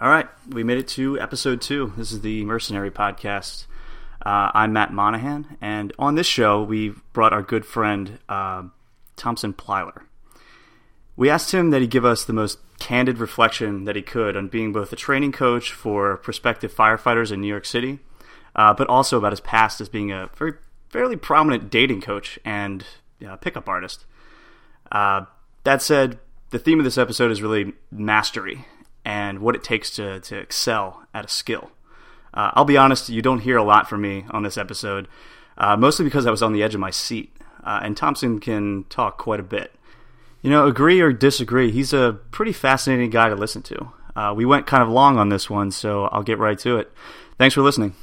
[0.00, 1.92] All right, we made it to episode two.
[1.96, 3.66] This is the Mercenary Podcast.
[4.24, 8.62] Uh, I'm Matt Monihan, and on this show, we brought our good friend uh,
[9.16, 10.02] Thompson Plyler.
[11.16, 14.46] We asked him that he give us the most candid reflection that he could on
[14.46, 17.98] being both a training coach for prospective firefighters in New York City,
[18.54, 20.52] uh, but also about his past as being a very
[20.90, 22.84] fairly prominent dating coach and
[23.40, 24.04] pickup artist.
[24.92, 25.24] Uh,
[25.64, 26.20] that said,
[26.50, 28.64] the theme of this episode is really mastery
[29.08, 31.70] and what it takes to, to excel at a skill.
[32.34, 35.08] Uh, I'll be honest, you don't hear a lot from me on this episode,
[35.56, 38.84] uh, mostly because I was on the edge of my seat, uh, and Thompson can
[38.90, 39.72] talk quite a bit.
[40.42, 43.92] You know, agree or disagree, he's a pretty fascinating guy to listen to.
[44.14, 46.92] Uh, we went kind of long on this one, so I'll get right to it.
[47.38, 47.94] Thanks for listening.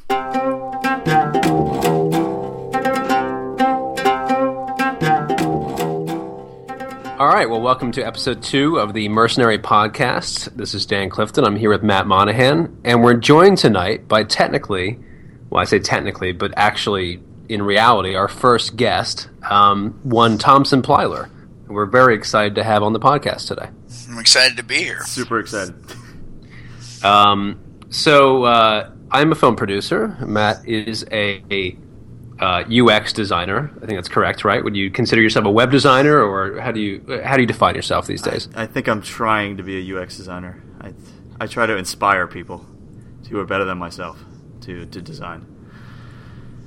[7.18, 7.50] All right.
[7.50, 10.54] Well, welcome to episode two of the Mercenary Podcast.
[10.58, 11.46] This is Dan Clifton.
[11.46, 15.00] I'm here with Matt Monihan, and we're joined tonight by technically,
[15.50, 21.30] well, I say technically, but actually, in reality, our first guest, um, one Thompson Plyler.
[21.68, 23.70] We're very excited to have on the podcast today.
[24.10, 25.02] I'm excited to be here.
[25.06, 25.74] Super excited.
[27.02, 27.58] Um,
[27.92, 30.18] so uh, I'm a film producer.
[30.20, 31.78] Matt is a, a
[32.40, 33.72] uh, UX designer.
[33.78, 34.64] I think that's correct, right?
[34.64, 37.76] Would you consider yourself a web designer, or how do you how do you define
[37.76, 38.50] yourself these days?
[38.56, 40.62] I, I think I'm trying to be a UX designer.
[40.82, 40.94] I
[41.40, 42.66] I try to inspire people
[43.30, 44.20] who are better than myself
[44.62, 45.52] to to design.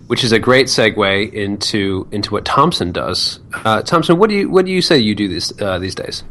[0.07, 3.41] Which is a great segue into into what Thompson does.
[3.53, 6.25] Uh, Thompson, what do you what do you say you do this uh, these days?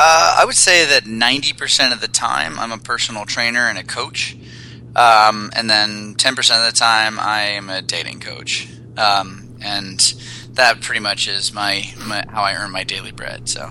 [0.00, 3.82] Uh, I would say that 90% of the time I'm a personal trainer and a
[3.82, 4.36] coach.
[4.94, 9.98] Um, and then 10% of the time I am a dating coach um, and
[10.52, 13.48] that pretty much is my, my, how I earn my daily bread.
[13.48, 13.70] So.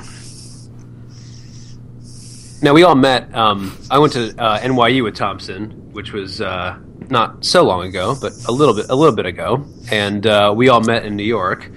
[2.61, 3.33] Now we all met.
[3.35, 6.77] Um, I went to uh, NYU with Thompson, which was uh,
[7.09, 10.69] not so long ago, but a little bit a little bit ago, and uh, we
[10.69, 11.69] all met in New York,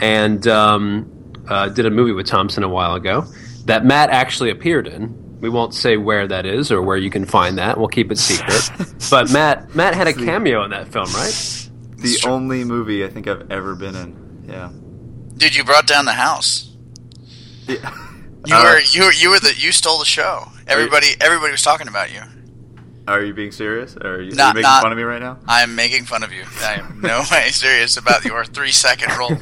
[0.00, 3.26] and um, uh, did a movie with Thompson a while ago
[3.66, 5.40] that Matt actually appeared in.
[5.40, 7.76] We won't say where that is or where you can find that.
[7.76, 8.70] We'll keep it secret.
[9.10, 11.63] but Matt Matt had a cameo in that film, right?
[12.04, 14.44] The only movie I think I've ever been in.
[14.48, 14.70] Yeah.
[15.36, 16.74] Dude, you brought down the house.
[17.66, 17.98] Yeah.
[18.46, 20.44] You uh, were you were you were the you stole the show.
[20.66, 22.20] Everybody you, everybody was talking about you.
[23.06, 23.96] Are you being serious?
[23.96, 25.38] Or are you, not, are you making not, fun of me right now?
[25.46, 26.44] I'm making fun of you.
[26.60, 29.30] I am no way serious about your three second rule.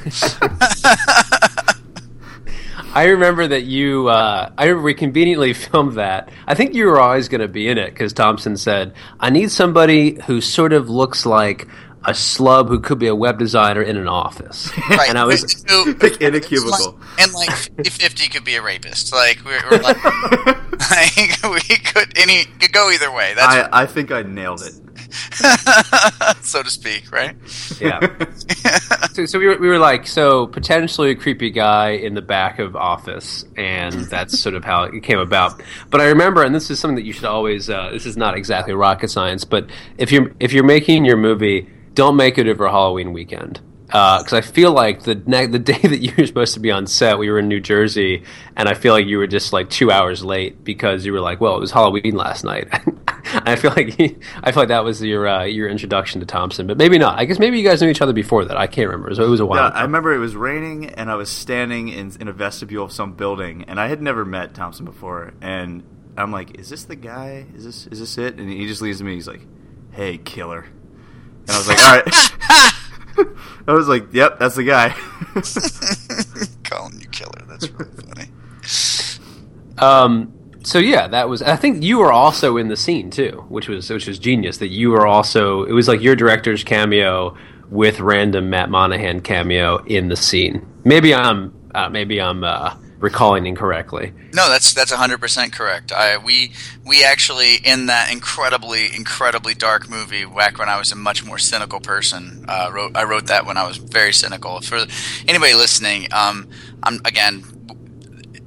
[2.95, 4.09] I remember that you.
[4.09, 6.31] Uh, I remember we conveniently filmed that.
[6.47, 9.51] I think you were always going to be in it because Thompson said, "I need
[9.51, 11.69] somebody who sort of looks like
[12.05, 14.71] a slub who could be a web designer in an office.
[14.91, 15.09] Right.
[15.09, 16.99] And I was like in a cubicle.
[16.99, 19.13] Like, and like 50 could be a rapist.
[19.13, 20.05] Like we're, we're like,
[20.91, 23.35] like, we could any could go either way.
[23.35, 24.75] That's I, I think I nailed it.
[26.43, 27.37] so to speak, right?
[27.81, 28.01] Yeah.
[29.13, 32.59] so, so we, were, we were like, so potentially a creepy guy in the back
[32.59, 35.63] of office, and that's sort of how it came about.
[35.91, 37.69] But I remember, and this is something that you should always.
[37.69, 39.67] Uh, this is not exactly rocket science, but
[39.99, 43.61] if you're if you're making your movie don't make it over Halloween weekend
[43.93, 46.71] because uh, I feel like the ne- the day that you were supposed to be
[46.71, 48.23] on set, we were in New Jersey,
[48.57, 51.43] and I feel like you were just like two hours late because you were like,
[51.43, 52.69] "Well, it was Halloween last night."
[53.35, 54.01] I feel like
[54.43, 57.19] I feel like that was your uh, your introduction to Thompson, but maybe not.
[57.19, 58.57] I guess maybe you guys knew each other before that.
[58.57, 59.15] I can't remember.
[59.15, 59.69] So it was a while.
[59.69, 62.93] Yeah, I remember it was raining, and I was standing in in a vestibule of
[62.93, 65.83] some building, and I had never met Thompson before, and
[66.17, 67.45] I'm like, "Is this the guy?
[67.55, 69.15] Is this is this it?" And he just leaves me.
[69.15, 69.47] He's like,
[69.91, 70.65] "Hey, killer."
[71.49, 73.37] And I was like, all right.
[73.69, 74.89] I was like, yep, that's the guy.
[76.65, 77.43] Calling you killer.
[77.47, 78.29] That's really funny.
[79.79, 80.33] Um,
[80.65, 81.43] so yeah, that was.
[81.43, 84.59] I think you were also in the scene too, which was which was genius.
[84.59, 85.65] That you were also.
[85.65, 87.37] It was like your director's cameo
[87.69, 90.67] with random Matt Monihan cameo in the scene.
[90.85, 91.55] Maybe I'm.
[91.75, 92.45] Uh, maybe I'm.
[92.45, 94.13] Uh, recalling incorrectly.
[94.33, 95.93] No, that's that's 100% correct.
[95.93, 96.53] I we
[96.87, 101.37] we actually in that incredibly incredibly dark movie back when I was a much more
[101.37, 102.47] cynical person.
[102.49, 104.61] Uh, wrote I wrote that when I was very cynical.
[104.61, 104.87] For
[105.29, 106.49] anybody listening, um,
[106.83, 107.43] I'm again,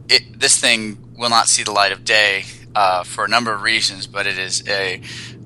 [0.10, 3.62] it, this thing will not see the light of day uh, for a number of
[3.62, 5.02] reasons, but it is a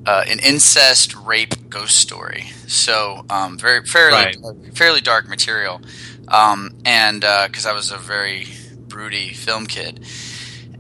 [0.05, 2.51] uh, an incest rape ghost story.
[2.67, 4.37] So um, very fairly right.
[4.75, 5.81] fairly dark material.
[6.27, 8.45] Um, and because uh, I was a very
[8.89, 10.05] broody film kid,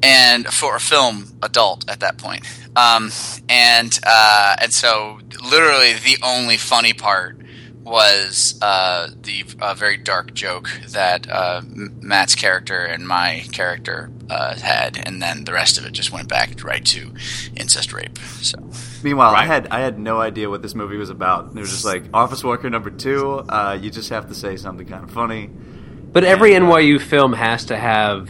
[0.03, 2.45] and for a film adult at that point.
[2.75, 3.11] Um,
[3.47, 5.19] and uh, and so
[5.49, 7.37] literally the only funny part
[7.83, 14.55] was uh, the uh, very dark joke that uh, Matt's character and my character uh,
[14.55, 17.11] had, and then the rest of it just went back right to
[17.55, 18.17] incest rape.
[18.41, 18.59] So.
[19.03, 19.43] Meanwhile, right.
[19.43, 21.55] I had I had no idea what this movie was about.
[21.55, 23.43] It was just like Office Worker number two.
[23.49, 25.49] Uh, you just have to say something kind of funny.
[26.11, 28.29] But every uh, NYU film has to have,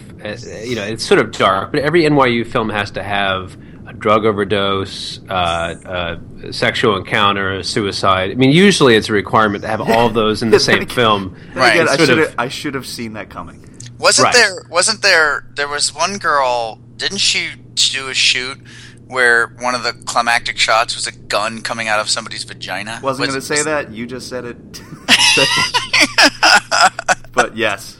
[0.65, 1.71] you know, it's sort of dark.
[1.71, 7.63] But every NYU film has to have a drug overdose, uh, a sexual encounter, a
[7.63, 8.31] suicide.
[8.31, 11.35] I mean, usually it's a requirement to have all of those in the same film.
[11.53, 11.75] Right.
[11.75, 13.65] Again, I should have I should have seen that coming.
[13.97, 14.33] Wasn't right.
[14.33, 14.63] there?
[14.69, 15.45] Wasn't there?
[15.55, 16.79] There was one girl.
[16.97, 18.59] Didn't she do a shoot?
[19.07, 22.99] Where one of the climactic shots was a gun coming out of somebody's vagina.
[23.01, 23.91] Wasn't was, going to say was, that.
[23.91, 24.57] You just said it.
[27.43, 27.97] but yes,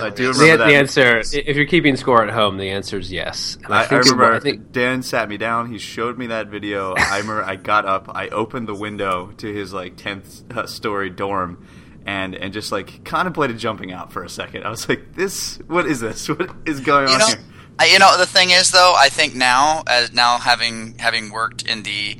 [0.00, 0.66] I do remember the, that.
[0.66, 1.18] the answer.
[1.18, 3.56] If you're keeping score at home, the answer is yes.
[3.64, 4.32] And I, I, I remember.
[4.32, 5.70] I think Dan sat me down.
[5.70, 6.94] He showed me that video.
[6.96, 7.42] I remember.
[7.42, 8.10] I got up.
[8.14, 11.66] I opened the window to his like tenth uh, story dorm,
[12.06, 14.64] and and just like contemplated jumping out for a second.
[14.64, 15.58] I was like, "This.
[15.66, 16.28] What is this?
[16.28, 17.38] What is going you on know, here?"
[17.78, 21.66] I, you know, the thing is, though, I think now, as now having having worked
[21.66, 22.18] in the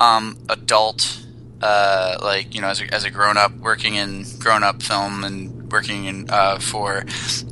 [0.00, 1.23] um, adult
[1.64, 5.24] uh, like you know as a, as a grown up working in grown up film
[5.24, 6.98] and working in uh, for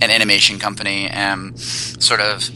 [0.02, 2.50] an animation company and sort of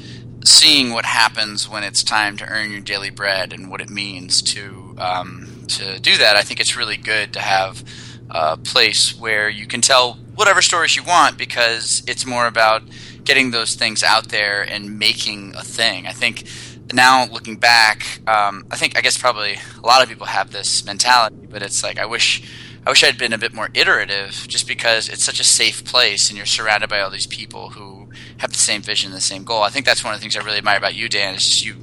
[0.45, 4.43] seeing what happens when it's time to earn your daily bread and what it means
[4.43, 6.37] to um, to do that.
[6.37, 7.83] I think it's really good to have
[8.29, 12.83] a place where you can tell whatever stories you want because it's more about
[13.25, 16.07] getting those things out there and making a thing.
[16.07, 16.45] I think
[16.93, 20.85] now looking back, um, I think I guess probably a lot of people have this
[20.85, 22.43] mentality, but it's like I wish
[22.87, 26.29] I wish I'd been a bit more iterative, just because it's such a safe place
[26.29, 29.63] and you're surrounded by all these people who have the same vision, the same goal.
[29.63, 31.35] I think that's one of the things I really admire about you, Dan.
[31.35, 31.75] Is just you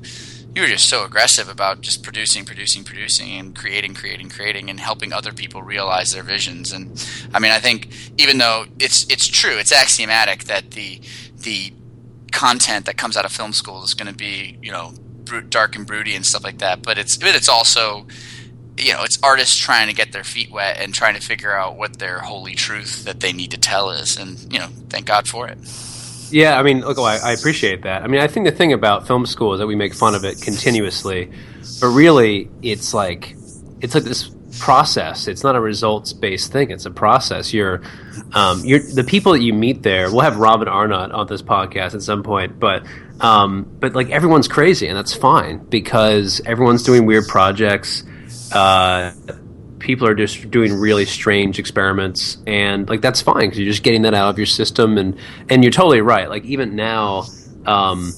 [0.56, 4.80] you were just so aggressive about just producing, producing, producing, and creating, creating, creating, and
[4.80, 6.72] helping other people realize their visions.
[6.72, 11.02] And I mean, I think even though it's it's true, it's axiomatic that the
[11.38, 11.74] the
[12.34, 14.94] content that comes out of film school is going to be you know
[15.50, 16.82] dark and broody and stuff like that.
[16.82, 18.06] But it's but it's also
[18.78, 21.78] you know it's artists trying to get their feet wet and trying to figure out
[21.78, 25.28] what their holy truth that they need to tell is, and you know thank God
[25.28, 25.58] for it.
[26.32, 28.02] Yeah, I mean, look, oh, I, I appreciate that.
[28.02, 30.26] I mean, I think the thing about film school is that we make fun of
[30.26, 31.32] it continuously,
[31.80, 33.36] but really, it's like
[33.82, 35.28] it's like this process.
[35.28, 36.72] It's not a results based thing.
[36.72, 37.54] It's a process.
[37.54, 37.82] You're,
[38.34, 40.12] um, you're the people that you meet there.
[40.12, 42.86] We'll have Robin Arnott on this podcast at some point, but
[43.20, 48.04] um, but like everyone's crazy, and that's fine because everyone's doing weird projects.
[48.52, 49.14] Uh,
[49.80, 54.04] people are just doing really strange experiments, and like that's fine because you're just getting
[54.04, 55.18] that out of your system, and
[55.50, 56.30] and you're totally right.
[56.30, 57.26] Like even now.
[57.66, 58.14] Um,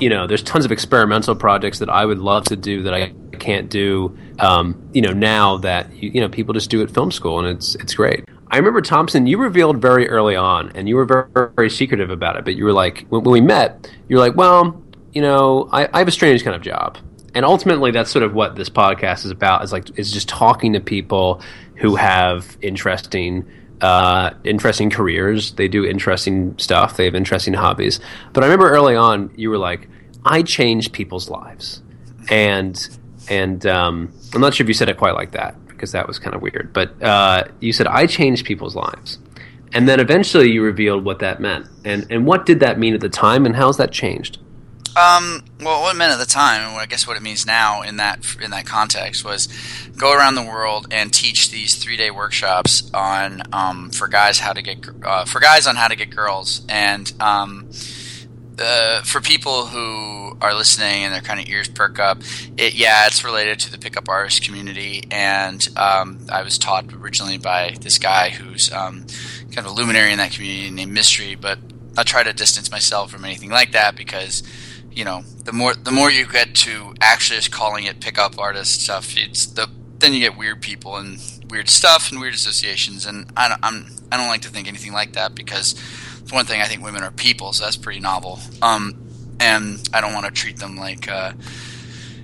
[0.00, 3.12] you know, there's tons of experimental projects that I would love to do that I
[3.38, 7.38] can't do, um, you know, now that you, know people just do at film school,
[7.38, 8.24] and it's it's great.
[8.50, 12.36] I remember Thompson, you revealed very early on, and you were very, very secretive about
[12.36, 12.44] it.
[12.44, 14.82] But you were like, when, when we met, you were like, well,
[15.12, 16.98] you know, I, I have a strange kind of job,
[17.34, 19.64] and ultimately, that's sort of what this podcast is about.
[19.64, 21.42] Is like is just talking to people
[21.76, 23.48] who have interesting
[23.80, 25.52] uh, interesting careers.
[25.52, 26.96] They do interesting stuff.
[26.96, 28.00] They have interesting hobbies.
[28.32, 29.88] But I remember early on, you were like,
[30.24, 31.82] "I change people's lives,"
[32.28, 36.06] and and um, I'm not sure if you said it quite like that because that
[36.06, 36.72] was kind of weird.
[36.72, 39.18] But uh, you said, "I changed people's lives,"
[39.72, 41.66] and then eventually you revealed what that meant.
[41.84, 44.38] And and what did that mean at the time, and how's that changed?
[44.96, 47.82] Um, well, what it meant at the time, and I guess what it means now
[47.82, 49.48] in that in that context was
[49.96, 54.52] go around the world and teach these three day workshops on um, for guys how
[54.52, 57.68] to get uh, for guys on how to get girls, and um,
[58.58, 62.18] uh, for people who are listening and their kind of ears perk up,
[62.56, 67.38] it yeah, it's related to the pickup artist community, and um, I was taught originally
[67.38, 69.06] by this guy who's um,
[69.52, 71.58] kind of a luminary in that community named Mystery, but
[71.96, 74.42] I try to distance myself from anything like that because
[74.98, 78.82] you know, the more the more you get to actually just calling it pickup artist
[78.82, 83.30] stuff, it's the then you get weird people and weird stuff and weird associations, and
[83.36, 85.74] I don't, I'm I don't like to think anything like that because
[86.28, 88.38] for one thing, I think women are people, so that's pretty novel.
[88.62, 88.94] Um,
[89.40, 91.08] and I don't want to treat them like.
[91.08, 91.32] Uh,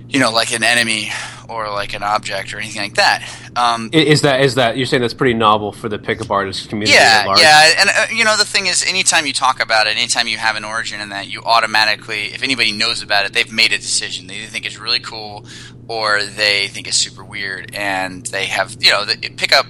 [0.07, 1.11] you know, like an enemy
[1.49, 3.27] or like an object or anything like that.
[3.55, 6.93] Um, is that is that you're saying that's pretty novel for the pickup artist community?
[6.93, 10.27] Yeah, yeah, and uh, you know the thing is, anytime you talk about it, anytime
[10.27, 13.73] you have an origin in that, you automatically, if anybody knows about it, they've made
[13.73, 14.27] a decision.
[14.27, 15.45] They either think it's really cool
[15.87, 19.67] or they think it's super weird, and they have you know the pickup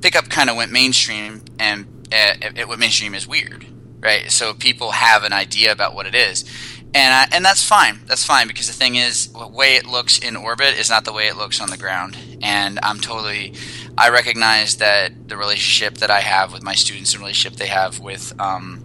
[0.00, 3.66] pickup kind of went mainstream, and uh, it went mainstream is weird,
[4.00, 4.30] right?
[4.30, 6.44] So people have an idea about what it is
[6.94, 8.00] and I, and that's fine.
[8.06, 11.12] That's fine because the thing is, the way it looks in orbit is not the
[11.12, 12.16] way it looks on the ground.
[12.40, 13.52] And I'm totally,
[13.96, 18.00] I recognize that the relationship that I have with my students, and relationship they have
[18.00, 18.84] with um,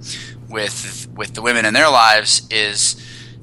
[0.49, 3.01] with with the women in their lives, is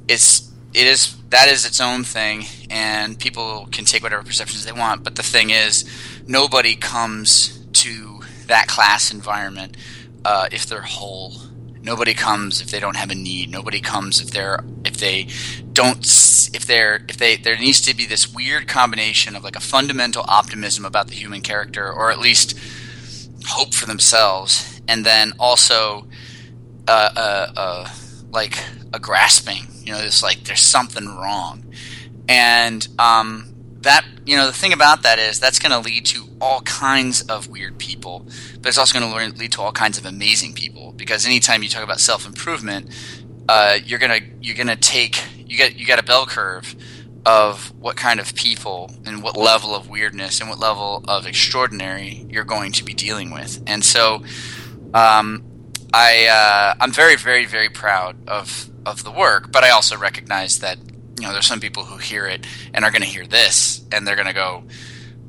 [0.09, 4.73] it's it is that is its own thing, and people can take whatever perceptions they
[4.73, 5.05] want.
[5.05, 5.89] But the thing is,
[6.27, 9.79] nobody comes to that class environment
[10.23, 11.33] uh, if they're whole.
[11.83, 13.51] Nobody comes if they don't have a need.
[13.51, 15.27] Nobody comes if they're if they
[15.73, 15.99] don't
[16.53, 20.25] if they're if they there needs to be this weird combination of like a fundamental
[20.29, 22.59] optimism about the human character, or at least
[23.47, 26.07] hope for themselves, and then also
[26.87, 27.89] uh, uh, uh,
[28.31, 28.59] like
[28.93, 29.67] a grasping.
[29.85, 31.65] You know, it's like there's something wrong,
[32.29, 33.50] and um,
[33.83, 37.23] that you know the thing about that is that's going to lead to all kinds
[37.23, 38.27] of weird people,
[38.61, 40.93] but it's also going to lead to all kinds of amazing people.
[40.93, 42.91] Because anytime you talk about self improvement,
[43.49, 46.75] uh, you're gonna you're gonna take you get you got a bell curve
[47.27, 52.27] of what kind of people and what level of weirdness and what level of extraordinary
[52.31, 54.23] you're going to be dealing with, and so.
[54.93, 55.45] Um,
[55.93, 60.61] I uh, I'm very very very proud of of the work, but I also recognize
[60.61, 60.79] that
[61.21, 64.07] you know there's some people who hear it and are going to hear this and
[64.07, 64.65] they're going to go,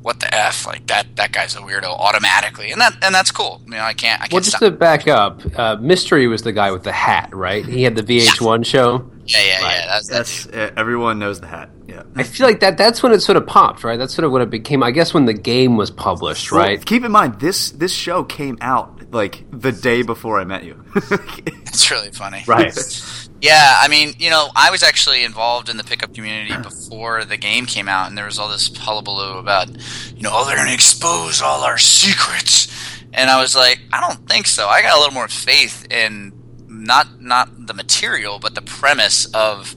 [0.01, 3.62] "What the f?" Like that that guy's a weirdo automatically, and that and that's cool.
[3.65, 4.19] You know, I can't.
[4.21, 4.62] I can't Well, just stop.
[4.62, 7.65] to back up, uh, Mystery was the guy with the hat, right?
[7.65, 9.10] He had the VH1 show.
[9.25, 9.75] yeah, yeah, Right.
[9.75, 9.86] yeah.
[9.88, 11.69] That's, that's That's uh, everyone knows the hat.
[11.88, 12.03] Yeah.
[12.15, 14.00] I feel like that that's when it sort of popped, right?
[14.00, 16.86] That's sort of when it became, I guess, when the game was published, Well, right?
[16.86, 20.81] keep in mind this this show came out like the day before I met you.
[20.95, 22.43] it's really funny.
[22.48, 22.74] Right.
[23.41, 27.38] Yeah, I mean, you know, I was actually involved in the pickup community before the
[27.38, 29.69] game came out, and there was all this hullabaloo about,
[30.15, 32.67] you know, oh, they're going to expose all our secrets,
[33.13, 34.67] and I was like, I don't think so.
[34.67, 36.33] I got a little more faith in
[36.67, 39.75] not not the material, but the premise of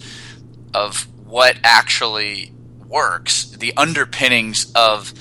[0.75, 2.52] of what actually
[2.87, 5.12] works, the underpinnings of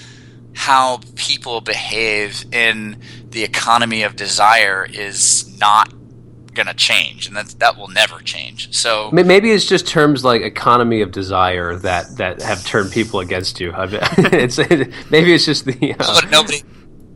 [0.54, 5.92] how people behave in the economy of desire is not
[6.54, 8.74] going to change, and that that will never change.
[8.76, 13.60] So Maybe it's just terms like economy of desire that, that have turned people against
[13.60, 13.72] you.
[13.72, 13.86] I
[14.18, 14.58] it's
[15.10, 16.62] maybe it's just the uh, nobody,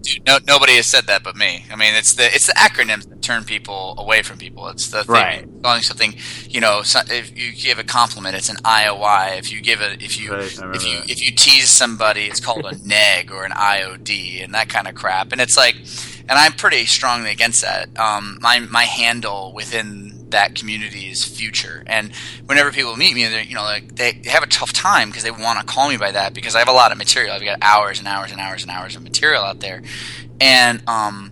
[0.08, 1.66] dude, no, nobody has said that but me.
[1.72, 4.68] I mean, it's the it's the acronyms that turn people away from people.
[4.70, 5.46] It's the thing, Right.
[5.64, 6.16] calling something.
[6.50, 9.38] You know, so, if you give a compliment, it's an IOI.
[9.38, 11.10] If you give a if you Right, if you that.
[11.12, 14.96] if you tease somebody, it's called a neg or an IOD and that kind of
[14.96, 15.32] crap.
[15.32, 15.76] And it's like,
[16.30, 17.90] and I'm pretty strongly against that.
[18.00, 21.84] Um, my my handle within that community's future.
[21.88, 22.14] And
[22.46, 25.32] whenever people meet me, they're you know like they have a tough time because they
[25.32, 27.34] want to call me by that because I have a lot of material.
[27.34, 29.82] I've got hours and hours and hours and hours of material out there,
[30.40, 31.32] and um.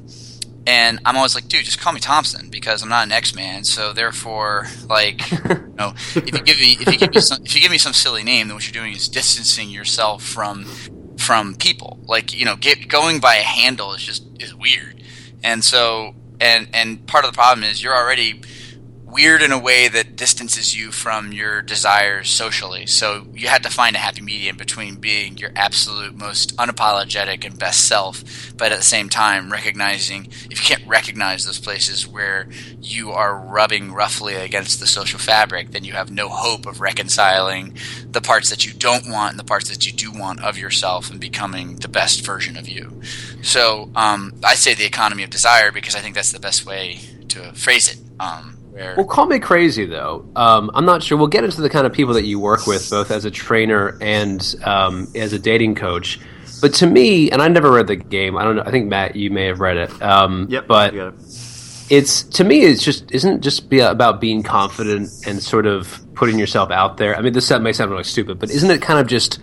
[0.67, 3.63] And I'm always like, dude, just call me Thompson because I'm not an X Man.
[3.65, 7.53] So therefore, like, you know, if you give me if you give me some if
[7.53, 10.65] you give me some silly name, then what you're doing is distancing yourself from
[11.19, 11.99] from people.
[12.07, 15.03] Like, you know, get going by a handle is just is weird.
[15.43, 18.41] And so and and part of the problem is you're already
[19.15, 22.85] weird in a way that distances you from your desires socially.
[22.85, 27.57] So you had to find a happy medium between being your absolute most unapologetic and
[27.57, 28.25] best self,
[28.57, 32.49] but at the same time recognizing if you can't recognize those places where
[32.81, 37.77] you are rubbing roughly against the social fabric, then you have no hope of reconciling
[38.11, 41.09] the parts that you don't want and the parts that you do want of yourself
[41.09, 43.01] and becoming the best version of you.
[43.41, 46.99] So um, I say the economy of desire because I think that's the best way
[47.29, 47.97] to phrase it.
[48.19, 50.29] Um, where Well, call me crazy though.
[50.35, 51.17] Um, I'm not sure.
[51.17, 53.97] We'll get into the kind of people that you work with, both as a trainer
[54.01, 56.19] and um, as a dating coach.
[56.61, 58.37] But to me, and I never read the game.
[58.37, 58.63] I don't know.
[58.65, 60.01] I think Matt, you may have read it.
[60.01, 60.67] Um, yep.
[60.67, 61.19] But you got it.
[61.89, 66.37] it's to me, it's just isn't just be about being confident and sort of putting
[66.37, 67.15] yourself out there.
[67.15, 69.39] I mean, this may sound really stupid, but isn't it kind of just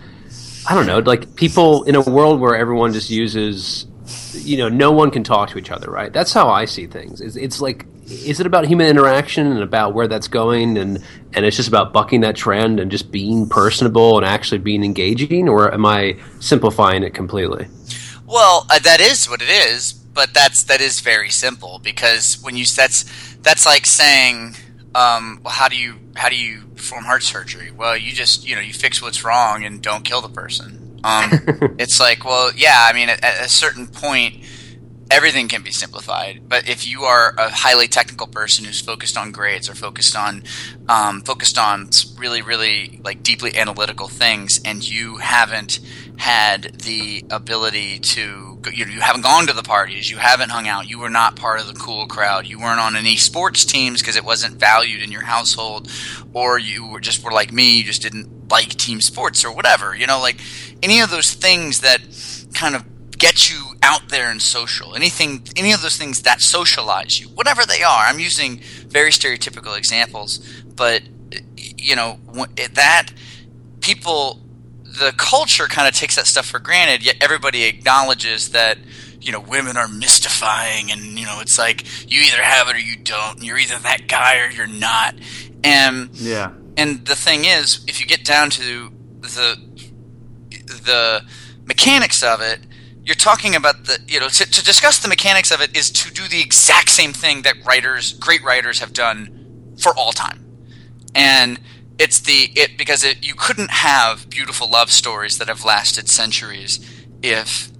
[0.69, 3.85] I don't know, like people in a world where everyone just uses,
[4.33, 6.11] you know, no one can talk to each other, right?
[6.11, 7.21] That's how I see things.
[7.21, 11.03] It's, it's like, is it about human interaction and about where that's going, and
[11.33, 15.47] and it's just about bucking that trend and just being personable and actually being engaging,
[15.47, 17.67] or am I simplifying it completely?
[18.25, 22.57] Well, uh, that is what it is, but that's that is very simple because when
[22.57, 23.05] you that's
[23.37, 24.55] that's like saying,
[24.95, 27.71] um, well, how do you how do you perform heart surgery?
[27.71, 30.82] Well, you just you know you fix what's wrong and don't kill the person.
[31.03, 31.29] Um,
[31.79, 34.43] it's like, well, yeah, I mean, at, at a certain point,
[35.13, 36.47] everything can be simplified.
[36.47, 40.43] But if you are a highly technical person who's focused on grades or focused on
[40.89, 45.79] um, focused on really, really like deeply analytical things, and you haven't
[46.17, 50.67] had the ability to you, know, you haven't gone to the parties, you haven't hung
[50.67, 54.01] out, you were not part of the cool crowd, you weren't on any sports teams
[54.01, 55.91] because it wasn't valued in your household,
[56.33, 59.95] or you were just were like me, you just didn't like team sports or whatever.
[59.95, 60.39] You know, like
[60.81, 61.99] any of those things that
[62.53, 62.85] kind of
[63.17, 64.95] get you out there and social.
[64.95, 68.05] Anything, any of those things that socialize you, whatever they are.
[68.05, 70.39] I'm using very stereotypical examples,
[70.75, 71.03] but
[71.57, 72.19] you know
[72.73, 73.07] that
[73.81, 74.41] people,
[74.83, 77.03] the culture kind of takes that stuff for granted.
[77.03, 78.77] Yet everybody acknowledges that
[79.19, 82.79] you know women are mystifying, and you know it's like you either have it or
[82.79, 83.37] you don't.
[83.37, 85.15] And you're either that guy or you're not.
[85.63, 89.57] And yeah, and the thing is, if you get down to the
[90.49, 91.23] the
[91.65, 92.59] mechanics of it,
[93.03, 96.11] you're talking about the you know to, to, discuss the mechanics of it is to
[96.11, 100.45] do the exact same thing that writers great writers have done for all time.
[101.15, 101.59] And
[101.99, 106.79] it's the it because it, you couldn't have beautiful love stories that have lasted centuries
[107.21, 107.71] if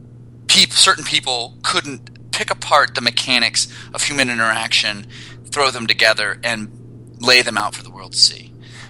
[0.70, 5.08] certain people couldn't pick apart the mechanics of human interaction
[5.46, 6.70] throw them together and
[7.20, 8.43] lay them out for the world to see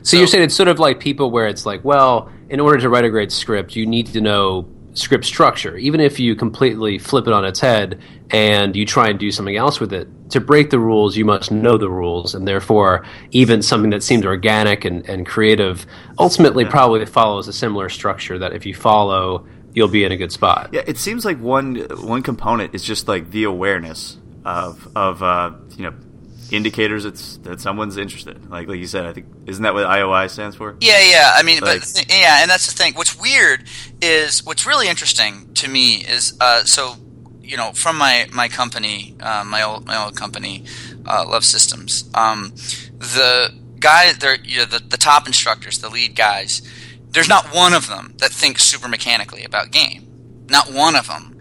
[0.04, 2.80] so, so you're saying it's sort of like people where it's like well in order
[2.80, 6.98] to write a great script you need to know script structure, even if you completely
[6.98, 8.00] flip it on its head
[8.32, 10.08] and you try and do something else with it.
[10.32, 14.26] To break the rules, you must know the rules, and therefore, even something that seems
[14.26, 15.86] organic and, and creative
[16.18, 16.72] ultimately yeah.
[16.72, 20.70] probably follows a similar structure that if you follow, you'll be in a good spot.
[20.72, 25.52] Yeah, it seems like one one component is just like the awareness of of uh,
[25.78, 25.94] you know
[26.54, 28.50] indicators it's that someone's interested.
[28.50, 30.78] Like like you said, I think isn't that what IOI stands for?
[30.80, 31.32] Yeah, yeah.
[31.36, 32.94] I mean, like, but yeah, and that's the thing.
[32.94, 33.64] What's weird
[34.02, 36.96] is what's really interesting to me is uh, so
[37.42, 40.64] you know from my my company, uh, my old my old company,
[41.06, 42.10] uh, Love Systems.
[42.14, 42.54] Um,
[43.00, 46.62] the guy, they're you know, the the top instructors, the lead guys.
[47.10, 50.46] There's not one of them that thinks super mechanically about game.
[50.50, 51.33] Not one of them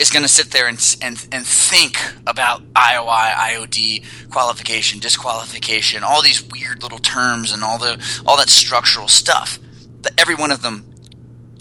[0.00, 6.22] is going to sit there and, and, and think about IOI, IOD, qualification, disqualification, all
[6.22, 9.58] these weird little terms and all the all that structural stuff.
[10.00, 10.90] That every one of them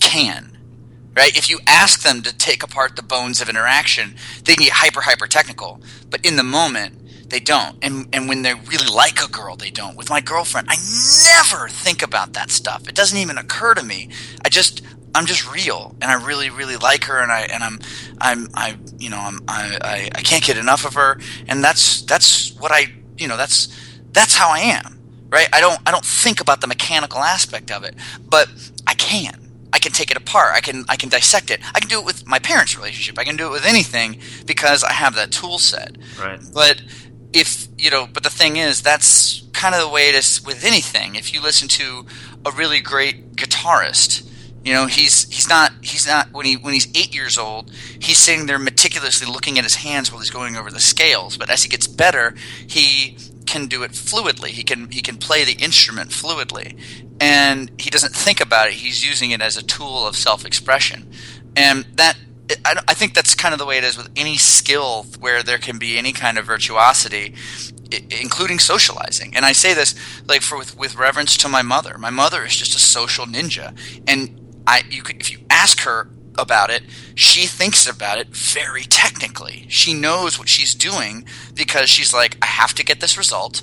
[0.02, 0.58] can,
[1.16, 1.38] right?
[1.38, 4.16] If you ask them to take apart the bones of interaction,
[4.46, 5.82] they can get hyper hyper technical.
[6.10, 7.78] But in the moment, they don't.
[7.82, 9.98] And and when they really like a girl, they don't.
[9.98, 10.78] With my girlfriend, I
[11.26, 12.88] never think about that stuff.
[12.88, 14.10] It doesn't even occur to me.
[14.46, 14.82] I just
[15.16, 17.80] I'm just real, and I really, really like her, and I and I'm,
[18.20, 22.04] I'm, I, you know, I'm, I, I, I can't get enough of her, and that's
[22.04, 23.76] that's what I, you know, that's
[24.12, 25.50] that's how I am, right?
[25.52, 27.96] I don't I don't think about the mechanical aspect of it,
[28.28, 28.50] but
[28.86, 29.46] I can.
[29.72, 30.56] I can take it apart.
[30.56, 31.60] I can I can dissect it.
[31.76, 33.20] I can do it with my parents' relationship.
[33.20, 35.96] I can do it with anything because I have that tool set.
[36.20, 36.40] Right.
[36.54, 36.82] But
[37.34, 40.66] if you know, but the thing is, that's kind of the way it is with
[40.66, 41.16] anything.
[41.16, 42.06] If you listen to
[42.46, 44.29] a really great guitarist
[44.70, 48.20] you know, he's he's not he's not when he when he's eight years old, he's
[48.20, 51.38] sitting there meticulously looking at his hands while he's going over the scales.
[51.38, 52.36] But as he gets better,
[52.68, 54.50] he can do it fluidly.
[54.50, 56.80] He can he can play the instrument fluidly,
[57.20, 58.74] and he doesn't think about it.
[58.74, 61.12] He's using it as a tool of self expression,
[61.56, 62.16] and that
[62.64, 65.58] I, I think that's kind of the way it is with any skill where there
[65.58, 67.34] can be any kind of virtuosity
[67.92, 69.36] including socializing.
[69.36, 69.96] And I say this
[70.28, 71.98] like for with, with reverence to my mother.
[71.98, 73.76] My mother is just a social ninja,
[74.08, 76.84] and I you could if you ask her about it,
[77.16, 79.66] she thinks about it very technically.
[79.68, 83.62] She knows what she's doing because she's like, I have to get this result.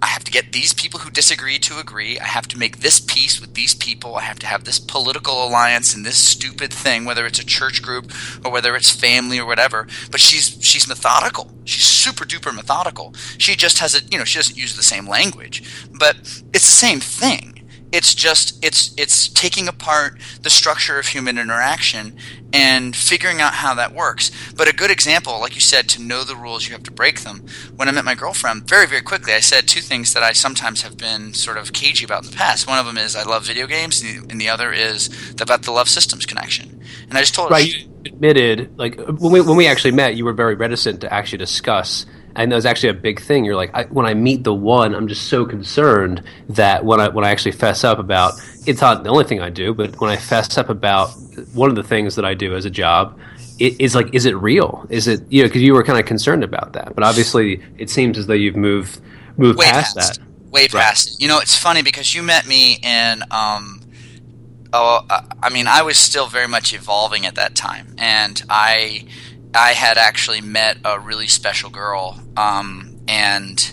[0.00, 2.20] I have to get these people who disagree to agree.
[2.20, 4.14] I have to make this peace with these people.
[4.14, 7.82] I have to have this political alliance and this stupid thing, whether it's a church
[7.82, 8.12] group
[8.44, 9.88] or whether it's family or whatever.
[10.10, 11.50] But she's she's methodical.
[11.64, 13.12] She's super duper methodical.
[13.38, 15.64] She just has a you know she doesn't use the same language,
[15.98, 17.57] but it's the same thing
[17.92, 22.16] it's just it's it's taking apart the structure of human interaction
[22.52, 24.30] and figuring out how that works.
[24.56, 27.20] But a good example, like you said, to know the rules, you have to break
[27.20, 27.46] them.
[27.76, 30.82] When I met my girlfriend, very very quickly, I said two things that I sometimes
[30.82, 32.68] have been sort of cagey about in the past.
[32.68, 35.08] One of them is I love video games, and the other is
[35.40, 36.82] about the love systems connection.
[37.08, 37.66] And I just told her, right.
[37.66, 41.38] You admitted, like when we when we actually met, you were very reticent to actually
[41.38, 43.44] discuss and that was actually a big thing.
[43.44, 47.08] You're like, I, when I meet the one, I'm just so concerned that when I
[47.08, 48.34] when I actually fess up about
[48.66, 51.10] it's not the only thing I do, but when I fess up about
[51.54, 53.18] one of the things that I do as a job,
[53.58, 54.86] it is like, is it real?
[54.88, 55.48] Is it you know?
[55.48, 58.56] Because you were kind of concerned about that, but obviously it seems as though you've
[58.56, 59.00] moved
[59.36, 60.50] moved past, past, that.
[60.50, 60.70] Way right.
[60.70, 61.20] past.
[61.20, 63.22] You know, it's funny because you met me in.
[63.30, 63.80] Um,
[64.72, 65.04] oh,
[65.42, 69.06] I mean, I was still very much evolving at that time, and I
[69.54, 73.72] I had actually met a really special girl, um, and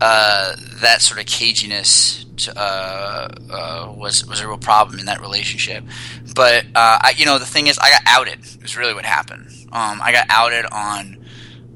[0.00, 2.24] uh, that sort of caginess
[2.56, 5.84] uh, uh, was was a real problem in that relationship.
[6.34, 8.40] But uh, I, you know, the thing is, I got outed.
[8.62, 9.48] Is really what happened.
[9.72, 11.24] Um, I got outed on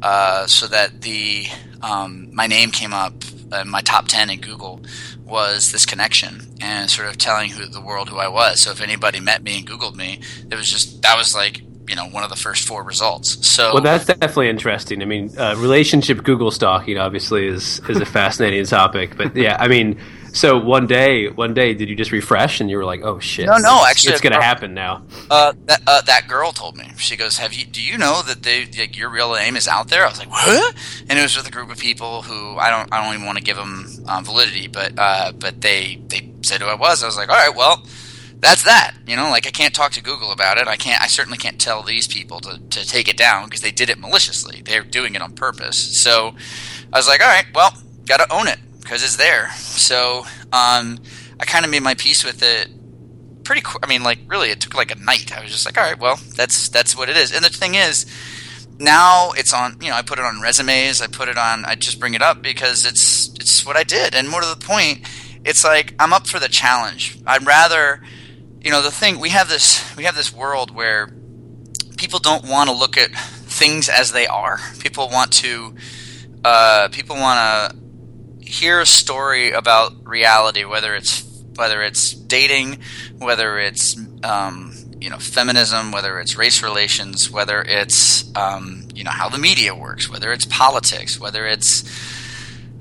[0.03, 1.47] uh, so that the
[1.81, 3.15] um, my name came up
[3.61, 4.81] in my top ten in Google
[5.25, 8.61] was this connection and sort of telling who the world who I was.
[8.61, 11.97] So if anybody met me and Googled me, it was just that was like you
[11.97, 13.47] know one of the first four results.
[13.47, 15.03] So well, that's definitely interesting.
[15.03, 19.15] I mean, uh, relationship Google stalking obviously is is a fascinating topic.
[19.15, 20.01] But yeah, I mean,
[20.33, 23.45] so one day, one day, did you just refresh and you were like, oh shit?
[23.45, 25.05] No, no, actually, it's going to happen now.
[25.31, 26.91] Uh, that uh, that girl told me.
[26.97, 27.67] She goes, "Have you?
[27.67, 30.31] Do you know that they like, your real name is out there?" I was like,
[30.31, 30.75] "What?"
[31.11, 33.37] And it was with a group of people who I don't I don't even want
[33.37, 37.03] to give them um, validity, but uh, but they they said who I was.
[37.03, 37.83] I was like, "All right, well."
[38.43, 38.95] That's that.
[39.07, 40.67] You know, like I can't talk to Google about it.
[40.67, 41.01] I can't.
[41.01, 43.99] I certainly can't tell these people to, to take it down because they did it
[43.99, 44.63] maliciously.
[44.63, 45.77] They're doing it on purpose.
[45.77, 46.35] So
[46.93, 47.73] I was like, all right, well,
[48.05, 49.51] got to own it because it's there.
[49.53, 50.99] So um,
[51.39, 52.69] I kind of made my peace with it
[53.45, 53.63] pretty.
[53.63, 55.37] Qu- I mean, like really, it took like a night.
[55.37, 57.33] I was just like, all right, well, that's that's what it is.
[57.33, 58.07] And the thing is,
[58.81, 59.77] now it's on.
[59.81, 61.01] You know, I put it on resumes.
[61.01, 61.65] I put it on.
[61.65, 64.17] I just bring it up because it's it's what I did.
[64.17, 65.07] And more to the point,
[65.45, 67.19] it's like I'm up for the challenge.
[67.25, 68.03] I'd rather
[68.65, 71.09] you know the thing we have this we have this world where
[71.97, 74.59] people don't want to look at things as they are.
[74.81, 75.75] People want to
[76.45, 77.83] uh, people want to
[78.45, 81.23] hear a story about reality whether it's
[81.57, 82.79] whether it's dating
[83.19, 89.11] whether it's um, you know feminism whether it's race relations whether it's um, you know
[89.11, 91.85] how the media works whether it's politics whether it's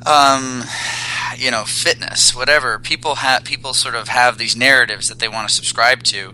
[0.06, 0.64] um,
[1.38, 2.80] you know, fitness, whatever.
[2.80, 6.34] People have people sort of have these narratives that they want to subscribe to,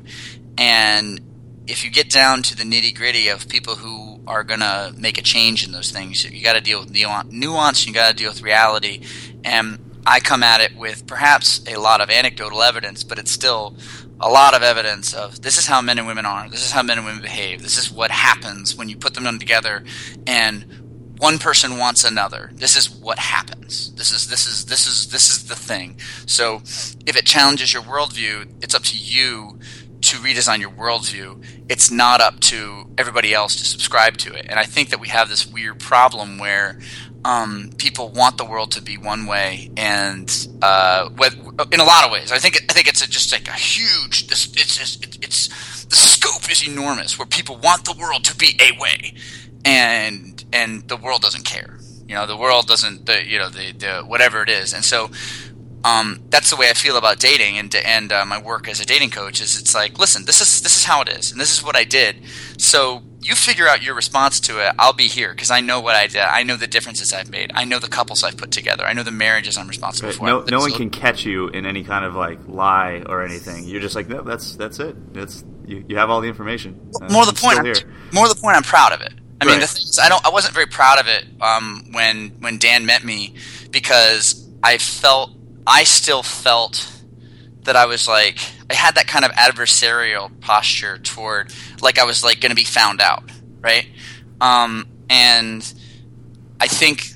[0.57, 1.21] and
[1.67, 5.17] if you get down to the nitty gritty of people who are going to make
[5.17, 7.85] a change in those things, you got to deal with nuance.
[7.85, 9.05] You got to deal with reality,
[9.43, 13.75] and I come at it with perhaps a lot of anecdotal evidence, but it's still
[14.19, 16.49] a lot of evidence of this is how men and women are.
[16.49, 17.61] This is how men and women behave.
[17.61, 19.83] This is what happens when you put them together,
[20.25, 20.76] and
[21.17, 22.51] one person wants another.
[22.53, 23.91] This is what happens.
[23.93, 25.97] This is this is this is this is the thing.
[26.25, 26.61] So
[27.05, 29.59] if it challenges your worldview, it's up to you
[30.01, 31.43] to redesign your worldview.
[31.69, 34.45] It's not up to everybody else to subscribe to it.
[34.47, 36.77] And I think that we have this weird problem where
[37.25, 41.09] um, people want the world to be one way, and uh,
[41.71, 44.27] in a lot of ways, I think I think it's a, just like a huge.
[44.27, 48.57] This, it's just, it's the scope is enormous, where people want the world to be
[48.61, 49.13] a way,
[49.65, 51.79] and and the world doesn't care.
[52.07, 55.09] You know, the world doesn't, the, you know, the, the whatever it is, and so
[55.83, 58.85] um, that's the way I feel about dating and and uh, my work as a
[58.85, 59.41] dating coach.
[59.41, 61.75] Is it's like, listen, this is this is how it is, and this is what
[61.75, 62.17] I did.
[62.57, 64.73] So you figure out your response to it.
[64.79, 66.21] I'll be here because I know what I did.
[66.21, 67.51] I know the differences I've made.
[67.53, 68.85] I know the couples I've put together.
[68.85, 70.17] I know the marriages I'm responsible right.
[70.17, 70.25] for.
[70.25, 73.65] No, no one can catch you in any kind of like lie or anything.
[73.65, 75.13] You're just like, no, that's that's it.
[75.13, 76.91] That's you, you have all the information.
[77.01, 77.85] Uh, more the point.
[78.13, 78.57] more the point.
[78.57, 79.13] I'm proud of it.
[79.39, 79.51] I right.
[79.51, 80.25] mean, the thing is, I don't.
[80.25, 83.35] I wasn't very proud of it um, when when Dan met me
[83.69, 85.31] because I felt
[85.65, 86.91] I still felt
[87.63, 92.23] that I was like I had that kind of adversarial posture toward like I was
[92.23, 93.29] like going to be found out,
[93.61, 93.87] right?
[94.41, 95.61] Um, and
[96.59, 97.07] I think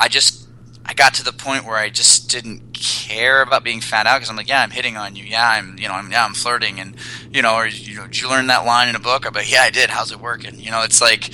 [0.00, 0.48] I just
[0.84, 4.30] I got to the point where I just didn't care about being found out because
[4.30, 5.24] I'm like, yeah, I'm hitting on you.
[5.24, 6.94] Yeah, I'm, you know, I'm, yeah, I'm flirting, and
[7.30, 9.26] you know, or you know, did you learn that line in a book?
[9.26, 9.90] I'm like, yeah, I did.
[9.90, 10.60] How's it working?
[10.60, 11.30] You know, it's like,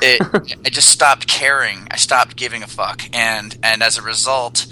[0.00, 0.20] it.
[0.64, 1.88] I just stopped caring.
[1.90, 4.66] I stopped giving a fuck, and and as a result,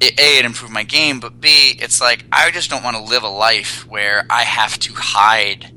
[0.00, 3.02] it, a it improved my game, but b it's like I just don't want to
[3.02, 5.72] live a life where I have to hide.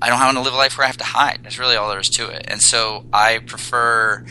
[0.00, 1.40] I don't want to live a life where I have to hide.
[1.44, 4.24] That's really all there is to it, and so I prefer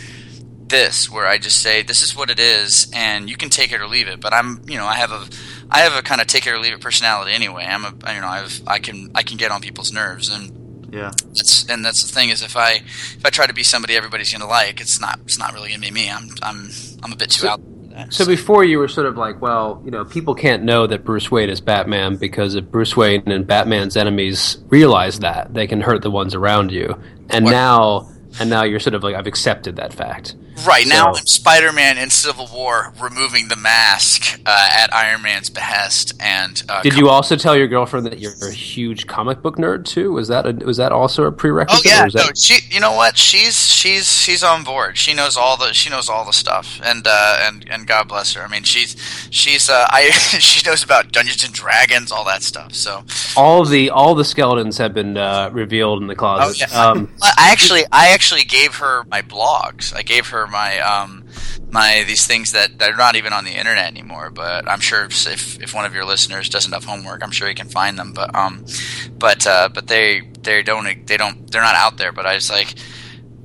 [0.71, 3.81] this where I just say this is what it is and you can take it
[3.81, 5.27] or leave it but I'm you know I have a
[5.69, 8.21] I have a kind of take it or leave it personality anyway I'm a you
[8.21, 12.03] know I've I can I can get on people's nerves and yeah that's and that's
[12.03, 14.99] the thing is if I if I try to be somebody everybody's gonna like it's
[14.99, 16.69] not it's not really gonna be me I'm I'm
[17.03, 17.62] I'm a bit too so, out
[18.10, 21.29] so before you were sort of like, well, you know, people can't know that Bruce
[21.29, 26.01] Wayne is Batman because if Bruce Wayne and Batman's enemies realize that, they can hurt
[26.01, 26.99] the ones around you.
[27.29, 27.51] And what?
[27.51, 30.36] now, and now you're sort of like, I've accepted that fact.
[30.65, 36.13] Right so, now, Spider-Man in Civil War removing the mask uh, at Iron Man's behest.
[36.19, 39.86] And uh, did you also tell your girlfriend that you're a huge comic book nerd
[39.86, 40.12] too?
[40.12, 41.86] Was that a, was that also a prerequisite?
[41.86, 42.60] Oh yeah, no, she.
[42.69, 43.17] You know what?
[43.17, 44.97] She's she's she's on board.
[44.97, 46.80] She knows all the she knows all the stuff.
[46.84, 48.41] And uh, and and God bless her.
[48.41, 48.95] I mean, she's
[49.30, 52.74] she's uh, I she knows about Dungeons and Dragons, all that stuff.
[52.74, 53.04] So
[53.36, 56.67] all the all the skeletons have been uh, revealed in the closet.
[56.71, 56.89] Oh, yeah.
[56.89, 59.95] um, I actually I actually gave her my blogs.
[59.95, 61.26] I gave her my um,
[61.72, 64.30] my these things that they're not even on the internet anymore.
[64.30, 67.56] But I'm sure if if one of your listeners doesn't have homework, I'm sure he
[67.56, 68.14] can find them.
[68.14, 68.66] But um,
[69.18, 72.12] but uh, but they they don't they don't they're not out there.
[72.12, 72.76] But I was like.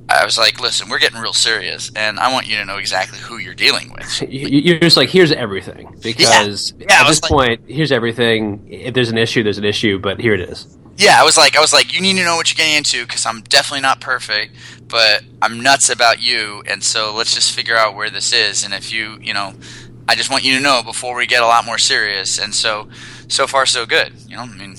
[0.09, 3.19] I was like, listen, we're getting real serious, and I want you to know exactly
[3.19, 4.21] who you're dealing with.
[4.29, 5.97] You're just like, here's everything.
[6.01, 6.85] Because yeah.
[6.87, 8.65] Yeah, at this like, point, here's everything.
[8.69, 10.77] If there's an issue, there's an issue, but here it is.
[10.97, 13.05] Yeah, I was like, I was like, you need to know what you're getting into
[13.05, 14.55] because I'm definitely not perfect,
[14.87, 18.63] but I'm nuts about you, and so let's just figure out where this is.
[18.63, 19.53] And if you, you know,
[20.07, 22.39] I just want you to know before we get a lot more serious.
[22.39, 22.87] And so,
[23.27, 24.13] so far, so good.
[24.27, 24.75] You know, I mean.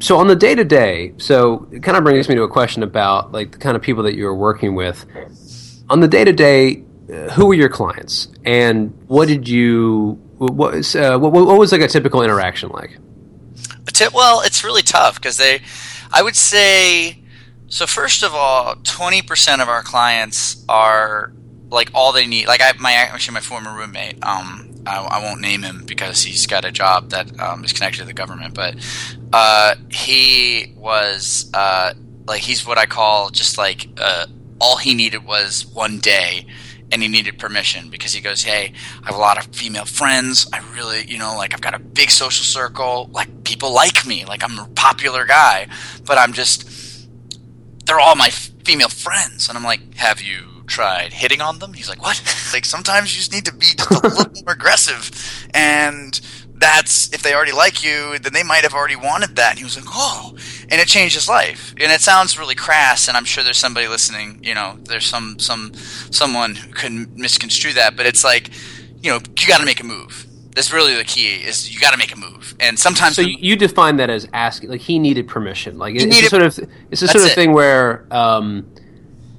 [0.00, 2.82] So on the day to day, so it kind of brings me to a question
[2.82, 5.06] about like the kind of people that you were working with.
[5.88, 6.84] On the day to day,
[7.32, 11.82] who were your clients, and what did you what was uh, what, what was like
[11.82, 12.98] a typical interaction like?
[14.12, 15.60] well, it's really tough because they,
[16.12, 17.21] I would say,
[17.72, 21.32] so first of all, twenty percent of our clients are
[21.70, 22.46] like all they need.
[22.46, 26.46] Like I, my actually my former roommate, um, I, I won't name him because he's
[26.46, 28.76] got a job that um, is connected to the government, but
[29.32, 31.94] uh, he was uh,
[32.26, 34.26] like he's what I call just like uh,
[34.60, 36.44] all he needed was one day
[36.92, 40.46] and he needed permission because he goes, Hey, I have a lot of female friends.
[40.52, 43.08] I really, you know, like I've got a big social circle.
[43.12, 44.26] Like people like me.
[44.26, 45.68] Like I'm a popular guy,
[46.04, 46.68] but I'm just,
[47.84, 49.48] they're all my female friends.
[49.48, 51.74] And I'm like, Have you tried hitting on them?
[51.74, 52.22] He's like, What?
[52.52, 55.10] like sometimes you just need to be just a little more aggressive.
[55.54, 56.20] And
[56.62, 59.50] that's if they already like you, then they might have already wanted that.
[59.50, 60.34] And he was like, oh,
[60.70, 61.74] and it changed his life.
[61.78, 64.40] And it sounds really crass, and I'm sure there's somebody listening.
[64.42, 68.50] You know, there's some some someone who can misconstrue that, but it's like,
[69.02, 70.26] you know, you got to make a move.
[70.54, 71.28] That's really the key.
[71.28, 73.16] Is you got to make a move, and sometimes.
[73.16, 75.78] So you define that as asking, like he needed permission.
[75.78, 76.58] Like it's needed, sort of
[76.90, 77.34] it's a sort of it.
[77.34, 78.70] thing where um,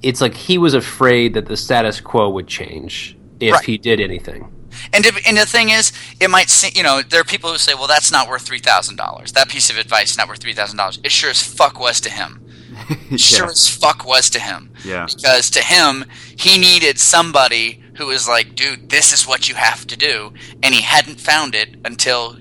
[0.02, 3.65] it's like he was afraid that the status quo would change if right.
[3.65, 4.49] he did anything.
[4.91, 7.58] And, if, and the thing is, it might seem, you know, there are people who
[7.58, 9.32] say, well, that's not worth $3,000.
[9.34, 10.99] That piece of advice is not worth $3,000.
[11.04, 12.43] It sure as fuck was to him.
[13.10, 13.17] yeah.
[13.17, 14.71] Sure as fuck was to him.
[14.84, 15.06] Yeah.
[15.06, 19.86] Because to him, he needed somebody who was like, dude, this is what you have
[19.88, 20.34] to do.
[20.62, 22.38] And he hadn't found it until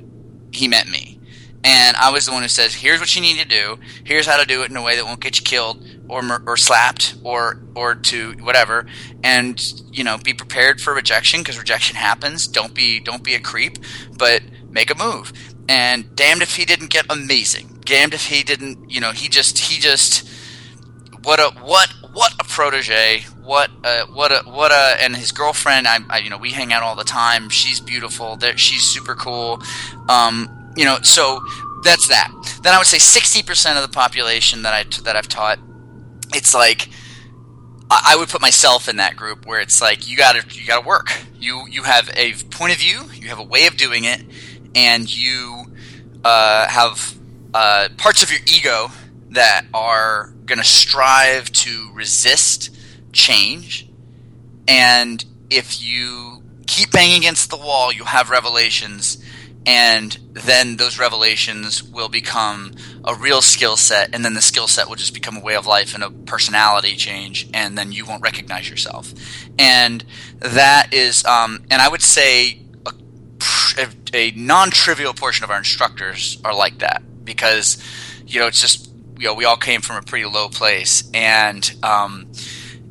[0.52, 1.18] he met me.
[1.64, 3.78] And I was the one who says, here's what you need to do.
[4.04, 6.56] Here's how to do it in a way that won't get you killed or or
[6.56, 8.86] slapped or or to whatever
[9.24, 13.40] and you know be prepared for rejection because rejection happens don't be don't be a
[13.40, 13.78] creep
[14.18, 15.32] but make a move
[15.68, 19.58] and damned if he didn't get amazing damned if he didn't you know he just
[19.58, 20.28] he just
[21.22, 25.86] what a what what a protege what a what a what a and his girlfriend
[25.88, 27.48] I, I you know we hang out all the time.
[27.48, 28.38] She's beautiful.
[28.56, 29.62] She's super cool.
[30.08, 31.40] Um you know so
[31.84, 32.30] that's that.
[32.62, 35.58] Then i would say 60% of the population that i that i've taught
[36.34, 36.88] it's like
[37.92, 40.80] I would put myself in that group where it's like you got to you got
[40.80, 41.12] to work.
[41.38, 44.22] You you have a point of view, you have a way of doing it,
[44.74, 45.64] and you
[46.24, 47.14] uh, have
[47.52, 48.90] uh, parts of your ego
[49.32, 52.70] that are going to strive to resist
[53.12, 53.88] change.
[54.68, 59.22] And if you keep banging against the wall, you'll have revelations
[59.64, 62.72] and then those revelations will become
[63.04, 65.66] a real skill set and then the skill set will just become a way of
[65.66, 69.12] life and a personality change and then you won't recognize yourself
[69.58, 70.04] and
[70.40, 72.60] that is um, and i would say
[73.78, 77.82] a, a, non-trivial portion of our instructors are like that because
[78.26, 81.74] you know it's just you know we all came from a pretty low place and
[81.82, 82.30] um,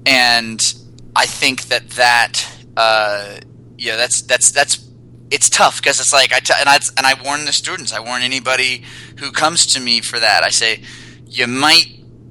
[0.05, 0.75] and
[1.15, 3.37] i think that that uh,
[3.77, 4.91] yeah that's that's that's
[5.31, 7.93] it's tough because it's like I t- and I and I warn the students.
[7.93, 8.83] I warn anybody
[9.17, 10.43] who comes to me for that.
[10.43, 10.83] I say
[11.25, 11.85] you might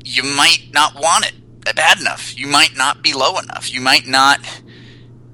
[0.04, 2.38] you might not want it bad enough.
[2.38, 3.72] You might not be low enough.
[3.72, 4.40] You might not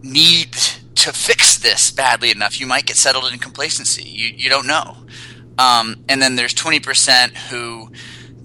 [0.03, 0.53] need
[0.95, 2.61] to fix this badly enough.
[2.61, 4.09] You might get settled in complacency.
[4.09, 4.97] You you don't know.
[5.59, 7.91] Um, and then there's 20% who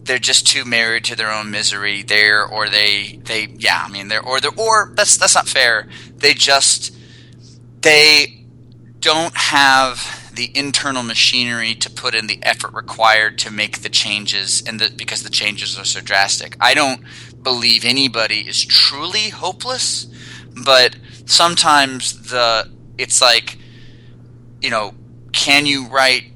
[0.04, 4.08] they're just too married to their own misery there or they they yeah, I mean
[4.08, 5.88] they're or they're or that's that's not fair.
[6.16, 6.96] They just
[7.82, 8.46] they
[9.00, 14.64] don't have the internal machinery to put in the effort required to make the changes
[14.66, 16.56] and the, because the changes are so drastic.
[16.60, 17.02] I don't
[17.44, 20.08] believe anybody is truly hopeless,
[20.64, 23.58] but sometimes the it's like
[24.62, 24.94] you know,
[25.34, 26.31] can you write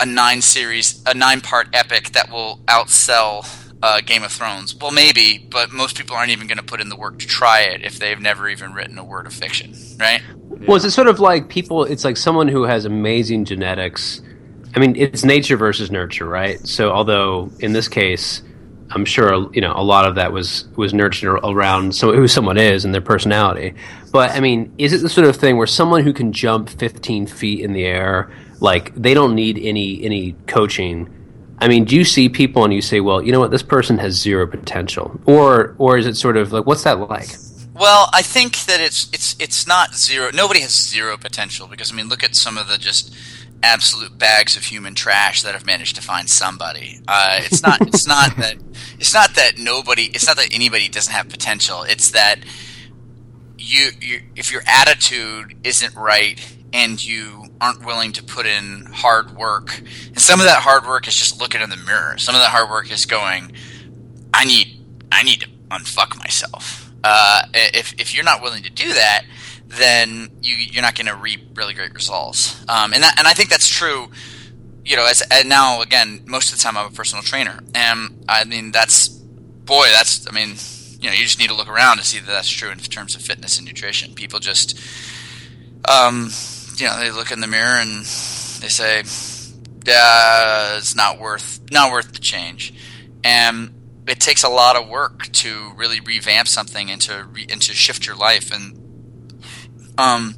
[0.00, 3.46] a nine series a nine part epic that will outsell
[3.82, 4.74] uh, Game of Thrones?
[4.74, 7.60] Well, maybe, but most people aren't even going to put in the work to try
[7.60, 10.22] it if they've never even written a word of fiction, right?
[10.66, 11.84] Well, is it sort of like people?
[11.84, 14.20] It's like someone who has amazing genetics.
[14.74, 16.58] I mean, it's nature versus nurture, right?
[16.66, 18.42] So, although in this case,
[18.90, 22.84] I'm sure you know a lot of that was was nurtured around who someone is
[22.84, 23.74] and their personality.
[24.12, 27.26] But I mean, is it the sort of thing where someone who can jump 15
[27.26, 31.14] feet in the air, like they don't need any any coaching?
[31.60, 33.98] I mean, do you see people and you say, well, you know what, this person
[33.98, 37.28] has zero potential, or or is it sort of like what's that like?
[37.74, 40.30] Well, I think that it's it's it's not zero.
[40.32, 43.14] Nobody has zero potential because I mean, look at some of the just
[43.62, 47.00] absolute bags of human trash that have managed to find somebody.
[47.06, 47.80] Uh, it's not.
[47.82, 48.56] it's not that.
[48.98, 50.06] It's not that nobody.
[50.06, 51.82] It's not that anybody doesn't have potential.
[51.82, 52.40] It's that
[53.56, 56.40] you, you if your attitude isn't right
[56.72, 61.08] and you aren't willing to put in hard work, and some of that hard work
[61.08, 62.16] is just looking in the mirror.
[62.18, 63.52] Some of that hard work is going,
[64.32, 66.90] I need, I need to unfuck myself.
[67.04, 69.22] Uh, if if you're not willing to do that,
[69.66, 72.60] then you you're not going to reap really great results.
[72.68, 74.08] Um, and that, and I think that's true.
[74.84, 78.24] You know, as and now again, most of the time I'm a personal trainer, and
[78.28, 80.56] I mean that's boy, that's I mean,
[81.00, 83.14] you know, you just need to look around to see that that's true in terms
[83.14, 84.14] of fitness and nutrition.
[84.14, 84.80] People just,
[85.88, 86.30] um,
[86.80, 89.02] you know, they look in the mirror and they say,
[89.86, 92.74] "Yeah, it's not worth not worth the change,"
[93.24, 93.74] and
[94.06, 97.74] it takes a lot of work to really revamp something and to re, and to
[97.74, 98.78] shift your life and
[99.98, 100.36] um,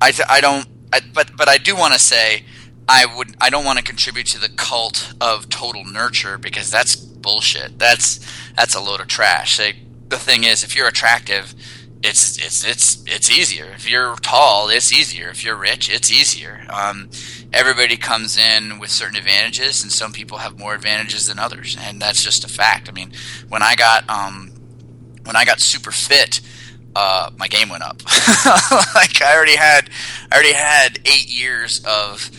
[0.00, 2.44] I, I don't, I, but but I do want to say
[2.88, 6.96] I would I don't want to contribute to the cult of total nurture because that's
[6.96, 7.78] bullshit.
[7.78, 8.20] That's
[8.56, 9.58] that's a load of trash.
[9.58, 9.76] Like,
[10.08, 11.54] the thing is, if you're attractive,
[12.04, 13.66] it's it's it's it's easier.
[13.74, 15.30] If you're tall, it's easier.
[15.30, 16.66] If you're rich, it's easier.
[16.68, 17.10] Um,
[17.52, 22.00] everybody comes in with certain advantages, and some people have more advantages than others, and
[22.00, 22.88] that's just a fact.
[22.88, 23.12] I mean,
[23.48, 24.52] when I got um,
[25.24, 26.40] when I got super fit
[26.96, 28.02] uh, my game went up.
[28.94, 29.90] like I already had,
[30.30, 32.30] I already had eight years of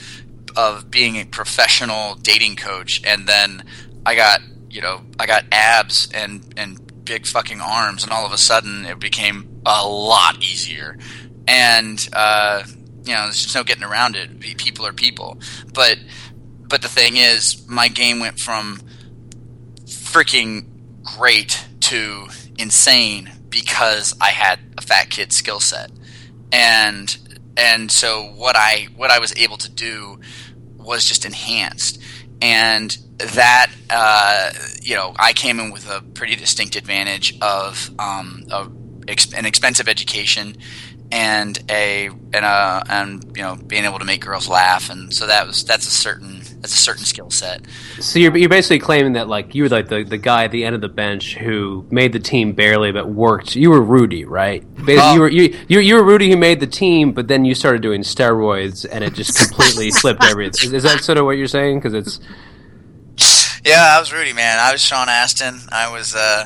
[0.56, 3.64] of being a professional dating coach, and then
[4.06, 8.32] I got you know I got abs and and big fucking arms, and all of
[8.32, 10.98] a sudden it became a lot easier.
[11.48, 12.64] And uh,
[13.06, 14.40] you know, there's just no getting around it.
[14.40, 15.38] People are people,
[15.74, 15.98] but
[16.68, 18.82] but the thing is, my game went from
[19.86, 20.66] freaking
[21.04, 25.92] great to insane because I had a fat kid skill set,
[26.52, 27.16] and
[27.58, 30.20] and so what I what I was able to do
[30.78, 32.02] was just enhanced,
[32.42, 34.52] and that uh,
[34.82, 38.68] you know I came in with a pretty distinct advantage of um, a,
[39.08, 40.56] an expensive education
[41.12, 45.28] and a and a and you know being able to make girls laugh, and so
[45.28, 47.62] that was that's a certain that's a certain skill set.
[48.00, 50.66] So you're, you're basically claiming that like you were like the, the guy at the
[50.66, 53.56] end of the bench who made the team barely but worked.
[53.56, 54.64] You were Rudy, right?
[54.76, 57.46] Basically, um, you were you, you, you were Rudy who made the team, but then
[57.46, 60.70] you started doing steroids and it just completely flipped everything.
[60.70, 61.80] Is, is, that sort of what you're saying?
[61.80, 62.20] Because it's
[63.64, 64.60] yeah, I was Rudy, man.
[64.60, 65.60] I was Sean Astin.
[65.72, 66.46] I was uh,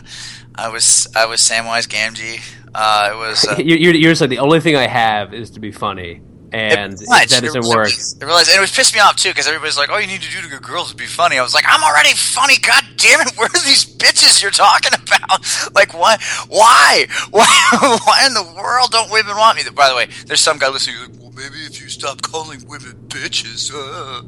[0.59, 2.41] I was I was Samwise Gamgee.
[2.73, 5.59] Uh, it was uh, you're, you're just like the only thing I have is to
[5.59, 7.89] be funny and it, that doesn't work.
[7.89, 10.21] I realized, and it was pissed me off too because everybody's like, "All you need
[10.21, 12.55] to do to get girls is be funny." I was like, "I'm already funny.
[12.57, 13.33] God damn it!
[13.37, 15.09] Where are these bitches you're talking about?
[15.73, 16.17] Like, why,
[16.47, 20.57] why, why, why in the world don't women want me?" By the way, there's some
[20.57, 20.97] guy listening.
[20.99, 23.71] Like, well, maybe if you stop calling women bitches.
[23.73, 24.23] Uh.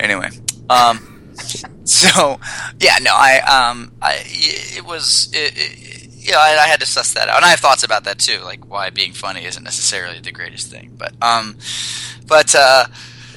[0.00, 0.30] Anyway,
[0.70, 1.17] um,
[1.92, 2.38] so
[2.80, 5.98] yeah, no, I um, I it was it, it
[6.28, 8.18] you know, I, I, had to suss that out, and I have thoughts about that
[8.18, 10.94] too, like why being funny isn't necessarily the greatest thing.
[10.98, 11.56] But, um,
[12.26, 12.84] but, uh,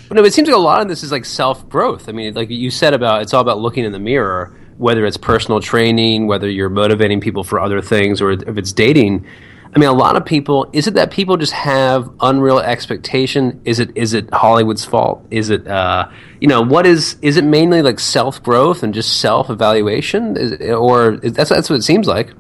[0.10, 2.10] but no, it seems like a lot of this is like self growth.
[2.10, 5.16] I mean, like you said about it's all about looking in the mirror, whether it's
[5.16, 9.26] personal training, whether you're motivating people for other things, or if it's dating.
[9.74, 10.70] I mean, a lot of people.
[10.74, 13.62] Is it that people just have unreal expectation?
[13.64, 15.26] Is it is it Hollywood's fault?
[15.32, 16.10] Is it uh,
[16.42, 20.36] you know what is is it mainly like self growth and just self evaluation,
[20.74, 22.34] or is, that's that's what it seems like?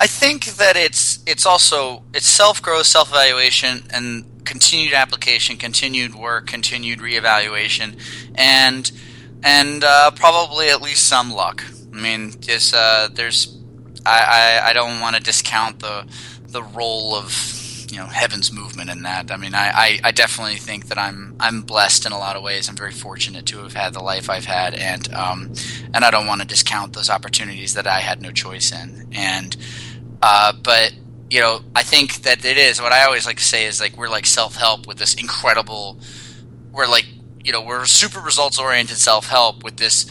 [0.00, 6.16] I think that it's it's also it's self growth, self evaluation, and continued application, continued
[6.16, 7.96] work, continued reevaluation,
[8.34, 8.90] and
[9.44, 11.62] and uh, probably at least some luck.
[11.94, 13.56] I mean, just uh, there's
[14.04, 16.06] I, I, I don't want to discount the
[16.52, 19.30] the role of you know heaven's movement in that.
[19.30, 22.42] I mean, I, I, I, definitely think that I'm I'm blessed in a lot of
[22.42, 22.68] ways.
[22.68, 25.52] I'm very fortunate to have had the life I've had, and um,
[25.92, 29.08] and I don't want to discount those opportunities that I had no choice in.
[29.12, 29.56] And
[30.22, 30.94] uh, but
[31.28, 33.96] you know, I think that it is what I always like to say is like
[33.98, 35.98] we're like self help with this incredible.
[36.72, 37.06] We're like
[37.44, 40.10] you know we're super results oriented self help with this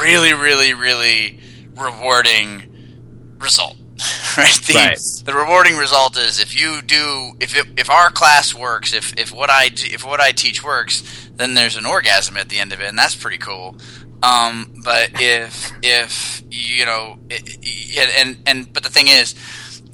[0.00, 1.40] really really really
[1.76, 3.76] rewarding result
[4.36, 4.54] right?
[4.66, 5.22] The, right.
[5.24, 9.32] the rewarding result is if you do if it, if our class works, if if
[9.32, 12.72] what I do, if what I teach works, then there's an orgasm at the end
[12.72, 13.76] of it, and that's pretty cool.
[14.22, 19.34] Um, but if if you know, it, and and but the thing is,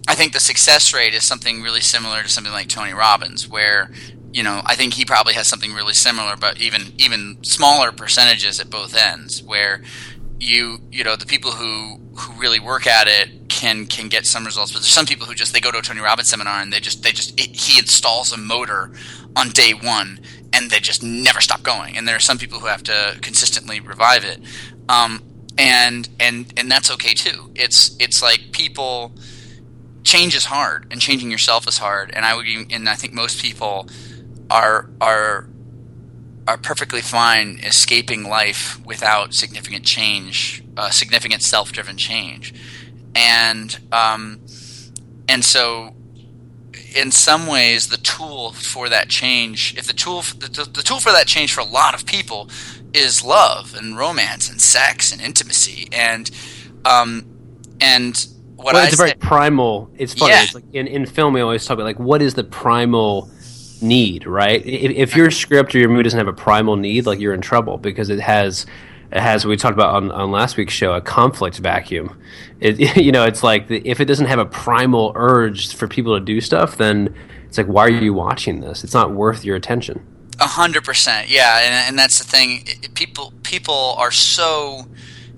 [0.06, 3.90] I think the success rate is something really similar to something like Tony Robbins, where
[4.32, 8.60] you know I think he probably has something really similar, but even even smaller percentages
[8.60, 9.82] at both ends, where
[10.44, 14.44] you you know the people who who really work at it can can get some
[14.44, 16.72] results but there's some people who just they go to a tony robbins seminar and
[16.72, 18.92] they just they just it, he installs a motor
[19.36, 20.20] on day one
[20.54, 21.96] and they just never stop going.
[21.96, 24.38] And there are some people who have to consistently revive it,
[24.88, 25.22] um,
[25.58, 27.50] and and and that's okay too.
[27.54, 29.12] It's it's like people
[30.04, 32.12] change is hard, and changing yourself is hard.
[32.14, 33.88] And I would, and I think most people
[34.48, 35.48] are are
[36.46, 42.54] are perfectly fine escaping life without significant change, uh, significant self-driven change,
[43.14, 44.40] and um,
[45.28, 45.94] and so
[46.94, 51.10] in some ways the tool for that change if the tool the, the, tool for
[51.10, 52.48] that change for a lot of people
[52.92, 56.30] is love and romance and sex and intimacy and
[56.84, 57.24] um
[57.80, 60.44] and what well, it's I a very primal it's funny Yeah.
[60.44, 63.28] it's like in, in film we always talk about like what is the primal
[63.84, 67.20] need right if, if your script or your movie doesn't have a primal need like
[67.20, 68.66] you're in trouble because it has
[69.12, 72.18] it has we talked about on, on last week's show a conflict vacuum
[72.60, 76.18] it, you know it's like the, if it doesn't have a primal urge for people
[76.18, 77.14] to do stuff then
[77.46, 80.04] it's like why are you watching this it's not worth your attention
[80.40, 82.64] A hundred percent, yeah, and, and that's the thing.
[82.66, 84.88] It- people people are so.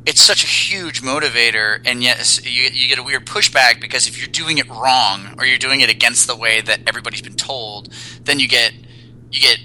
[0.07, 4.07] It's such a huge motivator, and yet s- you, you get a weird pushback because
[4.07, 7.35] if you're doing it wrong or you're doing it against the way that everybody's been
[7.35, 7.93] told,
[8.23, 8.73] then you get
[9.33, 9.59] you get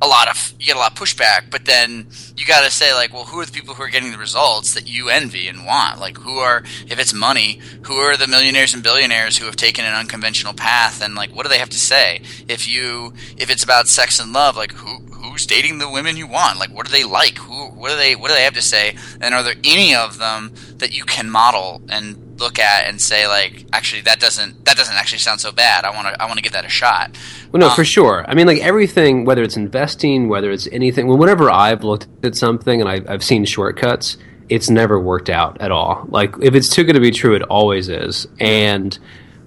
[0.00, 1.50] a lot of you get a lot of pushback.
[1.50, 4.12] But then you got to say like, well, who are the people who are getting
[4.12, 6.00] the results that you envy and want?
[6.00, 9.84] Like, who are if it's money, who are the millionaires and billionaires who have taken
[9.84, 12.22] an unconventional path, and like, what do they have to say?
[12.48, 16.26] If you if it's about sex and love, like who who's dating the women you
[16.26, 16.58] want?
[16.58, 17.38] Like, what do they like?
[17.38, 18.96] Who what do they what do they have to say?
[19.20, 23.26] And are there any of them that you can model and look at and say
[23.26, 25.84] like, actually, that doesn't that doesn't actually sound so bad.
[25.84, 27.16] I want to I want to give that a shot.
[27.52, 28.24] Well, no, Um, for sure.
[28.28, 31.06] I mean, like everything, whether it's investing, whether it's anything.
[31.08, 34.16] Well, whenever I've looked at something and I've, I've seen shortcuts,
[34.48, 36.06] it's never worked out at all.
[36.08, 38.26] Like if it's too good to be true, it always is.
[38.40, 38.98] And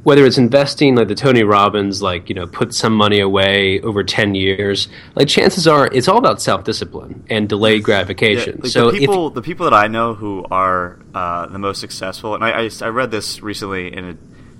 [0.03, 4.03] whether it's investing, like the Tony Robbins, like you know, put some money away over
[4.03, 8.55] ten years, like chances are it's all about self discipline and delayed gratification.
[8.57, 11.59] Yeah, like so the if people, the people that I know who are uh, the
[11.59, 14.17] most successful, and I, I, I read this recently in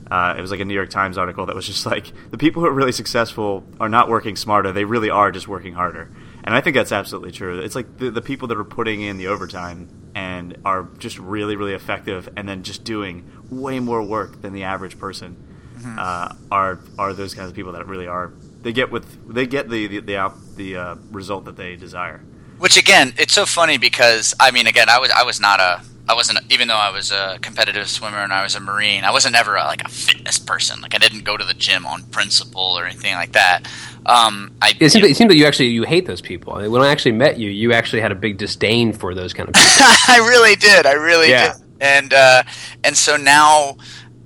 [0.10, 2.38] a, uh, it was like a New York Times article that was just like the
[2.38, 6.10] people who are really successful are not working smarter; they really are just working harder.
[6.44, 7.60] And I think that's absolutely true.
[7.60, 11.56] It's like the, the people that are putting in the overtime and are just really,
[11.56, 15.38] really effective, and then just doing way more work than the average person
[15.86, 18.34] uh, are are those kinds of people that really are.
[18.62, 22.22] They get with they get the the the, out, the uh, result that they desire.
[22.58, 25.82] Which again, it's so funny because I mean, again, I was I was not a
[26.08, 29.04] I wasn't even though I was a competitive swimmer and I was a marine.
[29.04, 30.82] I wasn't ever a, like a fitness person.
[30.82, 33.68] Like I didn't go to the gym on principle or anything like that.
[34.06, 36.54] Um, I it seems that you actually you hate those people.
[36.54, 39.34] I mean, when I actually met you, you actually had a big disdain for those
[39.34, 39.70] kind of people.
[40.08, 40.86] I really did.
[40.86, 41.54] I really Yeah.
[41.54, 41.62] did.
[41.80, 42.44] And uh,
[42.84, 43.78] and so now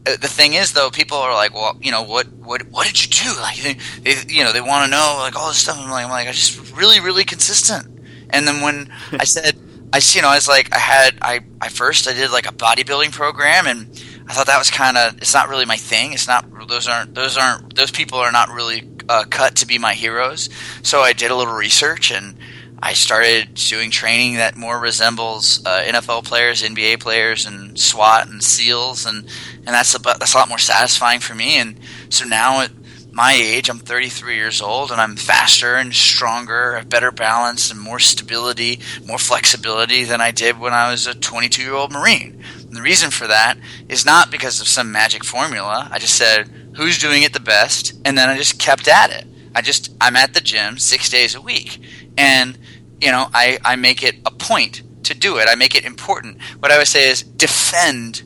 [0.07, 3.01] uh, the thing is though, people are like, well, you know, what what what did
[3.03, 3.39] you do?
[3.41, 5.77] Like they, they you know they want to know like all this stuff.
[5.79, 7.87] I'm like, I'm like, I just really really consistent.
[8.31, 9.55] And then when I said,
[9.95, 12.53] I you know, I was like, I had I I first I did like a
[12.53, 14.03] bodybuilding program and.
[14.27, 15.19] I thought that was kind of.
[15.19, 16.13] It's not really my thing.
[16.13, 16.47] It's not.
[16.67, 17.13] Those aren't.
[17.13, 17.75] Those aren't.
[17.75, 20.49] Those people are not really uh, cut to be my heroes.
[20.81, 22.35] So I did a little research and
[22.81, 28.43] I started doing training that more resembles uh, NFL players, NBA players, and SWAT and
[28.43, 29.25] SEALs, and
[29.57, 31.57] and that's a that's a lot more satisfying for me.
[31.57, 31.79] And
[32.09, 32.71] so now at
[33.15, 37.79] my age, I'm 33 years old, and I'm faster and stronger, have better balance, and
[37.79, 42.43] more stability, more flexibility than I did when I was a 22 year old Marine.
[42.59, 43.57] And the reason for that
[43.87, 45.87] is not because of some magic formula.
[45.89, 49.25] I just said who's doing it the best, and then I just kept at it.
[49.55, 51.79] I just I'm at the gym six days a week,
[52.17, 52.57] and
[52.99, 55.47] you know I I make it a point to do it.
[55.47, 56.41] I make it important.
[56.59, 58.23] What I would say is defend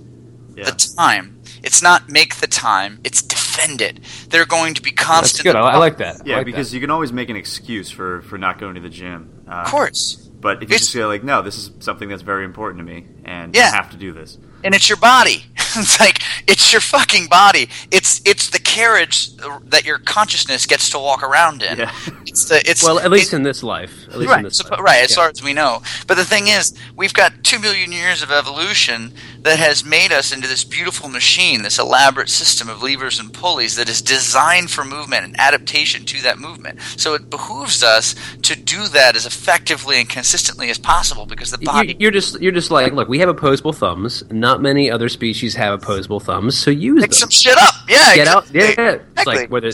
[0.58, 0.64] Yeah.
[0.64, 1.40] the time.
[1.62, 3.00] It's not make the time.
[3.04, 3.49] It's defend
[3.82, 4.00] it.
[4.30, 5.44] They're going to be constant.
[5.46, 5.54] That's constant.
[5.54, 5.56] good.
[5.56, 6.26] I, I like that.
[6.26, 6.76] Yeah, like because that.
[6.76, 9.44] you can always make an excuse for, for not going to the gym.
[9.48, 10.16] Uh, of course.
[10.40, 12.94] But if you It's- just say like, no, this is something that's very important to
[12.94, 13.72] me, and Yeah.
[13.74, 14.38] I have to do this.
[14.64, 15.46] and it's your body.
[15.76, 17.70] it's like it's your fucking body.
[17.92, 19.36] It's it's the carriage
[19.66, 21.78] that your consciousness gets to walk around in.
[21.80, 21.92] Yeah.
[22.30, 23.92] It's the it's well, at least it- in this life.
[24.10, 24.80] At least in right, this so- life.
[24.80, 25.04] right.
[25.04, 25.16] As Yeah.
[25.18, 29.14] far as we know, but the thing is, we've got two million years of evolution
[29.44, 33.76] that has made us into this beautiful machine, this elaborate system of levers and pulleys
[33.78, 36.80] that is designed for movement and adaptation to that movement.
[36.98, 41.58] So it behooves us to do that as effectively and consistently as possible because the
[41.60, 41.90] body.
[41.90, 43.08] You, you're just you're just like look.
[43.08, 44.24] We have opposable thumbs.
[44.32, 47.18] Not many other species have opposable thumbs, so use Pick them.
[47.18, 47.74] some shit up.
[47.88, 48.16] Yeah.
[48.16, 48.44] Get out.
[48.54, 48.84] exactly.
[48.84, 49.36] Yeah, it's Exactly.
[49.36, 49.72] like whether.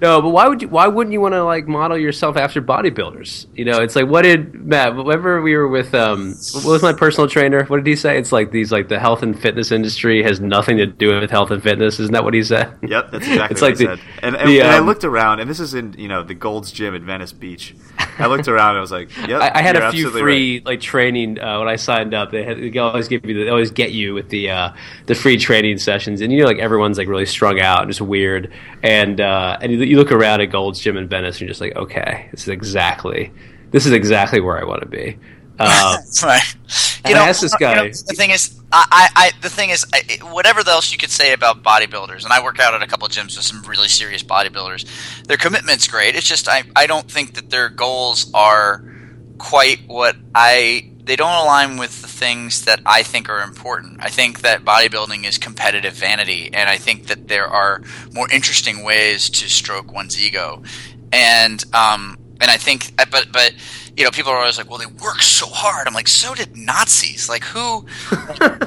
[0.00, 0.68] No, but why would you?
[0.68, 3.46] Why wouldn't you want to like model yourself after bodybuilders?
[3.54, 4.94] You know, it's like what did Matt?
[4.96, 7.64] Whenever we were with um, what was my personal trainer?
[7.64, 8.18] What did he say?
[8.18, 11.50] It's like these like the health and fitness industry has nothing to do with health
[11.50, 11.98] and fitness.
[12.00, 12.76] Isn't that what he said?
[12.82, 14.06] Yep, that's exactly It's what like I the- said.
[14.22, 16.34] And, and, the, and I um, looked around, and this is in you know the
[16.34, 17.74] Gold's Gym at Venice Beach,
[18.18, 20.66] I looked around and I was like, "Yep." I, I had a few free right.
[20.66, 22.30] like training uh, when I signed up.
[22.30, 24.72] They, had, they always give you, the, they always get you with the uh,
[25.06, 28.00] the free training sessions, and you know, like everyone's like really strung out and just
[28.00, 28.52] weird.
[28.82, 31.60] And uh, and you, you look around at Gold's Gym in Venice, and you're just
[31.60, 33.32] like, okay, this is exactly
[33.74, 35.18] this is exactly where I want to be.
[35.58, 36.56] Uh, right.
[37.06, 39.70] You know, I asked this you know, the thing is, I, I, I the thing
[39.70, 40.02] is, I,
[40.32, 43.12] whatever else you could say about bodybuilders, and I work out at a couple of
[43.12, 45.24] gyms with some really serious bodybuilders.
[45.24, 46.16] Their commitment's great.
[46.16, 48.84] It's just I, I don't think that their goals are
[49.38, 50.90] quite what I.
[51.04, 53.98] They don't align with the things that I think are important.
[54.00, 57.82] I think that bodybuilding is competitive vanity, and I think that there are
[58.12, 60.62] more interesting ways to stroke one's ego.
[61.12, 63.54] And um, and I think, but but
[63.96, 66.54] you know, people are always like, "Well, they work so hard." I'm like, "So did
[66.54, 67.86] Nazis." Like, who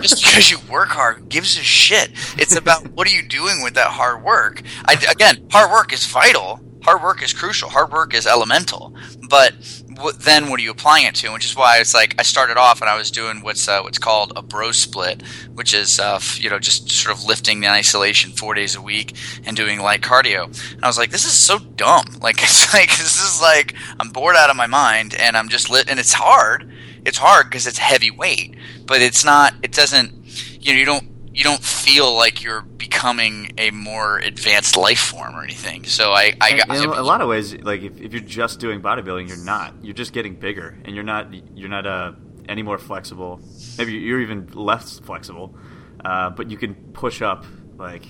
[0.01, 2.09] just because you work hard gives a shit?
[2.39, 4.63] It's about what are you doing with that hard work.
[4.85, 6.59] I, again, hard work is vital.
[6.87, 7.69] Hard work is crucial.
[7.69, 8.93] Hard work is elemental.
[9.29, 9.53] But
[9.97, 11.33] what, then, what are you applying it to?
[11.33, 13.97] Which is why it's like I started off and I was doing what's uh, what's
[13.97, 15.21] called a bro split,
[15.53, 19.17] which is uh, you know just sort of lifting in isolation four days a week
[19.45, 20.45] and doing light cardio.
[20.75, 22.05] And I was like, this is so dumb.
[22.21, 25.69] Like it's like this is like I'm bored out of my mind and I'm just
[25.69, 26.71] lit and it's hard.
[27.05, 29.53] It's hard because it's heavy weight, but it's not.
[29.61, 30.13] It doesn't.
[30.61, 35.35] You know, you don't you don't feel like you're becoming a more advanced life form
[35.35, 35.83] or anything.
[35.83, 38.81] So I, I, And in a lot of ways, like if, if you're just doing
[38.81, 39.75] bodybuilding, you're not.
[39.83, 41.31] You're just getting bigger, and you're not.
[41.55, 42.13] You're not uh,
[42.49, 43.39] any more flexible.
[43.77, 45.55] Maybe you're even less flexible,
[46.03, 47.45] uh, but you can push up
[47.77, 48.07] like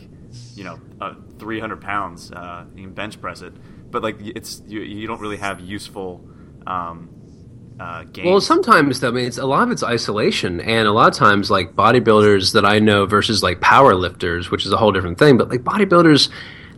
[0.56, 2.32] you know uh, 300 pounds.
[2.32, 3.52] Uh, you can bench press it,
[3.92, 6.26] but like it's you, you don't really have useful
[6.66, 7.10] um,
[7.80, 8.26] uh, gains.
[8.26, 11.14] Well, sometimes though, I mean, it's a lot of it's isolation, and a lot of
[11.14, 15.18] times, like bodybuilders that I know versus like power lifters, which is a whole different
[15.20, 15.38] thing.
[15.38, 16.30] But like bodybuilders,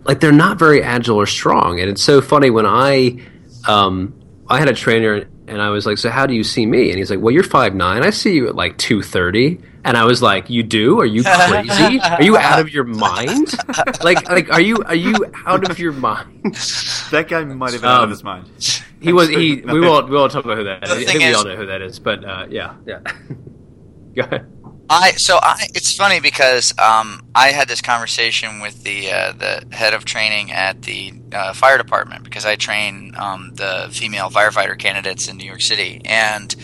[0.06, 3.20] like they're not very agile or strong, and it's so funny when I,
[3.68, 4.14] um,
[4.48, 6.98] I had a trainer, and I was like, "So how do you see me?" And
[6.98, 8.04] he's like, "Well, you're five nine.
[8.04, 9.62] I see you at like two thirty.
[9.86, 11.00] And I was like, "You do?
[11.00, 12.02] Are you crazy?
[12.02, 13.56] Are you out of your mind?
[14.04, 16.28] Like, like, are you are you out of your mind?"
[17.12, 18.84] that guy might have been out of Um, his mind.
[19.02, 19.30] He was.
[19.30, 19.62] He.
[19.62, 20.10] We won't.
[20.10, 20.92] We won't talk about who that is.
[20.92, 22.00] I thing think we all know who that is.
[22.00, 23.00] But uh, yeah, yeah.
[24.16, 24.48] Go ahead.
[24.90, 29.68] I so I it's funny because um, I had this conversation with the uh, the
[29.72, 34.78] head of training at the uh, fire department because I train um, the female firefighter
[34.78, 36.56] candidates in New York City and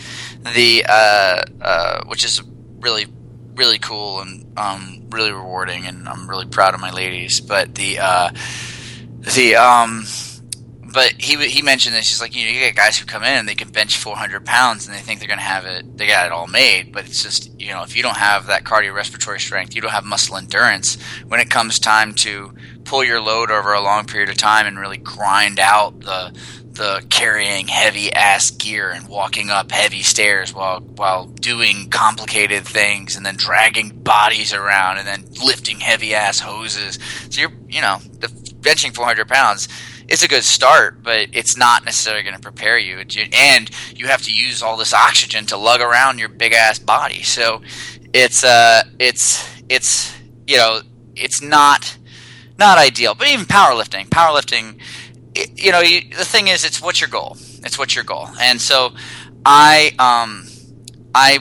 [0.42, 2.42] the uh, uh, which is
[2.80, 3.06] really
[3.54, 8.00] really cool and um, really rewarding and I'm really proud of my ladies but the
[8.00, 8.30] uh,
[9.20, 10.04] the um
[10.96, 12.08] but he he mentioned this.
[12.08, 14.46] He's like, you know, you get guys who come in and they can bench 400
[14.46, 16.90] pounds and they think they're going to have it, they got it all made.
[16.90, 20.06] But it's just, you know, if you don't have that cardiorespiratory strength, you don't have
[20.06, 20.96] muscle endurance.
[21.28, 24.78] When it comes time to pull your load over a long period of time and
[24.78, 26.34] really grind out the
[26.72, 33.16] the carrying heavy ass gear and walking up heavy stairs while while doing complicated things
[33.16, 36.98] and then dragging bodies around and then lifting heavy ass hoses.
[37.28, 39.68] So you're you know the benching 400 pounds
[40.08, 42.98] is a good start, but it's not necessarily going to prepare you.
[43.32, 47.22] And you have to use all this oxygen to lug around your big ass body.
[47.22, 47.62] So
[48.12, 50.80] it's uh it's it's you know
[51.14, 51.98] it's not
[52.58, 53.14] not ideal.
[53.14, 54.80] But even powerlifting, powerlifting,
[55.34, 57.36] it, you know, you, the thing is, it's what's your goal.
[57.62, 58.28] It's what's your goal.
[58.40, 58.94] And so,
[59.44, 60.46] I um,
[61.14, 61.38] I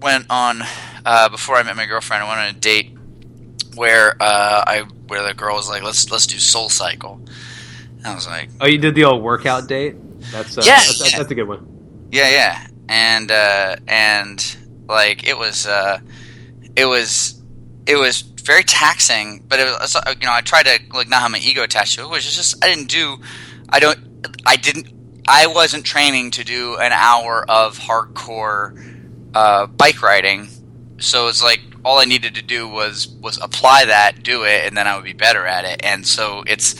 [0.00, 0.62] went on
[1.04, 2.22] uh, before I met my girlfriend.
[2.24, 2.96] I went on a date
[3.74, 7.20] where uh, I where the girl was like, let's let's do Soul Cycle.
[8.04, 9.96] I was like, Oh, you did the old workout date.
[10.32, 10.76] That's uh, Yeah.
[10.76, 12.08] that's, that's, that's a good one.
[12.12, 14.56] Yeah, yeah, and uh, and
[14.88, 16.00] like it was, uh,
[16.76, 17.40] it was,
[17.86, 19.44] it was very taxing.
[19.48, 21.94] But it was, uh, you know, I tried to like not have my ego attached
[21.96, 22.10] to it.
[22.10, 23.18] Which is just I didn't do,
[23.68, 23.98] I don't,
[24.44, 24.88] I didn't,
[25.28, 28.74] I wasn't training to do an hour of hardcore
[29.34, 30.48] uh, bike riding.
[30.98, 34.76] So it's like all I needed to do was was apply that, do it, and
[34.76, 35.80] then I would be better at it.
[35.84, 36.74] And so it's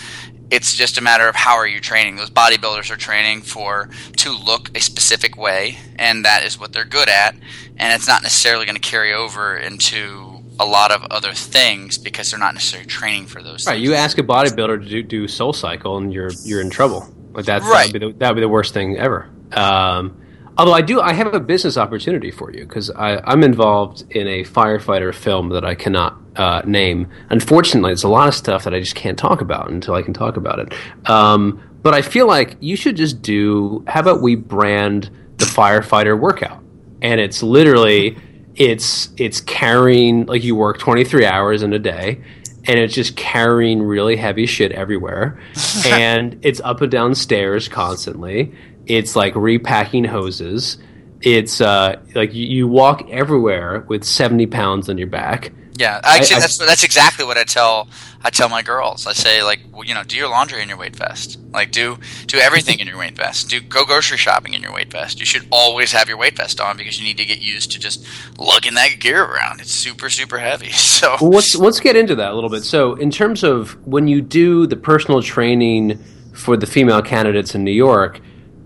[0.51, 2.16] it's just a matter of how are you training.
[2.16, 6.84] Those bodybuilders are training for to look a specific way, and that is what they're
[6.84, 7.34] good at.
[7.76, 12.30] And it's not necessarily going to carry over into a lot of other things because
[12.30, 13.66] they're not necessarily training for those.
[13.66, 13.74] Right.
[13.74, 13.84] things.
[13.88, 17.09] You ask a bodybuilder to do, do Soul Cycle, and you're you're in trouble.
[17.32, 17.92] Like that's Right.
[17.92, 19.28] that'd, be the, be the worst thing ever.
[19.53, 20.20] Um,
[20.61, 24.44] although I do, I have a business opportunity for you because I'm involved in a
[24.44, 27.08] firefighter film that I cannot uh, name.
[27.30, 30.12] Unfortunately, it's a lot of stuff that I just can't talk about until I can
[30.12, 31.08] talk about it.
[31.08, 33.82] Um, but I feel like you should just do.
[33.86, 36.62] How about we brand the firefighter workout?
[37.00, 38.18] And it's literally
[38.54, 42.20] it's it's carrying like you work 23 hours in a day
[42.66, 45.40] and it's just carrying really heavy shit everywhere
[45.86, 48.52] and it's up and down stairs constantly
[48.91, 50.78] It's like repacking hoses.
[51.22, 55.53] It's uh, like you, you walk everywhere with seventy pounds on your back.
[55.78, 57.88] Yeah, actually, I- I- that's that's exactly what I tell
[58.22, 59.07] I tell my girls.
[59.07, 61.38] I say like, well, you know, do your laundry in your weight vest.
[61.53, 63.49] Like, do do everything in your weight vest.
[63.49, 65.20] Do go grocery shopping in your weight vest.
[65.20, 67.78] You should always have your weight vest on because you need to get used to
[67.78, 68.05] just
[68.38, 69.61] lugging that gear around.
[69.61, 70.70] It's super super heavy.
[71.01, 72.62] So Well, let's let's get into that a little bit.
[72.64, 75.99] So, in terms of when you do the personal training
[76.34, 78.20] for the female candidates in New York,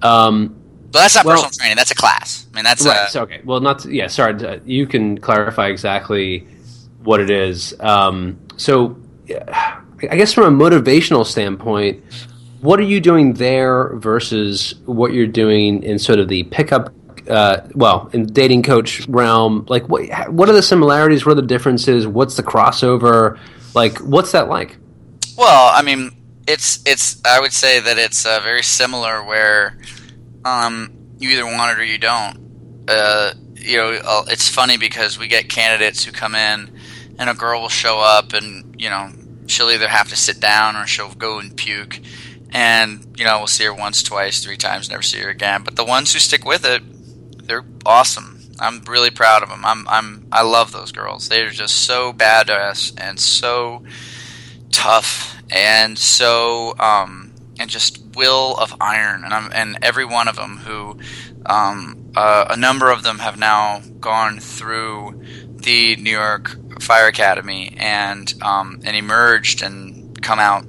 [0.04, 0.54] um,
[0.92, 1.76] but that's not well- personal training.
[1.76, 2.46] That's a class.
[2.52, 3.08] I mean, that's right?
[3.08, 4.06] a, So, okay, well, not to, yeah.
[4.06, 6.46] Sorry, uh, you can clarify exactly
[7.02, 7.74] what it is.
[7.80, 8.96] Um, so,
[9.26, 12.04] yeah, I guess from a motivational standpoint,
[12.60, 16.94] what are you doing there versus what you're doing in sort of the pickup?
[17.28, 21.24] Uh, well, in dating coach realm, like what what are the similarities?
[21.24, 22.06] What are the differences?
[22.06, 23.38] What's the crossover?
[23.74, 24.76] Like, what's that like?
[25.36, 26.10] Well, I mean,
[26.46, 27.20] it's it's.
[27.24, 29.78] I would say that it's uh, very similar where
[30.44, 32.84] um, you either want it or you don't.
[32.88, 36.70] Uh, you know, uh, it's funny because we get candidates who come in,
[37.18, 39.10] and a girl will show up, and you know,
[39.46, 42.00] she'll either have to sit down or she'll go and puke,
[42.50, 45.62] and you know, we'll see her once, twice, three times, never see her again.
[45.62, 46.82] But the ones who stick with it,
[47.46, 48.40] they're awesome.
[48.60, 49.64] I'm really proud of them.
[49.64, 51.28] I'm I'm I love those girls.
[51.28, 53.82] They're just so badass and so
[54.70, 60.36] tough and so um, and just will of iron and I'm, and every one of
[60.36, 60.98] them who
[61.46, 67.74] um, uh, a number of them have now gone through the New York Fire Academy
[67.78, 70.66] and um, and emerged and come out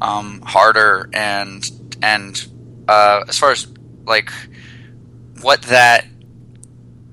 [0.00, 1.62] um, harder and
[2.00, 2.46] and
[2.88, 3.66] uh, as far as
[4.06, 4.32] like
[5.42, 6.06] what that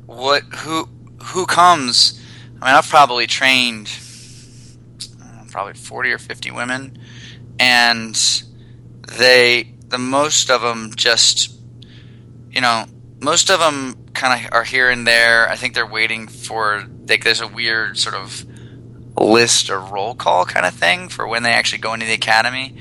[0.05, 0.87] what who
[1.21, 2.19] who comes
[2.61, 3.91] I mean I've probably trained
[5.21, 6.97] uh, probably 40 or 50 women
[7.59, 8.43] and
[9.17, 11.51] they the most of them just
[12.51, 12.85] you know
[13.19, 15.49] most of them kind of are here and there.
[15.49, 18.45] I think they're waiting for like there's a weird sort of
[19.17, 22.77] list or roll call kind of thing for when they actually go into the academy.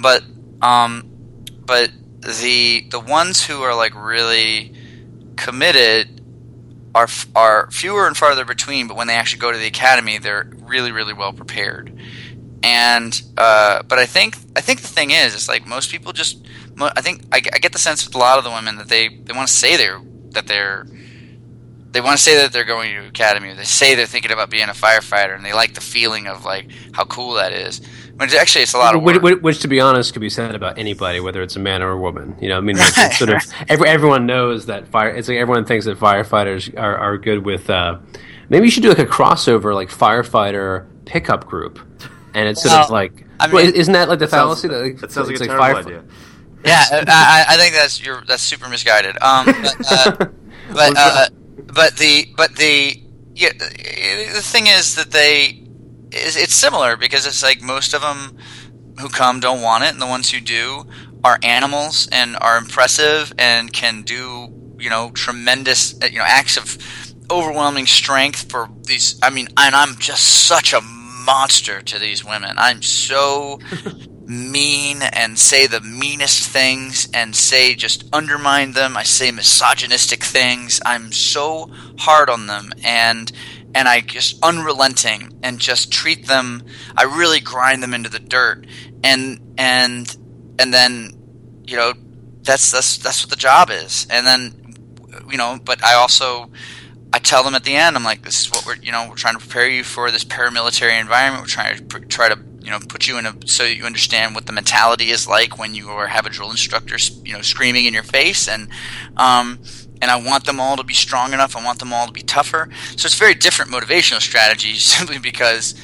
[0.00, 0.22] But
[0.62, 1.10] um
[1.64, 4.74] but the the ones who are like really
[5.36, 6.20] committed
[6.94, 10.50] are are fewer and farther between but when they actually go to the academy they're
[10.58, 11.96] really really well prepared
[12.62, 16.46] and uh, but I think I think the thing is, it's like most people just.
[16.82, 19.08] I think I, I get the sense with a lot of the women that they
[19.08, 20.00] they want to say they're
[20.30, 20.86] that they're
[21.92, 23.52] they want to say that they're going to academy.
[23.52, 26.70] They say they're thinking about being a firefighter, and they like the feeling of like
[26.92, 27.80] how cool that is.
[28.14, 29.22] But it's actually, it's a lot of Which, work.
[29.22, 31.90] which, which, to be honest, could be said about anybody, whether it's a man or
[31.90, 32.36] a woman.
[32.40, 35.08] You know, I mean, Right, sort of every, everyone knows that fire.
[35.08, 37.68] It's like everyone thinks that firefighters are, are good with.
[37.68, 37.98] Uh,
[38.48, 41.80] maybe you should do like a crossover, like firefighter pickup group,
[42.34, 43.26] and it's sort of like.
[43.38, 44.68] I mean- well, isn't that like the Sounds- fallacy?
[44.68, 46.04] that, like, that sounds like it's a terrible firefi- idea.
[46.64, 49.16] yeah, I, I, I think that's you're that's super misguided.
[49.22, 50.10] Um, but, uh,
[50.72, 51.26] but uh,
[51.72, 53.00] but the but the
[53.34, 55.62] yeah, the thing is that they
[56.12, 58.36] is it's similar because it's like most of them
[59.00, 60.84] who come don't want it, and the ones who do
[61.24, 66.56] are animals and are impressive and can do you know tremendous uh, you know acts
[66.58, 66.76] of
[67.30, 69.18] overwhelming strength for these.
[69.22, 70.80] I mean, and I'm just such a
[71.30, 72.56] monster to these women.
[72.58, 73.60] I'm so
[74.26, 78.96] mean and say the meanest things and say just undermine them.
[78.96, 80.80] I say misogynistic things.
[80.84, 83.30] I'm so hard on them and
[83.72, 86.64] and I just unrelenting and just treat them
[86.96, 88.66] I really grind them into the dirt
[89.04, 90.16] and and
[90.58, 91.12] and then
[91.68, 91.92] you know
[92.42, 94.08] that's that's that's what the job is.
[94.10, 94.74] And then
[95.30, 96.50] you know, but I also
[97.12, 99.16] I tell them at the end, I'm like, this is what we're, you know, we're
[99.16, 101.42] trying to prepare you for this paramilitary environment.
[101.42, 104.34] We're trying to pr- try to, you know, put you in a, so you understand
[104.34, 107.86] what the mentality is like when you are, have a drill instructor, you know, screaming
[107.86, 108.48] in your face.
[108.48, 108.68] And,
[109.16, 109.58] um,
[110.00, 111.56] and I want them all to be strong enough.
[111.56, 112.68] I want them all to be tougher.
[112.96, 115.74] So it's very different motivational strategy simply because,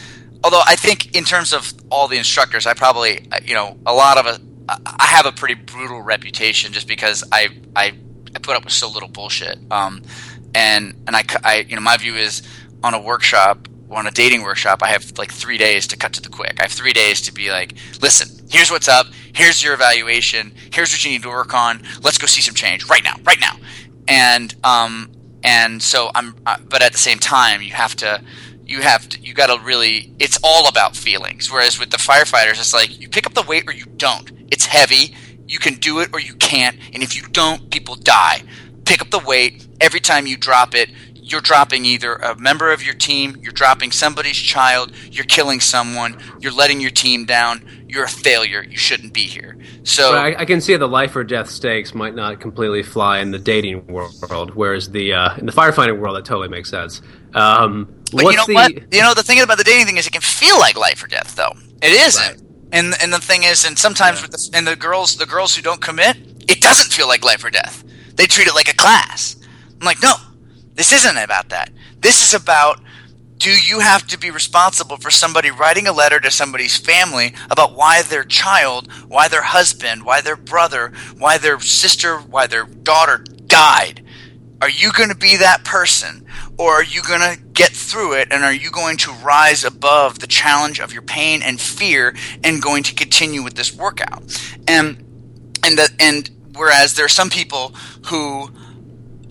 [0.45, 4.17] although I think in terms of all the instructors, I probably, you know, a lot
[4.17, 7.93] of it, I have a pretty brutal reputation just because I, I,
[8.35, 9.59] I put up with so little bullshit.
[9.71, 10.03] Um,
[10.57, 12.43] and and I, I you know my view is
[12.83, 16.23] on a workshop on a dating workshop I have like three days to cut to
[16.23, 16.57] the quick.
[16.59, 19.07] I have three days to be like listen here's what's up.
[19.35, 20.55] Here's your evaluation.
[20.73, 21.83] Here's what you need to work on.
[22.03, 23.57] Let's go see some change right now right now.
[24.09, 25.11] And um
[25.45, 28.23] and so I'm uh, but at the same time you have to
[28.65, 31.53] you have to you got to really it's all about feelings.
[31.53, 34.33] Whereas with the firefighters it's like you pick up the weight or you don't.
[34.51, 35.15] It's heavy.
[35.47, 36.77] You can do it or you can't.
[36.93, 38.43] And if you don't people die
[38.87, 42.85] pick up the weight every time you drop it you're dropping either a member of
[42.85, 48.05] your team you're dropping somebody's child you're killing someone you're letting your team down you're
[48.05, 48.63] a failure.
[48.63, 49.57] You shouldn't be here.
[49.85, 53.31] So I, I, can see the life or death stakes might not completely fly in
[53.31, 57.01] the dating world, whereas the uh, in the firefighting world, that totally makes sense.
[57.35, 58.55] Um, but you know the...
[58.55, 58.73] what?
[58.93, 61.07] You know the thing about the dating thing is it can feel like life or
[61.07, 61.53] death, though.
[61.81, 62.23] It isn't.
[62.23, 62.41] Right.
[62.73, 64.23] And and the thing is, and sometimes yeah.
[64.23, 66.17] with the, and the girls, the girls who don't commit,
[66.49, 67.85] it doesn't feel like life or death.
[68.17, 69.37] They treat it like a class.
[69.81, 70.15] I'm like, no,
[70.75, 71.71] this isn't about that.
[72.01, 72.81] This is about
[73.39, 77.75] do you have to be responsible for somebody writing a letter to somebody's family about
[77.75, 83.19] why their child, why their husband, why their brother, why their sister, why their daughter
[83.19, 84.03] died?
[84.63, 86.27] Are you going to be that person?
[86.59, 90.19] Or are you going to get through it and are you going to rise above
[90.19, 94.23] the challenge of your pain and fear and going to continue with this workout?
[94.67, 95.03] And
[95.63, 97.75] and the, and whereas there are some people
[98.07, 98.51] who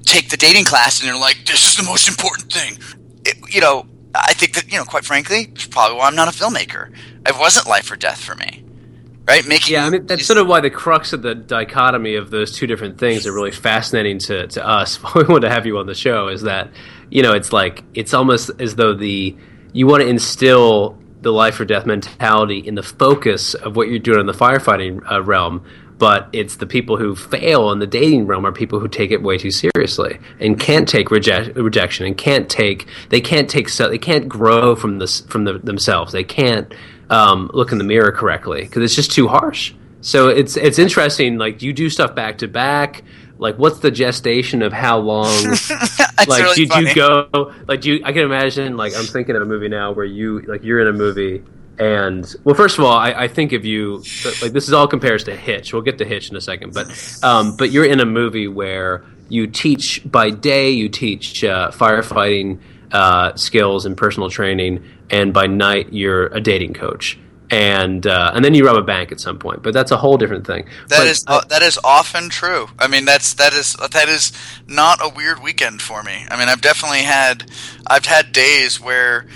[0.03, 2.77] take the dating class and they're like, this is the most important thing.
[3.25, 6.27] It, you know, I think that, you know, quite frankly, it's probably why I'm not
[6.27, 6.93] a filmmaker.
[7.27, 8.63] It wasn't life or death for me.
[9.27, 9.45] Right?
[9.47, 12.51] Making Yeah, I mean that's sort of why the crux of the dichotomy of those
[12.51, 14.99] two different things are really fascinating to, to us.
[15.15, 16.69] we want to have you on the show is that,
[17.09, 19.35] you know, it's like it's almost as though the
[19.73, 23.97] you want to instill the life or death mentality in the focus of what you're
[23.97, 25.65] doing in the firefighting uh, realm
[25.97, 29.21] but it's the people who fail in the dating realm are people who take it
[29.21, 33.89] way too seriously and can't take reje- rejection and can't take they can't take so
[33.89, 36.11] they can't grow from this from the, themselves.
[36.11, 36.73] They can't
[37.09, 39.73] um, look in the mirror correctly because it's just too harsh.
[40.01, 43.03] So it's it's interesting like you do stuff back to back
[43.37, 45.33] like what's the gestation of how long
[46.27, 49.41] like really do, you go like do you i can imagine like i'm thinking of
[49.41, 51.43] a movie now where you like you're in a movie
[51.79, 53.97] and well, first of all, I, I, think if you
[54.41, 55.73] like this is all compares to Hitch.
[55.73, 59.03] We'll get to Hitch in a second, but um, but you're in a movie where
[59.29, 62.59] you teach by day, you teach uh, firefighting
[62.91, 67.19] uh, skills and personal training, and by night you're a dating coach.
[67.51, 70.17] And uh, and then you rob a bank at some point, but that's a whole
[70.17, 70.65] different thing.
[70.87, 72.69] That but, is, uh, that is often true.
[72.79, 74.31] I mean, that's that is that is
[74.67, 76.25] not a weird weekend for me.
[76.29, 77.51] I mean, I've definitely had
[77.85, 79.27] I've had days where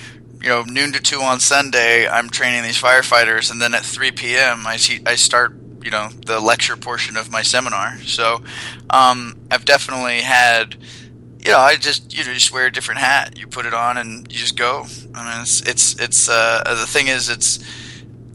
[0.41, 4.11] you know noon to two on Sunday, I'm training these firefighters, and then at 3
[4.11, 4.65] p.m.
[4.65, 7.97] I see I start you know the lecture portion of my seminar.
[7.99, 8.41] So
[8.89, 10.75] um, I've definitely had
[11.39, 13.37] you know I just you know, just wear a different hat.
[13.37, 14.85] You put it on and you just go.
[15.13, 17.59] I mean it's it's it's uh, the thing is it's.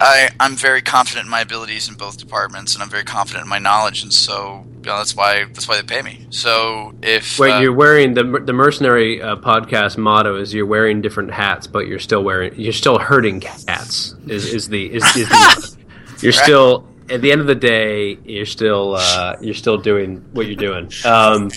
[0.01, 3.49] I, I'm very confident in my abilities in both departments, and I'm very confident in
[3.49, 6.27] my knowledge, and so you know, that's why that's why they pay me.
[6.31, 11.01] So if wait, uh, you're wearing the the mercenary uh, podcast motto is you're wearing
[11.01, 14.15] different hats, but you're still wearing you're still hurting cats.
[14.27, 15.77] Is is the is, is the
[16.21, 16.43] you're right.
[16.43, 20.57] still at the end of the day you're still uh, you're still doing what you're
[20.57, 20.91] doing.
[21.05, 21.51] Um,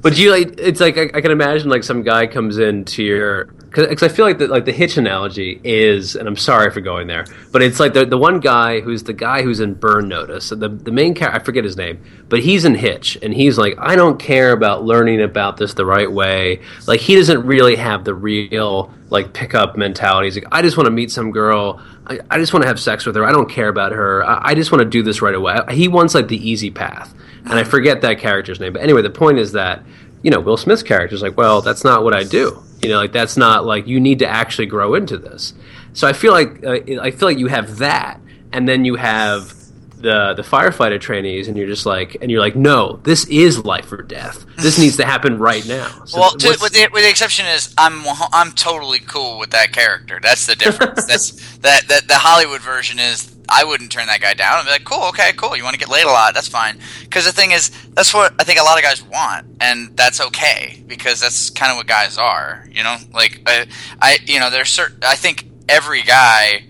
[0.00, 3.48] but you like it's like I, I, can imagine like some guy comes into your
[3.68, 7.08] because I feel like the like the Hitch analogy is, and I'm sorry for going
[7.08, 10.48] there, but it's like the the one guy who's the guy who's in Burn Notice.
[10.50, 13.74] The the main character, I forget his name, but he's in Hitch, and he's like,
[13.78, 16.60] I don't care about learning about this the right way.
[16.86, 20.28] Like he doesn't really have the real like pickup mentality.
[20.28, 21.80] He's like, I just want to meet some girl.
[22.06, 23.24] I, I just want to have sex with her.
[23.24, 24.24] I don't care about her.
[24.24, 25.58] I, I just want to do this right away.
[25.70, 27.14] He wants like the easy path,
[27.44, 28.72] and I forget that character's name.
[28.72, 29.82] But anyway, the point is that
[30.22, 32.98] you know Will Smith's character is like, well, that's not what I do you know,
[32.98, 35.54] like that's not like you need to actually grow into this.
[35.92, 38.20] So I feel like uh, I feel like you have that,
[38.52, 39.55] and then you have
[39.98, 43.90] the the firefighter trainees, and you're just like, and you're like, no, this is life
[43.92, 44.44] or death.
[44.56, 46.04] This needs to happen right now.
[46.04, 49.72] So well, to, with, the, with the exception is, I'm I'm totally cool with that
[49.72, 50.18] character.
[50.22, 51.04] That's the difference.
[51.06, 54.58] that's that that the Hollywood version is I wouldn't turn that guy down.
[54.58, 55.56] I'd be like, cool, okay, cool.
[55.56, 56.34] You want to get laid a lot?
[56.34, 56.78] That's fine.
[57.02, 60.20] Because the thing is, that's what I think a lot of guys want, and that's
[60.20, 62.66] okay because that's kind of what guys are.
[62.70, 63.66] You know, like I,
[64.00, 64.98] I you know, there's certain.
[65.02, 66.64] I think every guy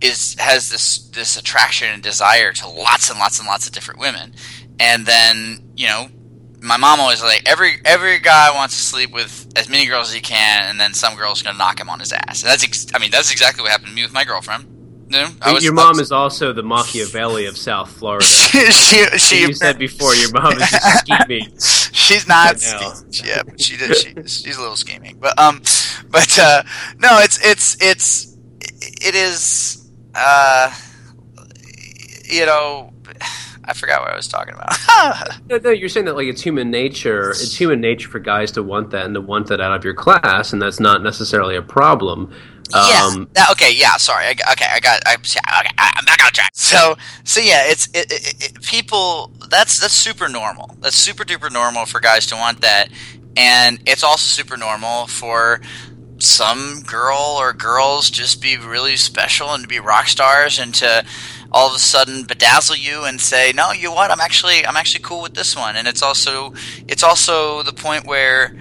[0.00, 4.00] is has this this attraction and desire to lots and lots and lots of different
[4.00, 4.34] women,
[4.78, 6.08] and then you know.
[6.62, 10.14] My mom always like every every guy wants to sleep with as many girls as
[10.14, 12.42] he can, and then some girl's gonna knock him on his ass.
[12.42, 14.66] And that's ex- I mean that's exactly what happened to me with my girlfriend
[15.10, 18.24] no, was, your mom was, is also the Machiavelli of South Florida.
[18.26, 20.70] she, she, she you said before your mom is
[21.00, 21.48] scheming.
[21.58, 22.60] She's not.
[22.60, 23.28] Scheming.
[23.28, 23.96] Yeah, but she did.
[23.96, 25.62] She, she's a little scheming, but um,
[26.10, 26.62] but uh,
[26.98, 28.36] no, it's it's it's
[29.04, 29.79] it is
[30.14, 30.74] uh,
[32.24, 32.92] you know.
[33.62, 35.38] I forgot what I was talking about.
[35.48, 37.30] no, no, you're saying that like it's human nature.
[37.30, 39.94] It's human nature for guys to want that and to want that out of your
[39.94, 42.32] class, and that's not necessarily a problem.
[42.72, 43.44] Um, yeah.
[43.52, 43.72] okay.
[43.72, 43.96] Yeah.
[43.96, 44.26] Sorry.
[44.26, 44.66] I, okay.
[44.72, 45.02] I got.
[45.06, 46.50] I, okay, I'm back on track.
[46.54, 46.96] So.
[47.24, 47.64] So yeah.
[47.66, 49.30] It's it, it, it, people.
[49.48, 50.76] That's that's super normal.
[50.80, 52.88] That's super duper normal for guys to want that,
[53.36, 55.60] and it's also super normal for
[56.22, 61.04] some girl or girls just be really special and to be rock stars and to
[61.52, 64.10] all of a sudden bedazzle you and say, "No, you what?
[64.10, 66.54] I'm actually I'm actually cool with this one." And it's also
[66.86, 68.54] it's also the point where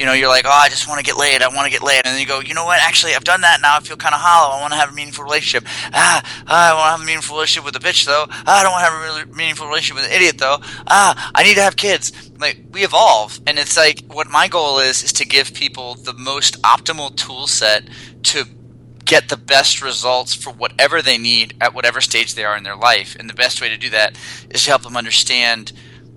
[0.00, 1.42] you know, you're like, oh, I just want to get laid.
[1.42, 2.06] I want to get laid.
[2.06, 2.80] And then you go, you know what?
[2.80, 3.60] Actually, I've done that.
[3.60, 4.56] Now I feel kind of hollow.
[4.56, 5.68] I want to have a meaningful relationship.
[5.92, 8.24] Ah, ah I want to have a meaningful relationship with a bitch, though.
[8.30, 10.56] Ah, I don't want to have a really meaningful relationship with an idiot, though.
[10.86, 12.30] Ah, I need to have kids.
[12.38, 13.40] Like, we evolve.
[13.46, 17.46] And it's like, what my goal is, is to give people the most optimal tool
[17.46, 17.84] set
[18.22, 18.46] to
[19.04, 22.76] get the best results for whatever they need at whatever stage they are in their
[22.76, 23.16] life.
[23.20, 24.16] And the best way to do that
[24.48, 25.72] is to help them understand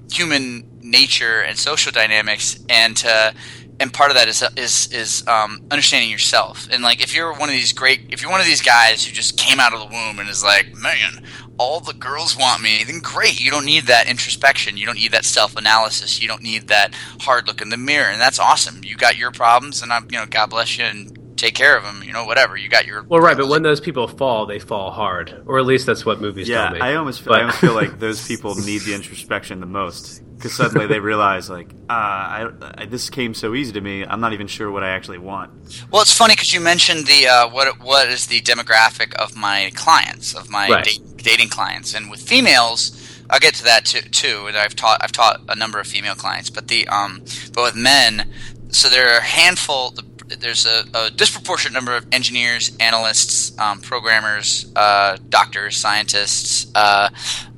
[0.10, 3.34] human nature and social dynamics and to
[3.80, 6.68] and part of that is is is um, understanding yourself.
[6.72, 9.14] And like, if you're one of these great, if you're one of these guys who
[9.14, 11.26] just came out of the womb and is like, man,
[11.58, 13.40] all the girls want me, then great.
[13.40, 14.78] You don't need that introspection.
[14.78, 16.22] You don't need that self analysis.
[16.22, 18.82] You don't need that hard look in the mirror, and that's awesome.
[18.84, 21.84] You got your problems, and I'm, you know, God bless you, and take care of
[21.84, 22.04] them.
[22.04, 22.56] You know, whatever.
[22.56, 23.38] You got your well, right.
[23.38, 26.66] But when those people fall, they fall hard, or at least that's what movies yeah,
[26.66, 26.80] tell me.
[26.80, 27.34] I almost, but...
[27.34, 31.50] I almost feel like those people need the introspection the most because suddenly they realize
[31.50, 34.84] like uh, I, I, this came so easy to me i'm not even sure what
[34.84, 35.52] i actually want
[35.89, 39.72] well it's funny because you mentioned the uh, what what is the demographic of my
[39.74, 40.84] clients of my right.
[40.84, 44.48] date, dating clients and with females I'll get to that too, too.
[44.48, 47.24] And I've taught I've taught a number of female clients, but the um,
[47.54, 48.32] but with men,
[48.70, 49.94] so there are a handful.
[50.28, 57.10] There's a, a disproportionate number of engineers, analysts, um, programmers, uh, doctors, scientists, uh,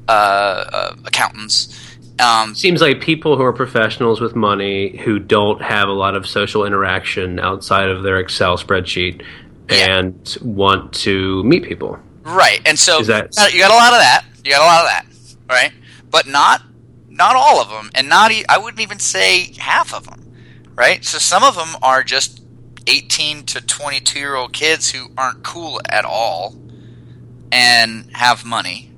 [0.08, 1.85] uh, uh accountants,
[2.20, 6.26] um, Seems like people who are professionals with money who don't have a lot of
[6.28, 9.22] social interaction outside of their Excel spreadsheet
[9.70, 9.98] yeah.
[9.98, 12.00] and want to meet people.
[12.24, 13.36] Right, and so that...
[13.54, 14.26] you got a lot of that.
[14.44, 15.72] You got a lot of that, right?
[16.10, 16.62] But not
[17.10, 20.34] not all of them, and not I wouldn't even say half of them,
[20.76, 21.04] right?
[21.04, 22.42] So some of them are just
[22.88, 26.56] 18 to 22 year old kids who aren't cool at all
[27.52, 28.92] and have money.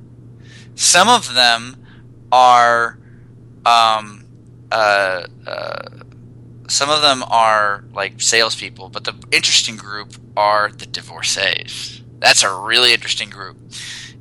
[0.76, 1.86] Some of them
[2.32, 2.99] are
[3.68, 4.26] um,
[4.72, 5.89] uh, uh,
[6.70, 12.01] some of them are like salespeople, but the interesting group are the divorcees.
[12.20, 13.57] That's a really interesting group.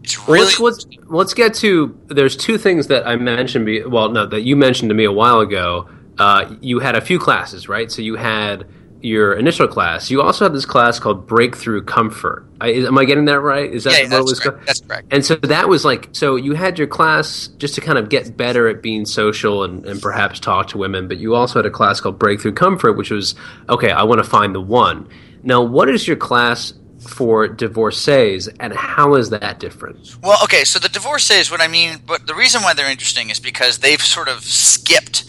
[0.02, 1.98] It's really let's, let's, let's get to.
[2.06, 3.92] There's two things that I mentioned.
[3.92, 5.88] Well, no, that you mentioned to me a while ago.
[6.18, 7.90] Uh, you had a few classes, right?
[7.90, 8.66] So you had
[9.06, 12.44] your initial class, you also had this class called Breakthrough Comfort.
[12.60, 13.72] I, am I getting that right?
[13.72, 14.66] Is that yeah, what was correct.
[14.66, 15.08] That's correct.
[15.12, 18.36] And so that was like, so you had your class just to kind of get
[18.36, 21.70] better at being social and, and perhaps talk to women, but you also had a
[21.70, 23.36] class called Breakthrough Comfort, which was,
[23.68, 25.08] okay, I want to find the one.
[25.44, 30.16] Now, what is your class for divorcees, and how is that different?
[30.20, 33.38] Well, okay, so the divorcees, what I mean, but the reason why they're interesting is
[33.38, 35.24] because they've sort of skipped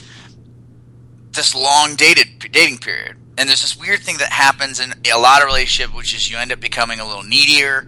[1.33, 5.41] this long dated dating period and there's this weird thing that happens in a lot
[5.41, 7.87] of relationships, which is you end up becoming a little needier.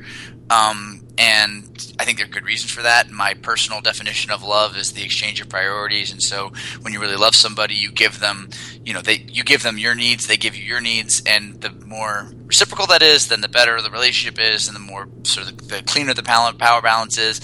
[0.50, 3.12] Um, and I think there are good reasons for that.
[3.12, 7.18] My personal definition of love is the exchange of priorities, and so when you really
[7.18, 8.50] love somebody, you give them,
[8.84, 11.70] you know, they you give them your needs, they give you your needs, and the
[11.86, 15.68] more reciprocal that is, then the better the relationship is, and the more sort of
[15.68, 17.42] the cleaner the power balance is.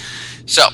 [0.47, 0.70] So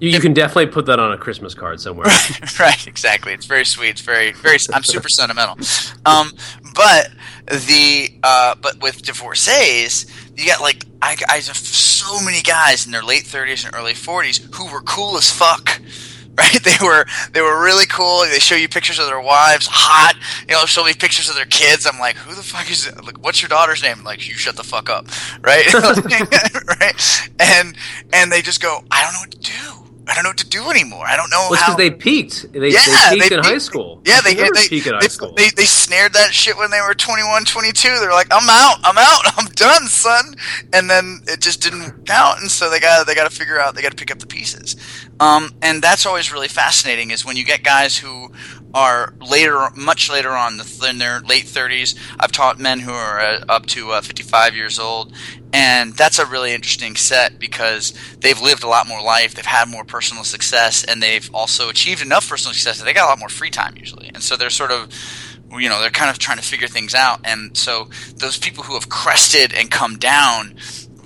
[0.00, 2.06] you, you, can definitely put that on a Christmas card somewhere.
[2.06, 3.34] Right, right, exactly.
[3.34, 3.90] It's very sweet.
[3.90, 4.56] It's very, very.
[4.72, 5.58] I'm super sentimental.
[6.06, 6.32] Um,
[6.74, 7.10] but
[7.46, 10.06] the uh, but with divorcees,
[10.36, 13.92] you got like I, I have so many guys in their late 30s and early
[13.92, 15.80] 40s who were cool as fuck.
[16.38, 16.62] Right?
[16.62, 18.20] They were they were really cool.
[18.20, 20.14] They show you pictures of their wives, hot.
[20.48, 21.86] You know, show me pictures of their kids.
[21.86, 22.90] I'm like, who the fuck is?
[23.04, 24.04] Like, what's your daughter's name?
[24.04, 25.06] like, you shut the fuck up,
[25.42, 25.66] right?
[26.80, 27.30] right?
[27.40, 27.76] And
[28.14, 29.79] and they just go, I don't know what to do
[30.10, 31.06] I don't know what to do anymore.
[31.06, 31.76] I don't know well, how.
[31.76, 32.52] because they peaked.
[32.52, 34.02] They, yeah, they peaked they in high school.
[34.04, 35.32] Yeah, they, they, they, peak in high school.
[35.36, 37.88] They, they snared that shit when they were 21, 22.
[37.88, 40.34] They're like, I'm out, I'm out, I'm done, son.
[40.72, 43.74] And then it just didn't count, and so they got they got to figure out
[43.74, 44.76] they got to pick up the pieces.
[45.20, 48.32] Um, and that's always really fascinating is when you get guys who
[48.74, 51.98] are later, much later on, in their late 30s.
[52.18, 55.12] I've taught men who are uh, up to uh, 55 years old,
[55.52, 59.68] and that's a really interesting set because they've lived a lot more life, they've had
[59.68, 63.18] more personal success, and they've also achieved enough personal success that they got a lot
[63.18, 64.08] more free time usually.
[64.08, 64.88] And so they're sort of
[65.58, 68.74] you know they're kind of trying to figure things out and so those people who
[68.74, 70.54] have crested and come down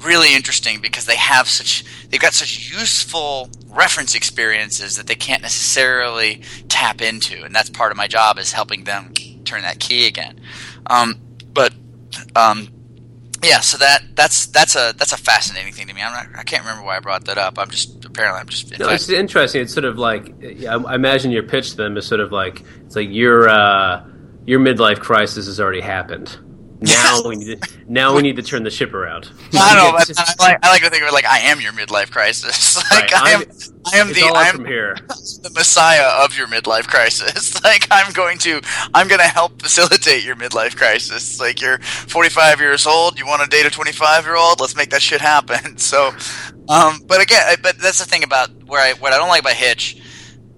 [0.04, 5.42] really interesting because they have such they've got such useful reference experiences that they can't
[5.42, 9.12] necessarily tap into, and that's part of my job is helping them
[9.44, 10.40] turn that key again.
[10.86, 11.18] Um,
[11.52, 11.72] but
[12.36, 12.68] um,
[13.44, 16.02] yeah, so that that's that's a that's a fascinating thing to me.
[16.02, 17.58] I'm not, I can't remember why I brought that up.
[17.58, 18.78] I'm just apparently I'm just.
[18.78, 19.62] No, it's interesting.
[19.62, 22.96] It's sort of like I imagine your pitch to them is sort of like it's
[22.96, 24.04] like your uh,
[24.46, 26.38] your midlife crisis has already happened
[26.80, 29.30] Now we need to now we need to turn the ship around.
[29.54, 29.98] I don't know.
[29.98, 30.10] But
[30.40, 32.76] I like, I like to think of it like I am your midlife crisis.
[32.90, 33.50] Like Right, I am, I'm-
[33.92, 34.96] I am It's the I am here.
[35.42, 37.62] the messiah of your midlife crisis.
[37.62, 38.60] Like I'm going to
[38.92, 41.38] I'm going to help facilitate your midlife crisis.
[41.40, 44.90] Like you're 45 years old, you want to date a 25 year old, let's make
[44.90, 45.76] that shit happen.
[45.78, 46.08] So,
[46.68, 49.40] um, but again, I- but that's the thing about where I what I don't like
[49.42, 50.00] about Hitch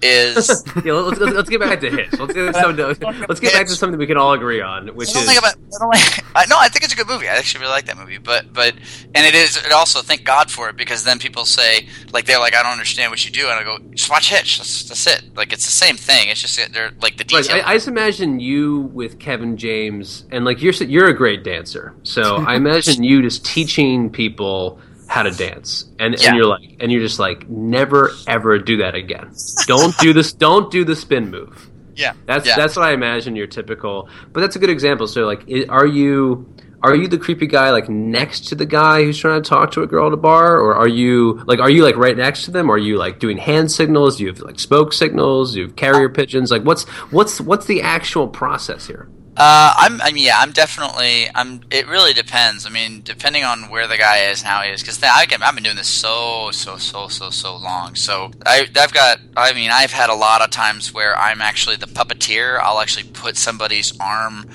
[0.02, 2.12] is yeah, let's, let's, let's get back to Hitch.
[2.18, 5.14] Let's get, something to, let's get back to something we can all agree on, which
[5.14, 5.54] is about.
[5.56, 6.24] I don't like.
[6.36, 7.28] I, no, I think it's a good movie.
[7.28, 8.18] I actually really like that movie.
[8.18, 8.74] But but
[9.14, 9.56] and it is.
[9.56, 12.72] It also thank God for it because then people say like they're like I don't
[12.72, 14.58] understand what you do, and I go just watch Hitch.
[14.58, 15.36] That's, that's it.
[15.36, 16.28] Like it's the same thing.
[16.28, 17.62] It's just they're like the Like, detail.
[17.64, 21.94] I, I just imagine you with Kevin James, and like you're you're a great dancer,
[22.02, 26.28] so I imagine you just teaching people how to dance, and, Yeah.
[26.28, 29.32] and you're like, and you're just like, never ever do that again.
[29.66, 30.32] Don't do this.
[30.32, 31.70] Don't do the spin move.
[31.94, 32.56] yeah, That's yeah.
[32.56, 34.08] that's what I imagine your typical.
[34.32, 35.06] But that's a good example.
[35.06, 36.46] So like, are you
[36.82, 39.82] are you the creepy guy like next to the guy who's trying to talk to
[39.82, 42.50] a girl at a bar, or are you like are you like right next to
[42.50, 42.68] them?
[42.70, 44.18] Or are you like doing hand signals?
[44.18, 45.54] Do you have like smoke signals?
[45.54, 46.50] Do you have carrier pigeons?
[46.50, 49.08] Like what's what's what's the actual process here?
[49.38, 51.26] Uh, I'm, I mean, yeah, I'm definitely.
[51.34, 51.60] I'm.
[51.70, 52.64] It really depends.
[52.64, 55.42] I mean, depending on where the guy is and how he is, because I can,
[55.42, 57.96] I've been doing this so, so, so, so, so long.
[57.96, 59.18] So I, I've got.
[59.36, 62.58] I mean, I've had a lot of times where I'm actually the puppeteer.
[62.58, 64.48] I'll actually put somebody's arm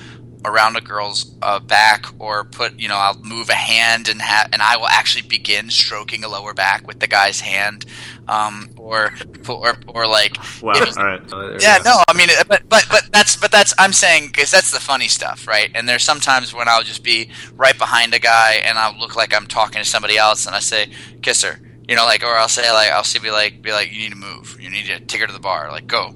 [0.44, 4.48] around a girl's uh, back, or put, you know, I'll move a hand and ha-
[4.52, 7.84] and I will actually begin stroking a lower back with the guy's hand,
[8.28, 9.12] um, or,
[9.48, 10.36] or, or like.
[10.62, 10.72] Wow.
[10.76, 11.32] if- All right.
[11.32, 14.70] Uh, yeah, no, I mean, but but but that's but that's I'm saying because that's
[14.70, 15.70] the funny stuff, right?
[15.74, 19.34] And there's sometimes when I'll just be right behind a guy and I'll look like
[19.34, 20.90] I'm talking to somebody else, and I say,
[21.22, 23.92] "Kiss her," you know, like, or I'll say like, I'll see, be like, be like,
[23.92, 24.58] "You need to move.
[24.60, 25.70] You need to take her to the bar.
[25.70, 26.14] Like, go."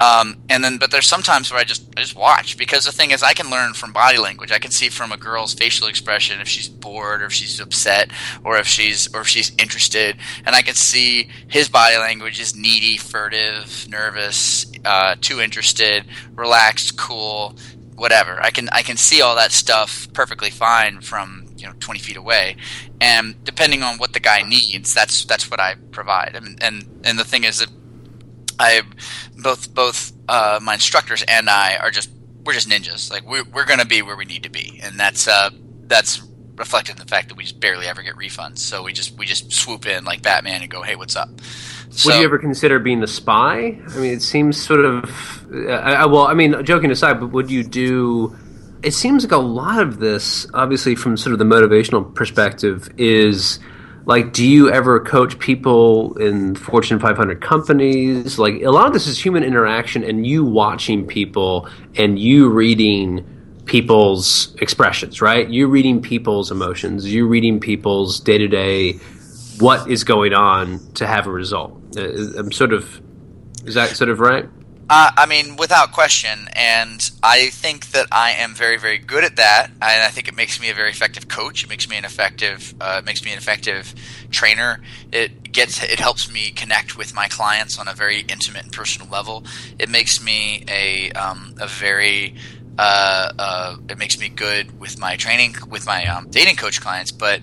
[0.00, 3.10] Um, and then, but there's sometimes where I just I just watch because the thing
[3.10, 4.52] is, I can learn from body language.
[4.52, 8.10] I can see from a girl's facial expression if she's bored or if she's upset
[8.44, 12.54] or if she's or if she's interested, and I can see his body language is
[12.54, 17.56] needy, furtive, nervous, uh, too interested, relaxed, cool,
[17.96, 18.40] whatever.
[18.40, 22.16] I can I can see all that stuff perfectly fine from you know 20 feet
[22.16, 22.56] away,
[23.00, 26.36] and depending on what the guy needs, that's that's what I provide.
[26.36, 27.68] I mean, and and the thing is that
[28.58, 28.82] I
[29.42, 32.10] both both uh, my instructors and I are just
[32.44, 33.10] we're just ninjas.
[33.10, 35.50] Like we're we're gonna be where we need to be, and that's uh
[35.86, 36.22] that's
[36.56, 38.58] reflected in the fact that we just barely ever get refunds.
[38.58, 41.28] So we just we just swoop in like Batman and go, hey, what's up?
[41.90, 43.78] So, Would you ever consider being the spy?
[43.88, 45.04] I mean, it seems sort of.
[45.52, 48.36] Uh, I- well, I mean, joking aside, but would you do?
[48.82, 53.58] It seems like a lot of this, obviously, from sort of the motivational perspective, is
[54.08, 58.38] like, do you ever coach people in Fortune 500 companies?
[58.38, 63.22] Like, a lot of this is human interaction and you watching people and you reading
[63.66, 65.46] people's expressions, right?
[65.50, 68.94] You reading people's emotions, you reading people's day to day
[69.58, 71.78] what is going on to have a result.
[71.94, 73.02] Uh, I'm sort of
[73.66, 74.48] is that sort of right?
[74.90, 79.36] Uh, I mean, without question, and I think that I am very, very good at
[79.36, 81.62] that, and I think it makes me a very effective coach.
[81.62, 83.94] It makes me an effective, uh, makes me an effective
[84.30, 84.80] trainer.
[85.12, 89.10] It gets, it helps me connect with my clients on a very intimate and personal
[89.10, 89.44] level.
[89.78, 92.36] It makes me a, um, a very,
[92.78, 97.12] uh, uh, it makes me good with my training, with my um, dating coach clients,
[97.12, 97.40] but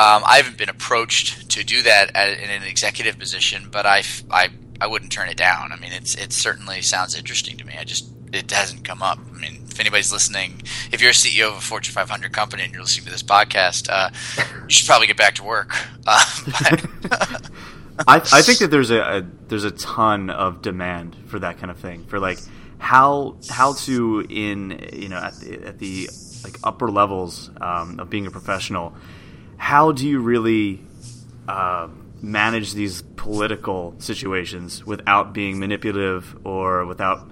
[0.00, 4.02] um, I haven't been approached to do that at, in an executive position, but I,
[4.32, 4.48] I,
[4.80, 5.72] I wouldn't turn it down.
[5.72, 7.74] I mean, it's it certainly sounds interesting to me.
[7.78, 9.18] I just it hasn't come up.
[9.18, 10.62] I mean, if anybody's listening,
[10.92, 13.88] if you're a CEO of a Fortune 500 company and you're listening to this podcast,
[13.90, 14.10] uh,
[14.64, 15.74] you should probably get back to work.
[16.06, 16.24] Uh,
[18.06, 21.70] I, I think that there's a, a there's a ton of demand for that kind
[21.70, 22.38] of thing for like
[22.78, 26.08] how how to in you know at the, at the
[26.44, 28.94] like upper levels um, of being a professional
[29.56, 30.80] how do you really
[31.48, 31.88] uh,
[32.22, 37.28] manage these political situations without being manipulative or without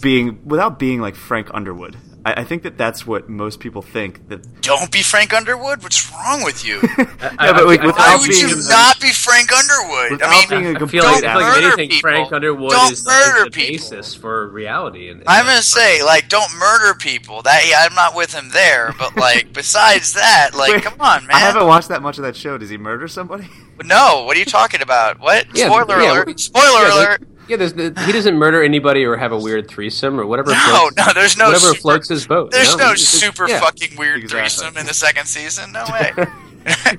[0.00, 4.28] being without being like Frank Underwood I, I think that that's what most people think
[4.28, 5.82] that don't be Frank Underwood.
[5.82, 6.80] What's wrong with you?
[6.98, 7.06] yeah,
[7.52, 10.12] but like, I- I- Why would being you not be Frank Underwood?
[10.12, 11.66] without I mean, being a I complete feel like, I Don't feel like if murder
[11.66, 12.00] anything, people.
[12.10, 13.72] Frank Underwood Don't is, murder is the people.
[13.72, 15.08] basis for reality.
[15.10, 17.42] And, I'm gonna say, like, don't murder people.
[17.42, 21.26] That yeah, I'm not with him there, but like, besides that, like, Wait, come on,
[21.26, 21.34] man.
[21.34, 22.56] I haven't watched that much of that show.
[22.58, 23.48] Does he murder somebody?
[23.84, 25.18] No, what are you talking about?
[25.18, 25.46] What?
[25.54, 26.26] Yeah, Spoiler yeah, alert!
[26.28, 27.28] we- Spoiler yeah, there- alert!
[27.48, 30.50] Yeah, there's the, he doesn't murder anybody or have a weird threesome or whatever.
[30.52, 32.52] No, floats, no, there's no whatever super, floats his boat.
[32.52, 32.84] you There's know?
[32.84, 33.60] no It's- it's- super yeah.
[33.60, 34.40] fucking weird Exactly.
[34.40, 35.72] threesome in the second season.
[35.72, 36.12] No way.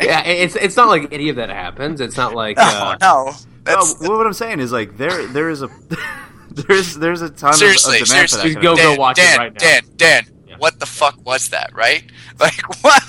[0.02, 2.02] yeah, it's it's not like any of that happens.
[2.02, 3.32] It's not like no, uh, no.
[3.64, 5.70] That's, well, what I'm saying is like there there is a
[6.52, 8.54] there's there's a ton Seriously, of, of demand seriously.
[8.56, 8.62] for that.
[8.62, 9.60] Just kind go- of Dan, watch it Dan, right now.
[9.60, 10.56] Dan, Dan, Yeah.
[10.58, 11.72] what the fuck was that?
[11.74, 12.04] Right?
[12.40, 13.04] Like what?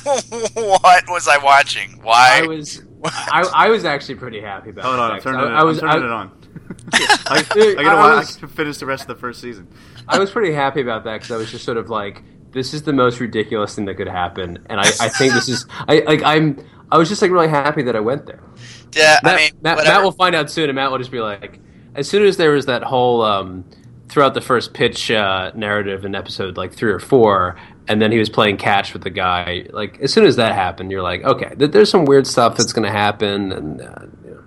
[0.55, 1.99] what was I watching?
[2.03, 2.43] Why?
[2.45, 4.85] I was I, I was actually pretty happy about.
[4.85, 4.87] It.
[4.87, 6.31] Hold that on, I'm because I, I was I'm I, it on.
[6.93, 9.41] I, Dude, I gotta I wa- was- I can finish the rest of the first
[9.41, 9.69] season.
[10.09, 12.23] I was pretty happy about that because I was just sort of like,
[12.53, 15.67] this is the most ridiculous thing that could happen, and I, I think this is
[15.89, 18.41] I like I'm I was just like really happy that I went there.
[18.95, 19.79] yeah, Matt, I mean, Matt.
[19.79, 21.59] Matt will find out soon, and Matt will just be like,
[21.95, 23.65] as soon as there was that whole um,
[24.09, 27.57] throughout the first pitch uh, narrative in episode like three or four,
[27.89, 29.67] and then he was playing catch with the guy.
[29.73, 32.73] Like as soon as that happened, you're like, okay, th- there's some weird stuff that's
[32.73, 34.43] going to happen, and uh, you know.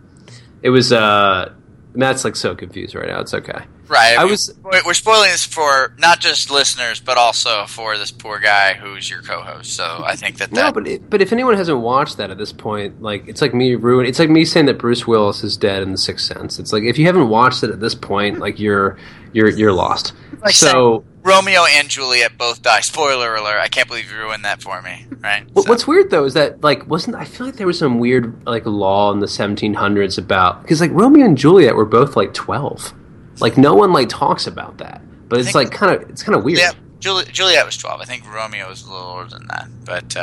[0.62, 0.94] it was.
[0.94, 1.54] Uh,
[1.98, 3.20] Matt's like so confused right now.
[3.20, 3.66] It's okay.
[3.88, 4.18] Right.
[4.18, 8.12] I mean, was- We're we're spoiling this for not just listeners, but also for this
[8.12, 9.74] poor guy who's your co-host.
[9.74, 12.52] So I think that No, but it, but if anyone hasn't watched that at this
[12.52, 14.06] point, like it's like me ruin.
[14.06, 16.60] It's like me saying that Bruce Willis is dead in The Sixth Sense.
[16.60, 18.98] It's like if you haven't watched it at this point, like you're
[19.34, 20.14] you're you're lost.
[20.44, 22.82] Like so Romeo and Juliet both die.
[22.82, 23.60] Spoiler alert!
[23.60, 25.06] I can't believe you ruined that for me.
[25.22, 25.46] Right.
[25.54, 28.00] What, So- What's weird though is that like wasn't I feel like there was some
[28.00, 32.34] weird like law in the 1700s about because like Romeo and Juliet were both like
[32.34, 32.94] 12,
[33.40, 36.44] like no one like talks about that, but it's like kind of it's kind of
[36.44, 36.60] weird.
[36.60, 38.02] Yeah, Juliet, Juliet was twelve.
[38.02, 40.16] I think Romeo was a little older than that, but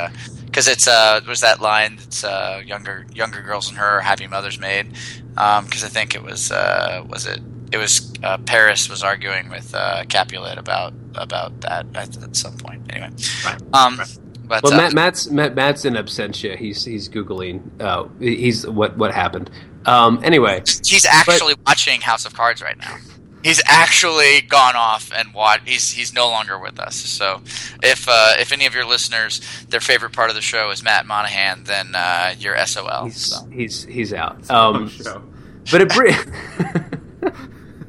[0.46, 4.58] because it's uh, was that line that's uh, younger younger girls than her, Happy Mother's
[4.58, 4.92] Made.
[5.34, 7.40] Because I think it was uh, was it
[7.72, 12.56] it was uh, Paris was arguing with uh, Capulet about about that at, at some
[12.56, 12.82] point.
[12.90, 13.10] Anyway,
[13.44, 13.60] Right.
[13.72, 14.00] Um,
[14.46, 16.56] but Well, uh, Matt, Matt's Matt, Matt's in absentia.
[16.56, 17.62] He's he's googling.
[17.80, 19.50] Uh, he's what what happened.
[19.86, 22.96] Um, anyway, he's actually watching House of Cards right now.
[23.42, 25.60] He's actually gone off and watch.
[25.66, 26.96] He's he's no longer with us.
[26.96, 27.42] So,
[27.82, 31.04] if uh, if any of your listeners, their favorite part of the show is Matt
[31.04, 33.04] Monihan, then uh, you're SOL.
[33.04, 33.46] he's So.
[33.52, 34.50] he's he's out.
[34.50, 34.90] Um,
[35.70, 37.30] but it br-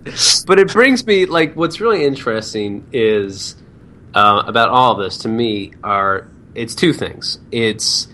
[0.46, 3.56] but it brings me like what's really interesting is
[4.14, 8.08] uh, about all of this to me are it's two things it's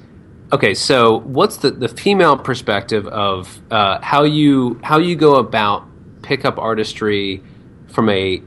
[0.54, 5.86] okay so what's the, the female perspective of uh, how you how you go about
[6.22, 7.42] pickup artistry
[7.88, 8.42] from a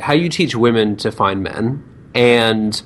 [0.00, 1.84] how you teach women to find men?
[2.14, 2.80] And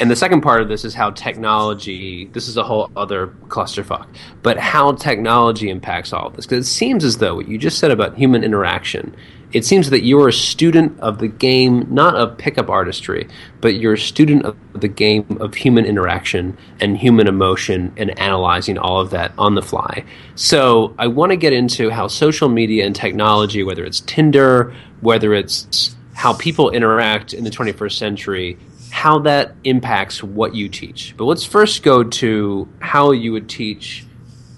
[0.00, 4.08] and the second part of this is how technology this is a whole other clusterfuck
[4.42, 6.46] but how technology impacts all of this.
[6.46, 9.14] Because it seems as though what you just said about human interaction
[9.54, 13.28] it seems that you're a student of the game not of pickup artistry
[13.60, 18.76] but you're a student of the game of human interaction and human emotion and analyzing
[18.76, 22.84] all of that on the fly so i want to get into how social media
[22.84, 28.58] and technology whether it's tinder whether it's how people interact in the 21st century
[28.94, 31.16] how that impacts what you teach.
[31.16, 34.06] But let's first go to how you would teach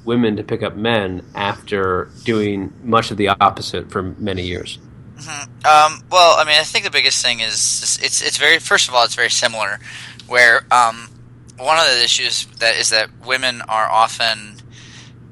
[0.04, 4.78] women to pick up men after doing much of the opposite for many years.
[5.16, 8.94] Um, well, I mean, I think the biggest thing is it's it's very first of
[8.94, 9.80] all it's very similar,
[10.26, 11.08] where um,
[11.56, 14.56] one of the issues that is that women are often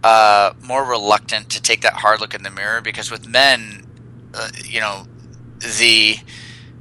[0.02, 3.86] uh, more reluctant to take that hard look in the mirror because with men,
[4.34, 5.06] uh, you know,
[5.60, 6.16] the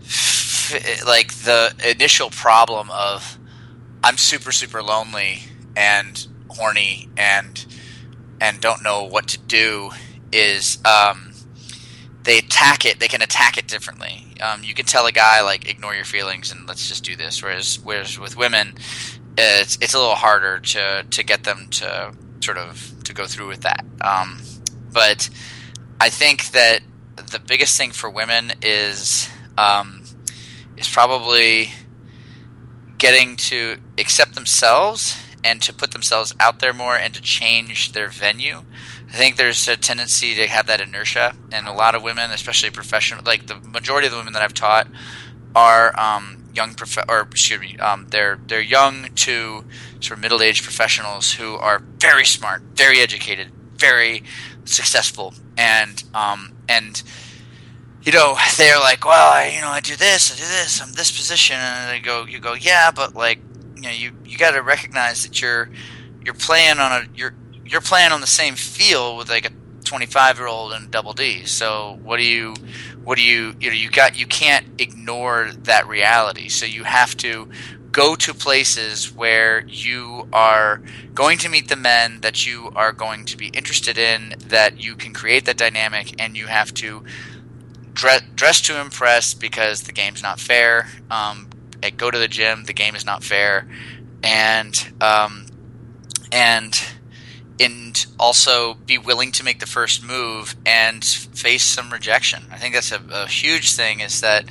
[0.01, 3.37] f- like the initial problem of
[4.03, 5.43] I'm super super lonely
[5.75, 7.65] and horny and
[8.39, 9.91] and don't know what to do
[10.31, 11.32] is um,
[12.23, 12.99] they attack it.
[12.99, 14.35] They can attack it differently.
[14.41, 17.43] Um, you can tell a guy like ignore your feelings and let's just do this.
[17.43, 18.75] Whereas whereas with women,
[19.37, 23.47] it's it's a little harder to to get them to sort of to go through
[23.47, 23.85] with that.
[24.01, 24.41] Um,
[24.91, 25.29] but
[25.99, 26.81] I think that
[27.15, 30.03] the biggest thing for women is um,
[30.77, 31.71] is probably
[32.97, 38.07] getting to accept themselves and to put themselves out there more and to change their
[38.07, 38.61] venue.
[39.13, 42.71] I think there's a tendency to have that inertia, and a lot of women, especially
[42.71, 44.87] professional, like the majority of the women that I've taught,
[45.55, 49.65] are um, young prof- or excuse me, um, they're they're young to
[49.99, 54.23] sort of middle aged professionals who are very smart, very educated, very
[54.65, 57.03] successful, and um, and
[58.01, 60.93] you know they're like, well, I, you know, I do this, I do this, I'm
[60.93, 63.37] this position, and they go, you go, yeah, but like,
[63.75, 65.69] you know, you you got to recognize that you're
[66.25, 67.35] you're playing on a you're
[67.73, 69.51] you're playing on the same field with like a
[69.83, 71.45] 25 year old and double D.
[71.45, 72.53] So what do you
[73.03, 76.49] what do you you know you got you can't ignore that reality.
[76.49, 77.49] So you have to
[77.91, 80.81] go to places where you are
[81.15, 84.95] going to meet the men that you are going to be interested in that you
[84.95, 87.03] can create that dynamic and you have to
[87.93, 91.47] dress, dress to impress because the game's not fair um,
[91.97, 93.67] go to the gym the game is not fair
[94.23, 95.45] and um,
[96.31, 96.73] and
[97.59, 102.43] and also be willing to make the first move and face some rejection.
[102.51, 103.99] I think that's a, a huge thing.
[103.99, 104.45] Is that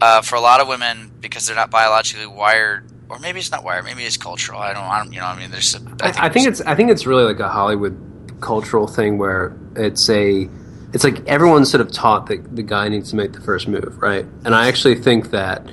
[0.00, 3.64] uh, for a lot of women because they're not biologically wired, or maybe it's not
[3.64, 4.60] wired, maybe it's cultural.
[4.60, 5.74] I don't, I don't you know, I mean, there's.
[5.74, 7.96] A, I, think, I think it's I think it's really like a Hollywood
[8.40, 10.48] cultural thing where it's a
[10.92, 13.98] it's like everyone's sort of taught that the guy needs to make the first move,
[14.00, 14.24] right?
[14.44, 15.66] And I actually think that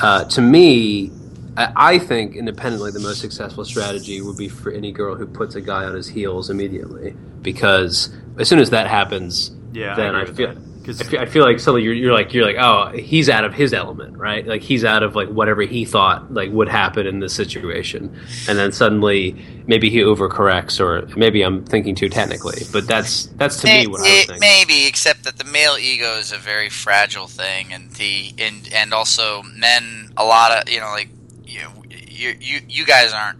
[0.00, 1.10] uh, to me,
[1.56, 5.60] I think independently the most successful strategy would be for any girl who puts a
[5.60, 10.24] guy on his heels immediately because as soon as that happens, yeah, then I, I,
[10.24, 10.54] feel.
[10.54, 10.58] That.
[10.86, 13.54] I feel, I feel like suddenly you're, you're like you're like oh he's out of
[13.54, 17.20] his element right like he's out of like whatever he thought like would happen in
[17.20, 18.14] this situation
[18.48, 19.34] and then suddenly
[19.66, 23.86] maybe he overcorrects or maybe I'm thinking too technically but that's that's to it, me
[23.86, 27.72] what I would think maybe except that the male ego is a very fragile thing
[27.72, 31.08] and the and and also men a lot of you know like
[31.54, 33.38] you you you, you guys aren't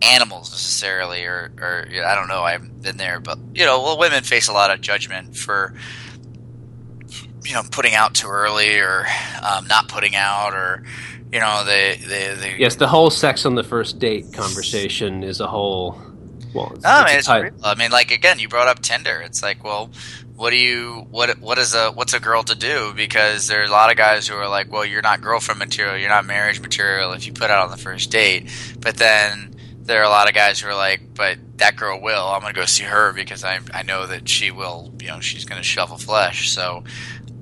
[0.00, 3.98] animals necessarily or or I don't know I haven't been there but you know well
[3.98, 5.74] women face a lot of judgment for
[7.44, 9.06] you know putting out too early or
[9.42, 10.82] um, not putting out or
[11.32, 15.40] you know they, they, they yes the whole sex on the first date conversation is
[15.40, 15.96] a whole
[16.54, 17.64] well it's, no, I it's mean, it's.
[17.64, 19.22] I mean, like again, you brought up Tinder.
[19.22, 19.90] It's like, well,
[20.42, 22.92] what do you what what is a what's a girl to do?
[22.96, 26.08] Because there's a lot of guys who are like, well, you're not girlfriend material, you're
[26.08, 28.50] not marriage material if you put out on the first date.
[28.80, 32.26] But then there are a lot of guys who are like, but that girl will.
[32.26, 34.92] I'm gonna go see her because I I know that she will.
[35.00, 36.50] You know, she's gonna shovel flesh.
[36.50, 36.82] So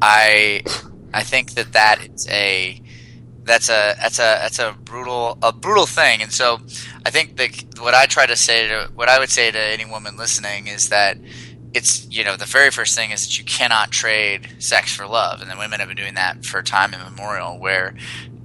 [0.02, 0.62] I
[1.14, 2.82] I think that that is a
[3.44, 6.60] that's a that's a that's a brutal a brutal thing and so
[7.06, 7.48] i think the
[7.81, 10.90] what i try to say to what i would say to any woman listening is
[10.90, 11.16] that
[11.72, 15.40] it's you know the very first thing is that you cannot trade sex for love
[15.40, 17.94] and the women have been doing that for time immemorial where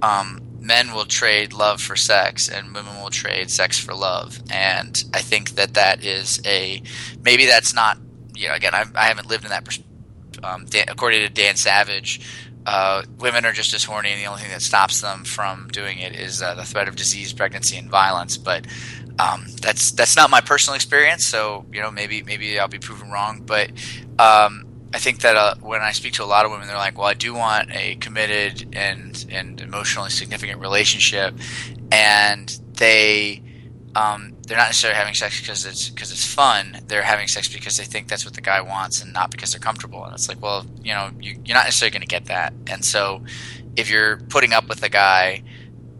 [0.02, 5.04] um, men will trade love for sex and women will trade sex for love and
[5.12, 6.82] i think that that is a
[7.22, 7.98] maybe that's not
[8.34, 9.78] you know again i, I haven't lived in that
[10.42, 12.20] um, Dan, according to dan savage
[12.66, 16.00] uh, women are just as horny, and the only thing that stops them from doing
[16.00, 18.36] it is uh, the threat of disease, pregnancy, and violence.
[18.36, 18.66] But
[19.18, 21.24] um, that's that's not my personal experience.
[21.24, 23.42] So you know, maybe maybe I'll be proven wrong.
[23.44, 23.70] But
[24.18, 26.98] um, I think that uh, when I speak to a lot of women, they're like,
[26.98, 31.34] "Well, I do want a committed and and emotionally significant relationship,"
[31.90, 33.42] and they
[33.94, 36.80] um, they're not necessarily having sex because it's because it's fun.
[36.86, 39.60] They're having sex because they think that's what the guy wants, and not because they're
[39.60, 40.04] comfortable.
[40.04, 42.52] And it's like, well, you know, you, you're not necessarily going to get that.
[42.66, 43.24] And so,
[43.76, 45.42] if you're putting up with a guy,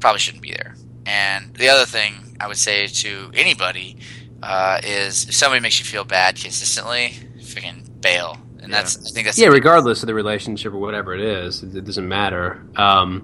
[0.01, 0.77] probably shouldn't be there.
[1.07, 3.97] And the other thing I would say to anybody
[4.43, 8.39] uh, is, if somebody makes you feel bad consistently, freaking bail.
[8.61, 8.79] And Yeah.
[8.83, 11.85] that's I think that's yeah regardless of the relationship or whatever it is it, it
[11.85, 13.23] doesn't matter um,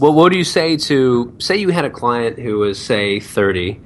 [0.00, 3.80] well, what do you say to say you had a client who was say 30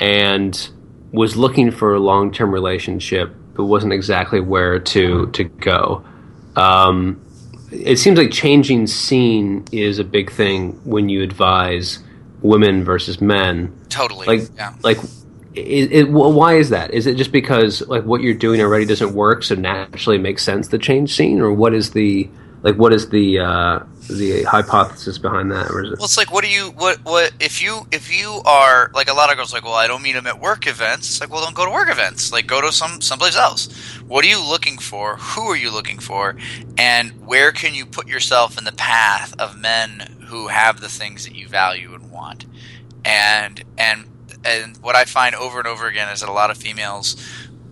[0.00, 0.70] and
[1.12, 6.02] was looking for a long-term relationship but wasn't exactly where to to go
[6.56, 7.20] um,
[7.70, 11.98] it seems like changing scene is a big thing when you advise
[12.42, 14.74] women versus men totally like yeah.
[14.82, 14.98] like
[15.54, 19.14] it, it, why is that is it just because like what you're doing already doesn't
[19.14, 22.30] work so naturally it makes sense to change scene or what is the
[22.62, 23.80] like what is the uh
[24.10, 27.32] the hypothesis behind that or is it Well, it's like, what do you, what, what,
[27.40, 30.12] if you, if you are, like, a lot of girls like, well, I don't meet
[30.12, 31.08] them at work events.
[31.08, 32.32] It's like, well, don't go to work events.
[32.32, 33.72] Like, go to some, someplace else.
[34.06, 35.16] What are you looking for?
[35.16, 36.36] Who are you looking for?
[36.76, 41.24] And where can you put yourself in the path of men who have the things
[41.24, 42.46] that you value and want?
[43.04, 44.06] And, and,
[44.44, 47.16] and what I find over and over again is that a lot of females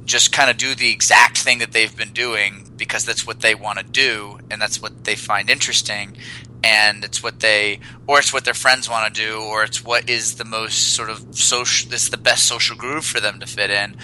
[0.05, 3.55] just kind of do the exact thing that they've been doing because that's what they
[3.55, 6.16] want to do and that's what they find interesting
[6.65, 10.09] and it's what they or it's what their friends want to do or it's what
[10.09, 13.70] is the most sort of social this the best social groove for them to fit
[13.70, 13.95] in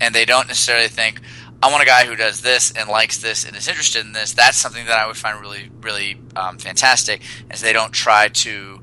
[0.00, 1.20] and they don't necessarily think
[1.62, 4.32] I want a guy who does this and likes this and is interested in this.
[4.32, 7.22] That's something that I would find really, really um, fantastic.
[7.52, 8.80] As they don't try to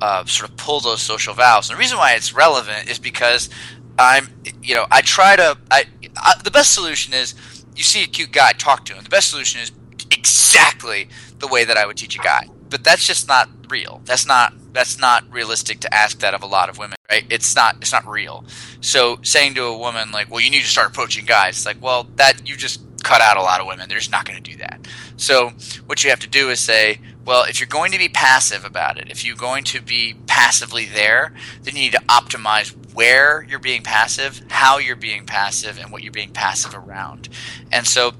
[0.00, 1.68] uh, sort of pull those social valves.
[1.68, 3.50] And the reason why it's relevant is because
[3.98, 4.28] I'm,
[4.62, 5.58] you know, I try to.
[5.70, 5.84] I,
[6.16, 7.34] I the best solution is
[7.76, 9.04] you see a cute guy, talk to him.
[9.04, 9.72] The best solution is
[10.10, 11.08] exactly
[11.38, 12.48] the way that I would teach a guy.
[12.68, 14.00] But that's just not real.
[14.04, 17.24] That's not that's not realistic to ask that of a lot of women, right?
[17.30, 18.44] It's not it's not real.
[18.80, 21.82] So saying to a woman like, "Well, you need to start approaching guys," it's like,
[21.82, 23.88] well, that you just cut out a lot of women.
[23.88, 24.86] They're just not going to do that.
[25.16, 25.52] So
[25.86, 28.98] what you have to do is say, well, if you're going to be passive about
[28.98, 31.32] it, if you're going to be passively there,
[31.62, 36.02] then you need to optimize where you're being passive, how you're being passive, and what
[36.02, 37.28] you're being passive around.
[37.70, 38.14] And so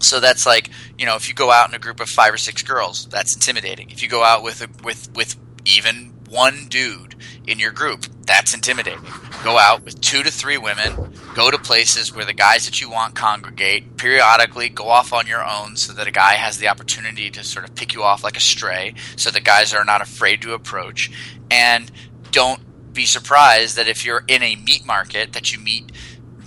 [0.00, 2.36] so that's like you know if you go out in a group of five or
[2.36, 7.14] six girls that's intimidating if you go out with a, with with even one dude
[7.46, 9.00] in your group that's intimidating
[9.42, 12.88] go out with two to three women go to places where the guys that you
[12.88, 17.30] want congregate periodically go off on your own so that a guy has the opportunity
[17.30, 20.40] to sort of pick you off like a stray so that guys are not afraid
[20.40, 21.10] to approach.
[21.50, 21.92] And
[22.30, 22.60] don't
[22.94, 25.92] be surprised that if you're in a meat market that you meet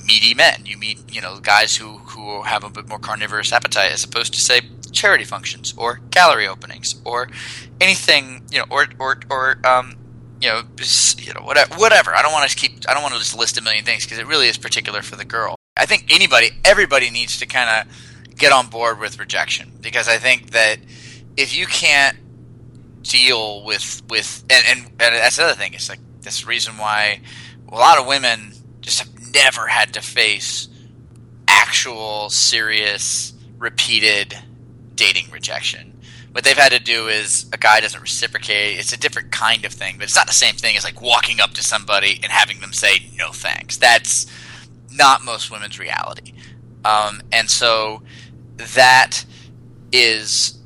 [0.08, 0.66] meaty men.
[0.66, 4.34] You meet you know guys who who have a bit more carnivorous appetite as opposed
[4.34, 4.62] to say
[4.92, 7.30] charity functions or gallery openings or
[7.80, 9.99] anything you know or or or um
[10.42, 10.62] you know,
[11.18, 12.16] you know, whatever, whatever.
[12.16, 12.88] I don't want to keep.
[12.88, 15.16] I don't want to just list a million things because it really is particular for
[15.16, 15.56] the girl.
[15.76, 20.18] I think anybody, everybody needs to kind of get on board with rejection because I
[20.18, 20.78] think that
[21.38, 22.18] if you can't
[23.04, 25.74] deal with with and, and, and that's the other thing.
[25.74, 27.22] It's like this reason why
[27.68, 30.68] a lot of women just have never had to face
[31.48, 34.38] actual serious repeated
[34.96, 35.99] dating rejection
[36.32, 38.78] what they've had to do is a guy doesn't reciprocate.
[38.78, 41.40] It's a different kind of thing, but it's not the same thing as like walking
[41.40, 43.78] up to somebody and having them say no thanks.
[43.78, 44.28] That's
[44.92, 46.34] not most women's reality,
[46.86, 48.04] um, and so
[48.58, 49.26] that
[49.92, 50.60] is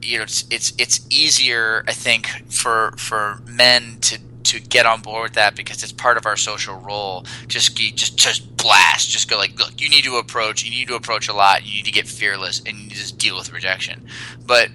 [0.00, 5.00] you know it's, it's it's easier I think for for men to to get on
[5.00, 7.24] board with that because it's part of our social role.
[7.46, 9.10] Just just just blast.
[9.10, 10.64] Just go like, look, you need to approach.
[10.64, 11.64] You need to approach a lot.
[11.64, 14.06] You need to get fearless, and you just deal with rejection.
[14.46, 14.70] But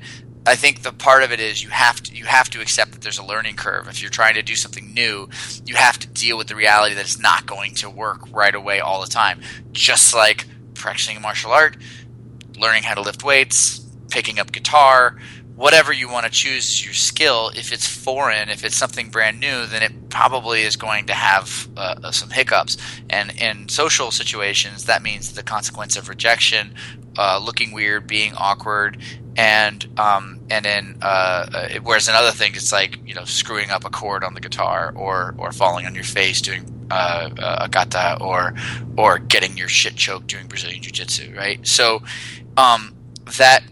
[0.47, 3.01] I think the part of it is you have to you have to accept that
[3.01, 3.87] there's a learning curve.
[3.87, 5.27] If you're trying to do something new,
[5.65, 8.79] you have to deal with the reality that it's not going to work right away
[8.79, 9.41] all the time.
[9.71, 10.45] Just like
[10.75, 11.77] practicing martial art,
[12.59, 13.79] learning how to lift weights,
[14.11, 15.17] picking up guitar,
[15.55, 19.39] whatever you want to choose as your skill, if it's foreign, if it's something brand
[19.39, 22.77] new, then it probably is going to have uh, uh some hiccups.
[23.09, 26.75] And in social situations, that means the consequence of rejection,
[27.17, 28.97] uh, looking weird, being awkward,
[29.37, 33.69] and um, and then uh, uh, whereas in other things it's like you know screwing
[33.69, 37.57] up a chord on the guitar or or falling on your face doing uh, uh
[37.61, 38.53] a gata or
[38.97, 41.65] or getting your shit choked doing Brazilian jiu jitsu, right?
[41.67, 42.03] So
[42.55, 42.95] um,
[43.37, 43.63] that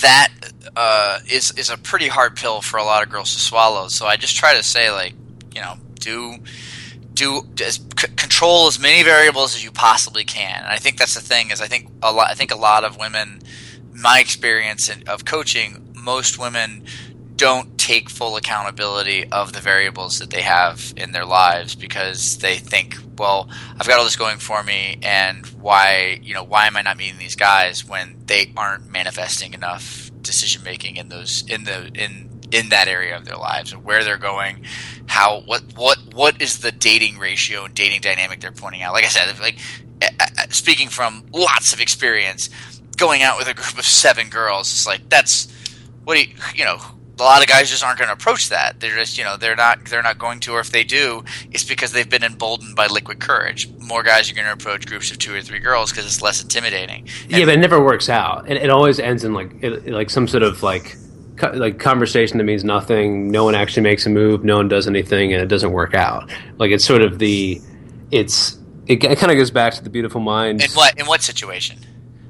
[0.00, 0.28] that
[0.76, 3.88] uh, is is a pretty hard pill for a lot of girls to swallow.
[3.88, 5.14] So I just try to say like
[5.54, 6.36] you know do
[7.14, 10.58] do as, c- control as many variables as you possibly can.
[10.58, 12.84] And I think that's the thing is I think a lot I think a lot
[12.84, 13.40] of women
[14.00, 16.84] my experience in, of coaching, most women
[17.36, 22.56] don't take full accountability of the variables that they have in their lives because they
[22.56, 23.48] think, well,
[23.78, 26.96] I've got all this going for me, and why, you know, why am I not
[26.96, 32.30] meeting these guys when they aren't manifesting enough decision making in those in the in
[32.50, 34.64] in that area of their lives and where they're going,
[35.06, 38.92] how what what what is the dating ratio and dating dynamic they're pointing out?
[38.92, 39.58] Like I said, like
[40.50, 42.50] speaking from lots of experience
[42.96, 44.68] going out with a group of seven girls.
[44.68, 45.52] It's like that's
[46.04, 46.78] what do you you know.
[47.18, 48.78] A lot of guys just aren't going to approach that.
[48.78, 51.64] They're just, you know, they're not, they're not going to, or if they do, it's
[51.64, 53.70] because they've been emboldened by liquid courage.
[53.78, 56.42] More guys are going to approach groups of two or three girls because it's less
[56.42, 57.08] intimidating.
[57.22, 58.50] And yeah, but it never works out.
[58.50, 60.94] It, it always ends in like, it, like some sort of like,
[61.54, 63.30] like conversation that means nothing.
[63.30, 64.44] No one actually makes a move.
[64.44, 66.30] No one does anything, and it doesn't work out.
[66.58, 67.62] Like it's sort of the,
[68.10, 70.62] it's it, it kind of goes back to the beautiful mind.
[70.62, 71.78] In what in what situation?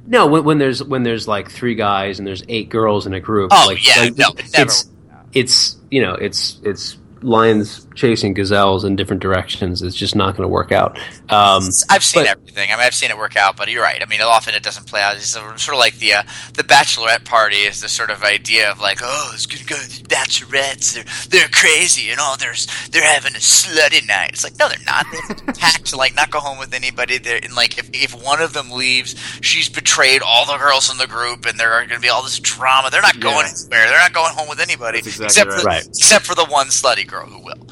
[0.07, 3.21] No, when, when, there's when there's like three guys and there's eight girls in a
[3.21, 3.51] group.
[3.53, 4.65] Oh like, yeah, like, no, it never.
[4.65, 4.91] It's,
[5.33, 10.43] it's you know it's it's lions chasing gazelles in different directions is just not going
[10.43, 10.99] to work out.
[11.31, 12.71] Um, I've seen but, everything.
[12.71, 14.01] I mean, I've seen it work out, but you're right.
[14.01, 15.17] I mean, often it doesn't play out.
[15.17, 16.23] It's sort of like the uh,
[16.55, 20.03] the bachelorette party is the sort of idea of like, oh, it's gonna go to
[20.03, 20.95] the bachelorettes.
[20.95, 22.37] They're they're crazy and all.
[22.37, 24.31] There's they're having a slutty night.
[24.33, 25.07] It's like no, they're not.
[25.13, 27.19] They're packed to like not go home with anybody.
[27.19, 30.99] They're and like if if one of them leaves, she's betrayed all the girls in
[30.99, 32.91] the group, and there are going to be all this drama.
[32.91, 33.53] They're not going yeah.
[33.73, 33.89] anywhere.
[33.89, 35.61] They're not going home with anybody exactly except right.
[35.61, 35.87] for right.
[35.87, 37.67] except for the one slutty girl who will.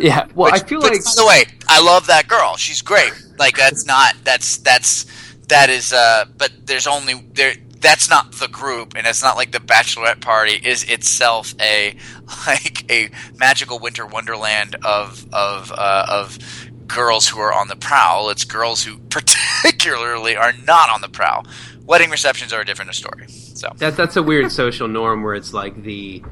[0.02, 2.56] yeah, well, Which, I feel like by the way, I love that girl.
[2.56, 3.12] She's great.
[3.38, 5.06] Like that's not that's that's
[5.48, 9.52] that is uh but there's only there that's not the group and it's not like
[9.52, 11.94] the bachelorette party is itself a
[12.46, 16.38] like a magical winter wonderland of of uh, of
[16.86, 18.30] girls who are on the prowl.
[18.30, 21.46] It's girls who particularly are not on the prowl.
[21.84, 23.28] Wedding receptions are a different story.
[23.28, 26.22] So that that's a weird social norm where it's like the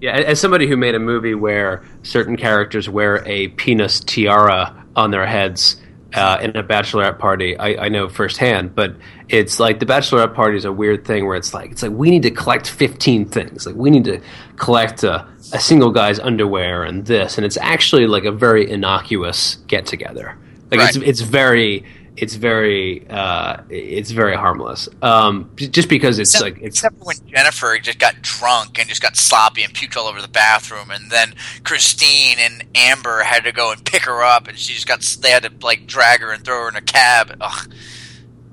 [0.00, 5.10] yeah, as somebody who made a movie where certain characters wear a penis tiara on
[5.10, 5.76] their heads
[6.14, 8.74] uh, in a bachelorette party, I, I, know firsthand.
[8.74, 8.96] But
[9.28, 12.10] it's like the bachelorette party is a weird thing where it's like it's like we
[12.10, 13.66] need to collect fifteen things.
[13.66, 14.20] Like we need to
[14.56, 19.56] collect a, a single guy's underwear and this, and it's actually like a very innocuous
[19.66, 20.36] get together.
[20.70, 20.96] Like right.
[20.96, 21.84] it's it's very
[22.20, 24.90] it's very uh, it's very harmless.
[25.00, 29.00] Um, just because it's except, like it's except when Jennifer just got drunk and just
[29.00, 31.34] got sloppy and puked all over the bathroom, and then
[31.64, 35.30] Christine and Amber had to go and pick her up, and she just got they
[35.30, 37.34] had to like drag her and throw her in a cab.
[37.40, 37.72] Ugh,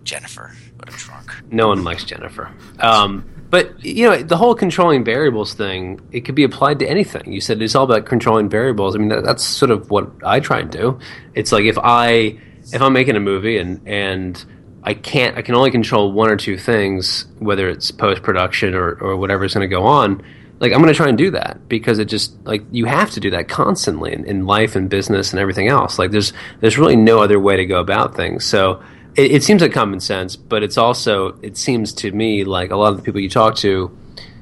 [0.04, 1.32] Jennifer, what a drunk.
[1.52, 2.50] no one likes Jennifer.
[2.80, 6.00] Um, but you know the whole controlling variables thing.
[6.14, 7.34] It could be applied to anything.
[7.34, 8.96] You said it's all about controlling variables.
[8.96, 11.00] I mean that, that's sort of what I try and do.
[11.34, 12.40] It's like if I
[12.74, 14.44] if I'm making a movie and and
[14.84, 18.94] I can't I can only control one or two things, whether it's post production or
[18.96, 20.24] or whatever's going to go on.
[20.60, 23.20] Like I'm going to try and do that because it just like you have to
[23.20, 26.00] do that constantly in, in life and business and everything else.
[26.00, 28.46] Like there's there's really no other way to go about things.
[28.46, 28.82] So
[29.16, 32.76] it, it seems like common sense, but it's also it seems to me like a
[32.76, 33.96] lot of the people you talk to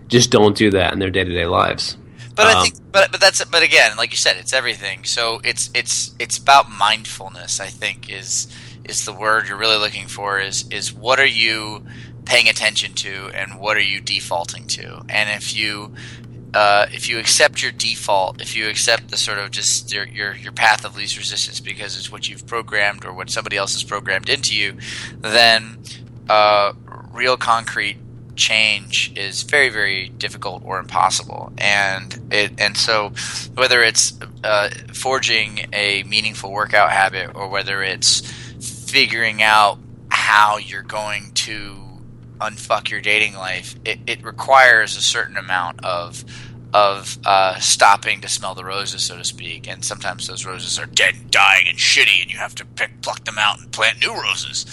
[0.07, 1.97] just don't do that in their day to day lives.
[2.36, 5.06] But I Um, think, but but that's but again, like you said, it's everything.
[5.06, 7.60] So it's it's it's about mindfulness.
[7.62, 8.48] I think is
[8.86, 10.40] is the word you're really looking for.
[10.40, 11.86] Is is what are you
[12.26, 15.03] paying attention to, and what are you defaulting to?
[15.10, 15.94] And if you
[16.53, 20.36] uh, if you accept your default, if you accept the sort of just your, your
[20.36, 23.84] your path of least resistance because it's what you've programmed or what somebody else has
[23.84, 24.78] programmed into you,
[25.22, 25.80] then
[26.30, 26.74] uh,
[27.12, 27.98] real concrete
[28.36, 31.53] change is very very difficult or impossible.
[31.57, 33.12] And it and so
[33.53, 38.22] whether it's uh, forging a meaningful workout habit or whether it's
[38.60, 39.80] figuring out
[40.10, 41.82] how you're going to
[42.40, 46.26] unfuck your dating life it, it requires a certain amount of
[46.76, 49.66] of uh, stopping to smell the roses so to speak.
[49.70, 53.02] And sometimes those roses are dead and dying and shitty and you have to pick
[53.02, 54.66] pluck them out and plant new roses.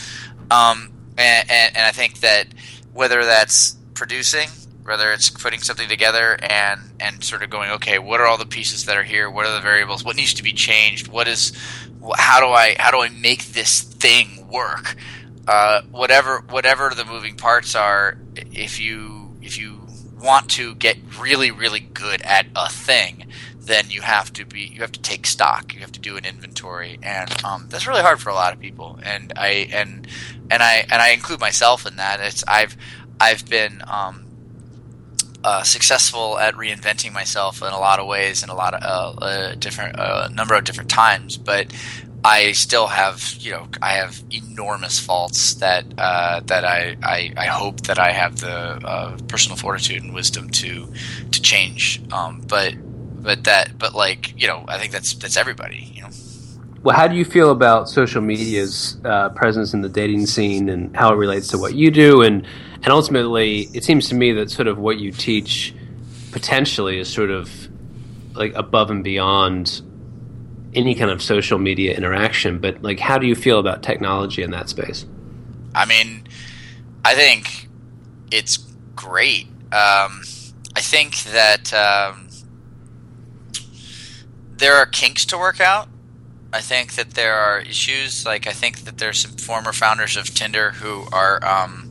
[0.51, 2.49] Um, and, and, and I think that
[2.93, 4.49] whether that's producing,
[4.85, 8.47] whether it's putting something together and and sort of going, okay, what are all the
[8.47, 9.31] pieces that are here?
[9.31, 10.05] What are the variables?
[10.05, 11.09] What needs to be changed?
[11.09, 11.53] What is
[12.17, 14.97] how do I how do I make this thing work?
[15.47, 19.81] Uh, whatever whatever the moving parts are, if you if you
[20.21, 23.22] want to get really really good at a thing,
[23.65, 25.75] then you have to be you have to take stock.
[25.75, 28.61] You have to do an inventory, and um, that's really hard for a lot of
[28.61, 28.99] people.
[29.03, 30.07] And I and
[30.51, 32.21] and I and I include myself in that.
[32.21, 32.77] It's I've
[33.21, 34.27] I've been um,
[35.45, 39.25] uh, successful at reinventing myself in a lot of ways, in a lot of uh,
[39.25, 41.73] uh, different uh, number of different times, but.
[42.25, 47.47] I still have, you know, I have enormous faults that uh, that I, I, I
[47.47, 50.87] hope that I have the uh, personal fortitude and wisdom to
[51.33, 52.01] to change.
[52.13, 52.77] Um, but
[53.23, 55.91] but that but like you know, I think that's that's everybody.
[55.95, 56.09] You know,
[56.83, 60.95] Well, how do you feel about social media's uh, presence in the dating scene and
[60.97, 62.23] how it relates to what you do?
[62.23, 62.47] And
[62.77, 65.75] and ultimately, it seems to me that sort of what you teach
[66.33, 67.69] potentially is sort of
[68.35, 69.83] like above and beyond
[70.75, 72.59] any kind of social media interaction.
[72.59, 75.07] But like, how do you feel about technology in that space?
[75.75, 76.27] I mean,
[77.05, 77.69] I think
[78.31, 78.57] it's
[78.97, 79.47] great.
[79.73, 80.23] Um,
[80.75, 82.29] I think that um,
[84.63, 85.89] there are kinks to work out.
[86.53, 88.25] I think that there are issues.
[88.25, 91.91] Like I think that there's some former founders of Tinder who are, um,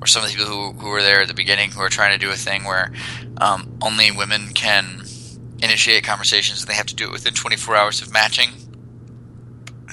[0.00, 2.18] or some of the people who who were there at the beginning who are trying
[2.18, 2.90] to do a thing where
[3.38, 5.02] um, only women can
[5.62, 8.48] initiate conversations and they have to do it within 24 hours of matching.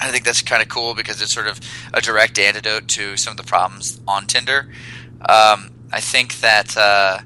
[0.00, 1.60] I think that's kind of cool because it's sort of
[1.92, 4.68] a direct antidote to some of the problems on Tinder.
[5.20, 7.18] Um, I think that uh,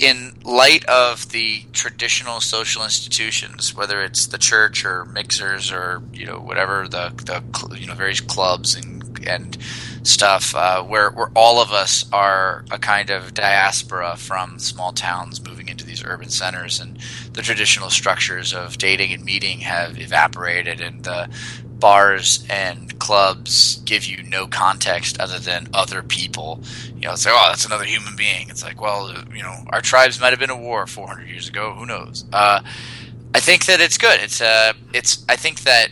[0.00, 6.24] in light of the traditional social institutions, whether it's the church or mixers or you
[6.24, 9.58] know whatever the the you know various clubs and and
[10.02, 15.44] stuff, uh, where where all of us are a kind of diaspora from small towns
[15.46, 16.98] moving into these urban centers, and
[17.34, 21.28] the traditional structures of dating and meeting have evaporated, and the
[21.80, 26.60] bars and clubs give you no context other than other people.
[26.94, 28.50] You know, it's like, oh, that's another human being.
[28.50, 31.74] It's like, well, you know, our tribes might have been at war 400 years ago.
[31.74, 32.24] Who knows?
[32.32, 32.60] Uh,
[33.34, 34.20] I think that it's good.
[34.20, 35.24] It's uh, it's.
[35.28, 35.88] I think that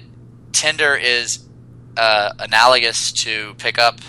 [0.52, 1.40] Tinder is
[1.96, 4.00] uh, analogous to pickup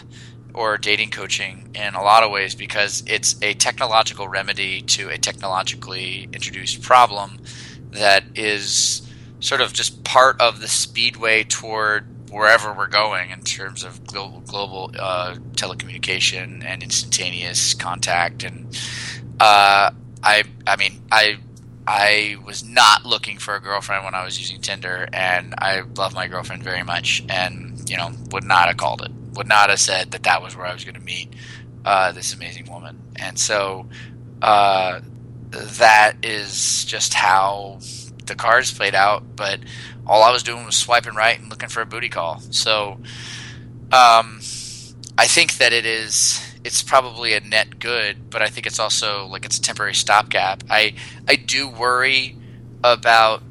[0.54, 5.18] or dating coaching in a lot of ways because it's a technological remedy to a
[5.18, 7.40] technologically introduced problem
[7.92, 9.09] that is
[9.40, 14.42] sort of just part of the speedway toward wherever we're going in terms of global,
[14.42, 18.44] global uh, telecommunication and instantaneous contact.
[18.44, 18.68] And
[19.40, 19.92] uh,
[20.24, 21.38] I, I mean, I,
[21.88, 26.14] I was not looking for a girlfriend when I was using Tinder, and I love
[26.14, 29.80] my girlfriend very much, and you know, would not have called it, would not have
[29.80, 31.34] said that that was where I was going to meet
[31.86, 33.90] uh, this amazing woman, and so
[34.44, 35.00] uh,
[35.50, 37.80] that is just how
[38.30, 39.36] the cards played out.
[39.36, 39.60] But
[40.08, 42.40] all I was doing was swiping right and looking for a booty call.
[42.52, 42.98] So
[43.92, 44.40] Um,
[45.18, 46.40] I think that it is.
[46.64, 50.64] It's probably a net good, but I think it's also like it's a temporary stopgap.
[50.70, 50.94] I
[51.28, 52.38] I do worry
[52.84, 53.42] about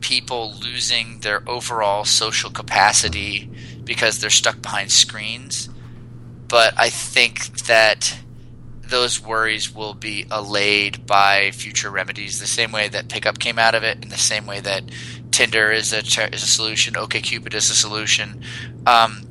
[0.00, 3.50] people losing their overall social capacity
[3.84, 5.68] because they're stuck behind screens.
[6.48, 8.18] But I think that
[8.88, 13.74] those worries will be allayed by future remedies, the same way that pickup came out
[13.74, 14.84] of it, and the same way that
[15.30, 18.42] Tinder is a is a solution, OkCupid is a solution.
[18.86, 19.22] Um,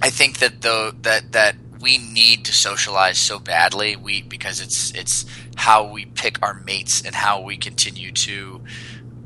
[0.00, 4.92] I think that though that that we need to socialize so badly, we because it's
[4.94, 5.26] it's
[5.56, 8.62] how we pick our mates and how we continue to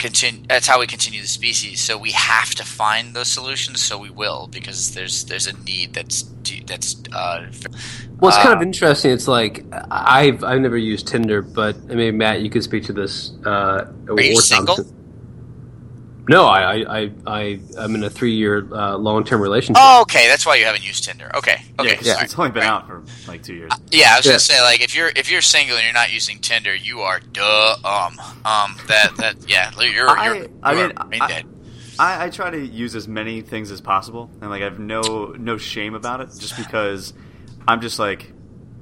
[0.03, 0.45] continue.
[0.49, 1.81] That's how we continue the species.
[1.81, 3.81] So we have to find those solutions.
[3.81, 6.25] So we will because there's there's a need that's
[6.67, 6.97] that's.
[7.13, 7.47] Uh,
[8.21, 9.13] well, it's kind of uh, interesting.
[9.13, 12.93] It's like I've I've never used Tinder, but I mean, Matt, you could speak to
[12.93, 13.33] this.
[13.47, 14.77] Uh, Are you single?
[16.29, 19.83] No, I, I, I, I'm in a three-year uh, long-term relationship.
[19.85, 21.31] Oh, okay, that's why you haven't used Tinder.
[21.35, 22.23] Okay, okay, yeah, yeah.
[22.23, 22.71] it's only been right.
[22.71, 23.73] out for like two years.
[23.73, 24.33] Uh, yeah, I was yeah.
[24.33, 27.19] gonna say like if you're if you're single and you're not using Tinder, you are
[27.19, 28.21] dumb.
[28.45, 31.45] Um, that that yeah, you're I, you're, I mean, I,
[31.99, 35.35] I, I try to use as many things as possible, and like I have no
[35.37, 37.15] no shame about it, just because
[37.67, 38.33] I'm just like,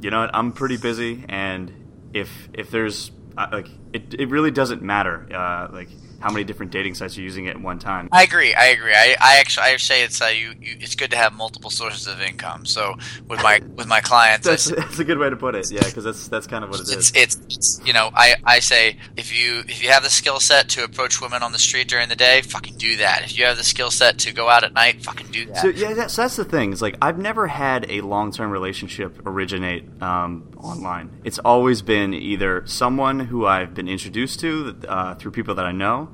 [0.03, 1.73] you know, what, I'm pretty busy, and
[2.13, 5.27] if if there's uh, like it, it really doesn't matter.
[5.35, 5.89] Uh, like
[6.21, 8.09] how many different dating sites you're using at one time.
[8.13, 8.55] I agree.
[8.55, 8.93] I agree.
[8.93, 12.07] I, I actually I say it's uh, you, you, It's good to have multiple sources
[12.07, 12.67] of income.
[12.67, 12.95] So
[13.27, 15.71] with my with my clients, that's, that's a good way to put it.
[15.71, 17.13] Yeah, because that's that's kind of what it it's, is.
[17.15, 20.69] It's, it's you know I, I say if you if you have the skill set
[20.71, 23.23] to approach women on the street during the day, fucking do that.
[23.25, 25.57] If you have the skill set to go out at night, fucking do that.
[25.57, 26.73] So yeah, that's, that's the thing.
[26.73, 31.21] It's like I've never had a long term relationship originate um, online.
[31.25, 35.73] It's always been either someone who I've been introduced to uh, through people that I
[35.73, 36.11] know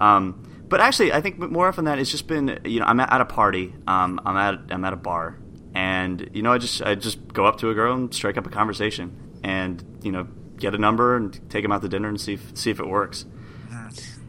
[0.00, 2.98] um, but actually, I think more often than that, it's just been you know I'm
[2.98, 5.38] at, a party, um, I'm at I'm at a bar,
[5.74, 8.46] and you know I just I just go up to a girl and strike up
[8.46, 12.20] a conversation, and you know get a number and take them out to dinner and
[12.20, 13.26] see if, see if it works.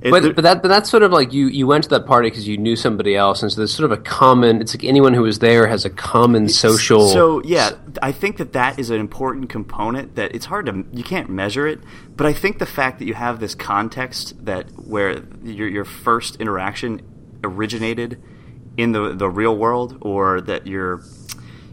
[0.02, 2.30] It, but, but that but that's sort of like you you went to that party
[2.30, 4.60] because you knew somebody else, and so there's sort of a common.
[4.60, 7.08] It's like anyone who was there has a common social.
[7.10, 10.16] So yeah, I think that that is an important component.
[10.16, 11.82] That it's hard to you can't measure it,
[12.16, 16.38] but I think the fact that you have this context that where your your first
[16.38, 17.02] interaction
[17.44, 18.20] originated
[18.78, 21.04] in the the real world, or that you're,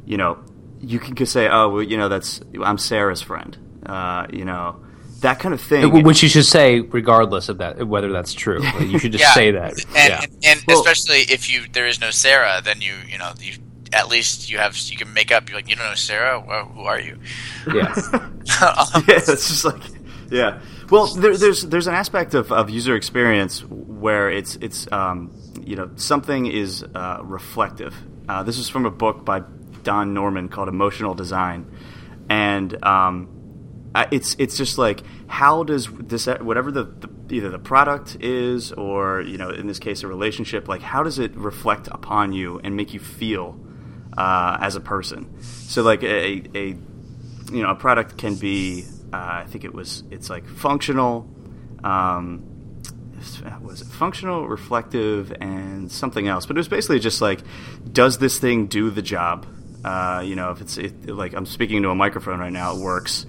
[0.04, 0.38] you know,
[0.82, 3.56] you can say, oh, well, you know, that's I'm Sarah's friend,
[3.86, 4.84] uh, you know
[5.20, 6.02] that kind of thing.
[6.04, 8.62] Which you should say, regardless of that, whether that's true.
[8.80, 9.34] You should just yeah.
[9.34, 9.72] say that.
[9.72, 10.20] And, yeah.
[10.22, 13.54] and, and well, especially if you there is no Sarah, then you you know you
[13.92, 15.48] at least you have you can make up.
[15.48, 16.42] You're like you don't know Sarah.
[16.46, 17.18] Well, who are you?
[17.66, 17.94] Yeah.
[18.60, 19.82] yeah, it's just like
[20.30, 20.60] yeah.
[20.90, 25.76] Well, there, there's there's an aspect of, of user experience where it's it's um, you
[25.76, 27.94] know something is uh, reflective.
[28.28, 29.42] Uh, this is from a book by
[29.82, 31.70] Don Norman called Emotional Design,
[32.28, 33.37] and um,
[33.94, 39.20] it's it's just like how does this whatever the, the, either the product is or
[39.22, 42.76] you know in this case a relationship like how does it reflect upon you and
[42.76, 43.58] make you feel
[44.16, 45.40] uh, as a person?
[45.42, 46.76] So like a, a
[47.50, 51.28] you know a product can be uh, I think it was it's like functional
[51.82, 52.44] um,
[53.62, 53.88] was it?
[53.88, 56.46] Functional reflective and something else.
[56.46, 57.40] But it was basically just like
[57.90, 59.46] does this thing do the job?
[59.84, 62.80] Uh, you know if it's it, like I'm speaking to a microphone right now it
[62.80, 63.26] works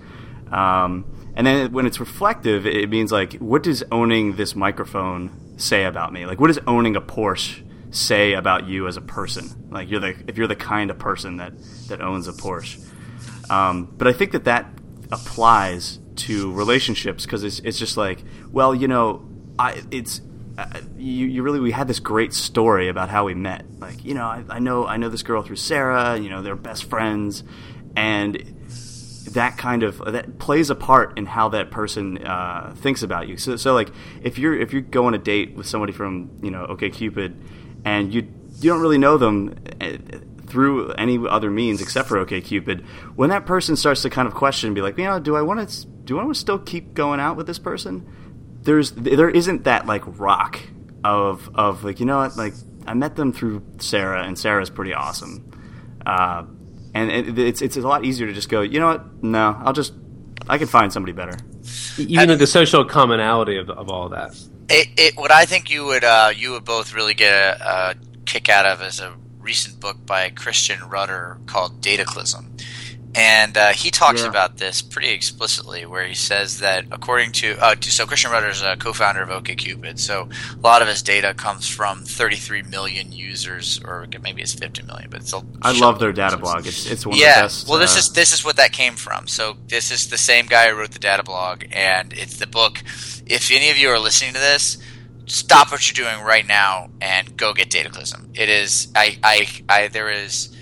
[0.51, 1.05] um,
[1.35, 6.11] and then when it's reflective, it means like, what does owning this microphone say about
[6.11, 6.25] me?
[6.25, 9.69] Like, what does owning a Porsche say about you as a person?
[9.69, 11.53] Like, you're the if you're the kind of person that
[11.87, 12.85] that owns a Porsche.
[13.49, 14.69] Um, but I think that that
[15.11, 19.27] applies to relationships because it's it's just like, well, you know,
[19.57, 20.21] I it's
[20.57, 23.65] uh, you, you really we had this great story about how we met.
[23.79, 26.17] Like, you know, I, I know I know this girl through Sarah.
[26.17, 27.43] You know, they're best friends,
[27.95, 28.58] and
[29.33, 33.37] that kind of that plays a part in how that person uh, thinks about you.
[33.37, 33.89] So, so like
[34.21, 37.35] if you're if you go on a date with somebody from you know OkCupid,
[37.85, 38.27] and you
[38.59, 39.97] you don't really know them uh,
[40.47, 42.85] through any other means except for OkCupid,
[43.15, 45.67] when that person starts to kind of question, be like, you know, do I want
[45.69, 48.07] to do I want to still keep going out with this person?
[48.61, 50.59] There's there isn't that like rock
[51.03, 52.53] of of like you know what like
[52.87, 55.45] I met them through Sarah and Sarah's pretty awesome.
[56.05, 56.45] Uh,
[56.93, 58.61] and it, it's it's a lot easier to just go.
[58.61, 59.23] You know what?
[59.23, 59.93] No, I'll just
[60.47, 61.37] I can find somebody better.
[61.97, 64.31] Even the social commonality of, of all that.
[64.69, 67.95] It, it, what I think you would uh, you would both really get a, a,
[68.25, 72.58] kick out of is a recent book by Christian Rudder called Dataclysm,
[73.15, 74.27] and uh, he talks Yeah.
[74.29, 78.49] about this pretty explicitly, where he says that according to, uh, to so Christian Rudder
[78.49, 83.11] is a co-founder of OkCupid, so a lot of his data comes from 33 million
[83.11, 86.41] users, or maybe it's 50 million, but it's a I love their data users.
[86.41, 86.67] blog.
[86.67, 87.29] It's it's one yeah.
[87.29, 87.67] of the best.
[87.67, 89.27] well, this uh, is this is what that came from.
[89.27, 92.83] So this is the same guy who wrote the data blog, and it's the book.
[93.25, 94.77] If any of you are listening to this,
[95.25, 98.37] stop what you're doing right now and go get Dataclysm.
[98.37, 100.55] It is I I, I there is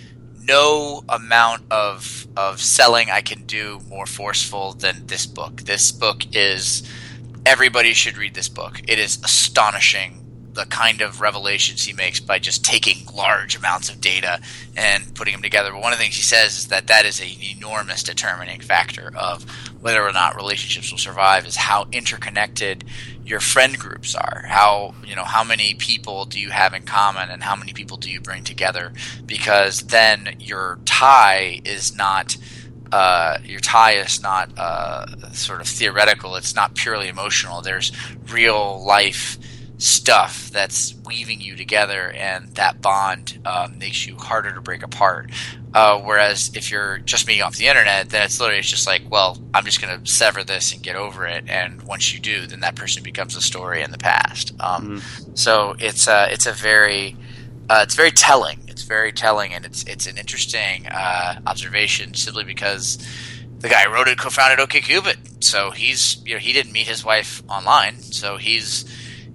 [0.48, 5.62] no amount of of selling I can do more forceful than this book.
[5.62, 6.90] This book is
[7.46, 8.82] everybody should read this book.
[8.88, 14.02] It is astonishing the kind of revelations he makes by just taking large amounts of
[14.02, 14.42] data
[14.76, 15.72] and putting them together.
[15.72, 19.12] But one of the things he says is that that is an enormous determining factor
[19.16, 19.46] of
[19.82, 22.84] whether or not relationships will survive is how interconnected
[23.28, 24.44] your friend groups are.
[24.48, 27.98] How, you know, how many people do you have in common and how many people
[27.98, 28.94] do you bring together?
[29.26, 32.38] Because then your tie is not
[32.90, 36.38] uh, your tie is not uh, sort of theoretical.
[36.38, 37.62] It's not purely emotional.
[37.62, 37.92] There's
[38.30, 39.38] real life
[39.78, 45.32] stuff that's weaving you together, and that bond um, makes you harder to break apart.
[45.78, 49.04] Uh, whereas if you're just meeting off the internet, then it's literally it's just like,
[49.12, 51.44] well, I'm just going to sever this and get over it.
[51.48, 54.54] And once you do, then that person becomes a story in the past.
[54.60, 55.04] Um,
[55.36, 57.16] So it's a it's a very
[57.70, 58.58] uh, it's very telling.
[58.68, 62.98] It's very telling, and it's it's an interesting uh, observation simply because
[63.60, 65.44] the guy who wrote it co-founded OkCupid.
[65.44, 68.84] So he's you know he didn't meet his wife online, so he's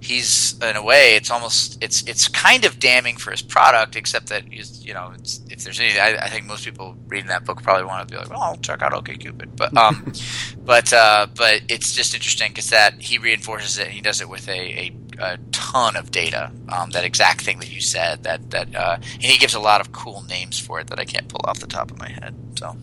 [0.03, 4.27] he's in a way it's almost it's it's kind of damning for his product, except
[4.27, 7.45] that he's you know it's, if there's any I, I think most people reading that
[7.45, 10.11] book probably want to be like, well, I'll check out OkCupid, but um,
[10.65, 14.29] but uh, but it's just interesting because that he reinforces it and he does it
[14.29, 16.51] with a, a, a ton of data.
[16.69, 19.81] Um, that exact thing that you said that that uh, and he gives a lot
[19.81, 22.35] of cool names for it that I can't pull off the top of my head.
[22.57, 22.75] So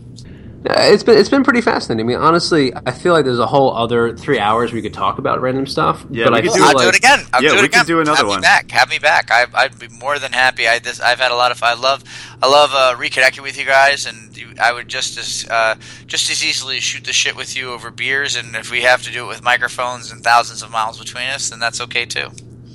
[0.63, 2.05] it's been it's been pretty fascinating.
[2.05, 5.17] I mean, honestly, I feel like there's a whole other three hours we could talk
[5.17, 6.05] about random stuff.
[6.11, 7.25] Yeah, but we I could feel I'll like do it again.
[7.33, 7.79] I'll Yeah, do it we again.
[7.79, 8.39] can do another Have one.
[8.39, 8.69] Me back.
[8.71, 9.31] Have me back.
[9.31, 10.67] I, I'd be more than happy.
[10.67, 12.03] I this I've had a lot of I love
[12.43, 15.75] I love uh, reconnecting with you guys, and you, I would just as uh,
[16.05, 19.11] just as easily shoot the shit with you over beers, and if we have to
[19.11, 22.29] do it with microphones and thousands of miles between us, then that's okay too.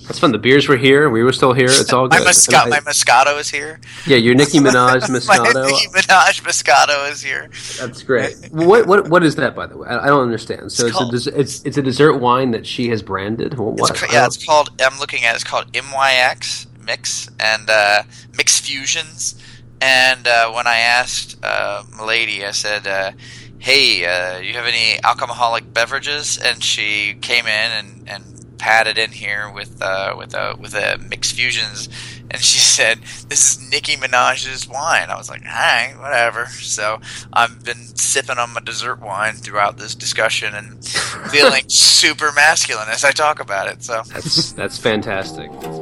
[0.06, 0.30] That's fun.
[0.32, 1.10] The beers were here.
[1.10, 1.66] We were still here.
[1.66, 2.26] It's all My good.
[2.28, 3.80] And my Moscato is here.
[4.06, 5.54] yeah, your Nicki Minaj Moscato.
[5.54, 7.50] My Nicki Minaj Moscato is here.
[7.80, 8.36] That's great.
[8.52, 9.88] What what what is that, by the way?
[9.88, 10.70] I, I don't understand.
[10.72, 13.54] So It's it's, a it's it's a dessert wine that she has branded.
[13.58, 13.72] What?
[13.72, 13.94] It's, what?
[13.96, 14.70] ca- I yeah, it's called.
[14.80, 15.32] I'm looking at.
[15.32, 18.02] it, It's called MYX Mix and uh,
[18.32, 19.42] MYX Fusions.
[19.80, 23.10] And uh, when I asked uh, Milady, I said, uh,
[23.58, 29.12] "Hey, uh, you have any alcoholic beverages?" And she came in and, and patted in
[29.12, 31.88] here with uh, with a with a MYX Fusions,
[32.30, 37.00] and she said, "This is Nicki Minaj's wine." I was like, "All right, whatever." So
[37.32, 40.84] I've been sipping on my dessert wine throughout this discussion and
[41.30, 43.82] feeling super masculine as I talk about it.
[43.82, 44.02] So.
[44.12, 45.50] That's that's fantastic.
[45.60, 45.78] That's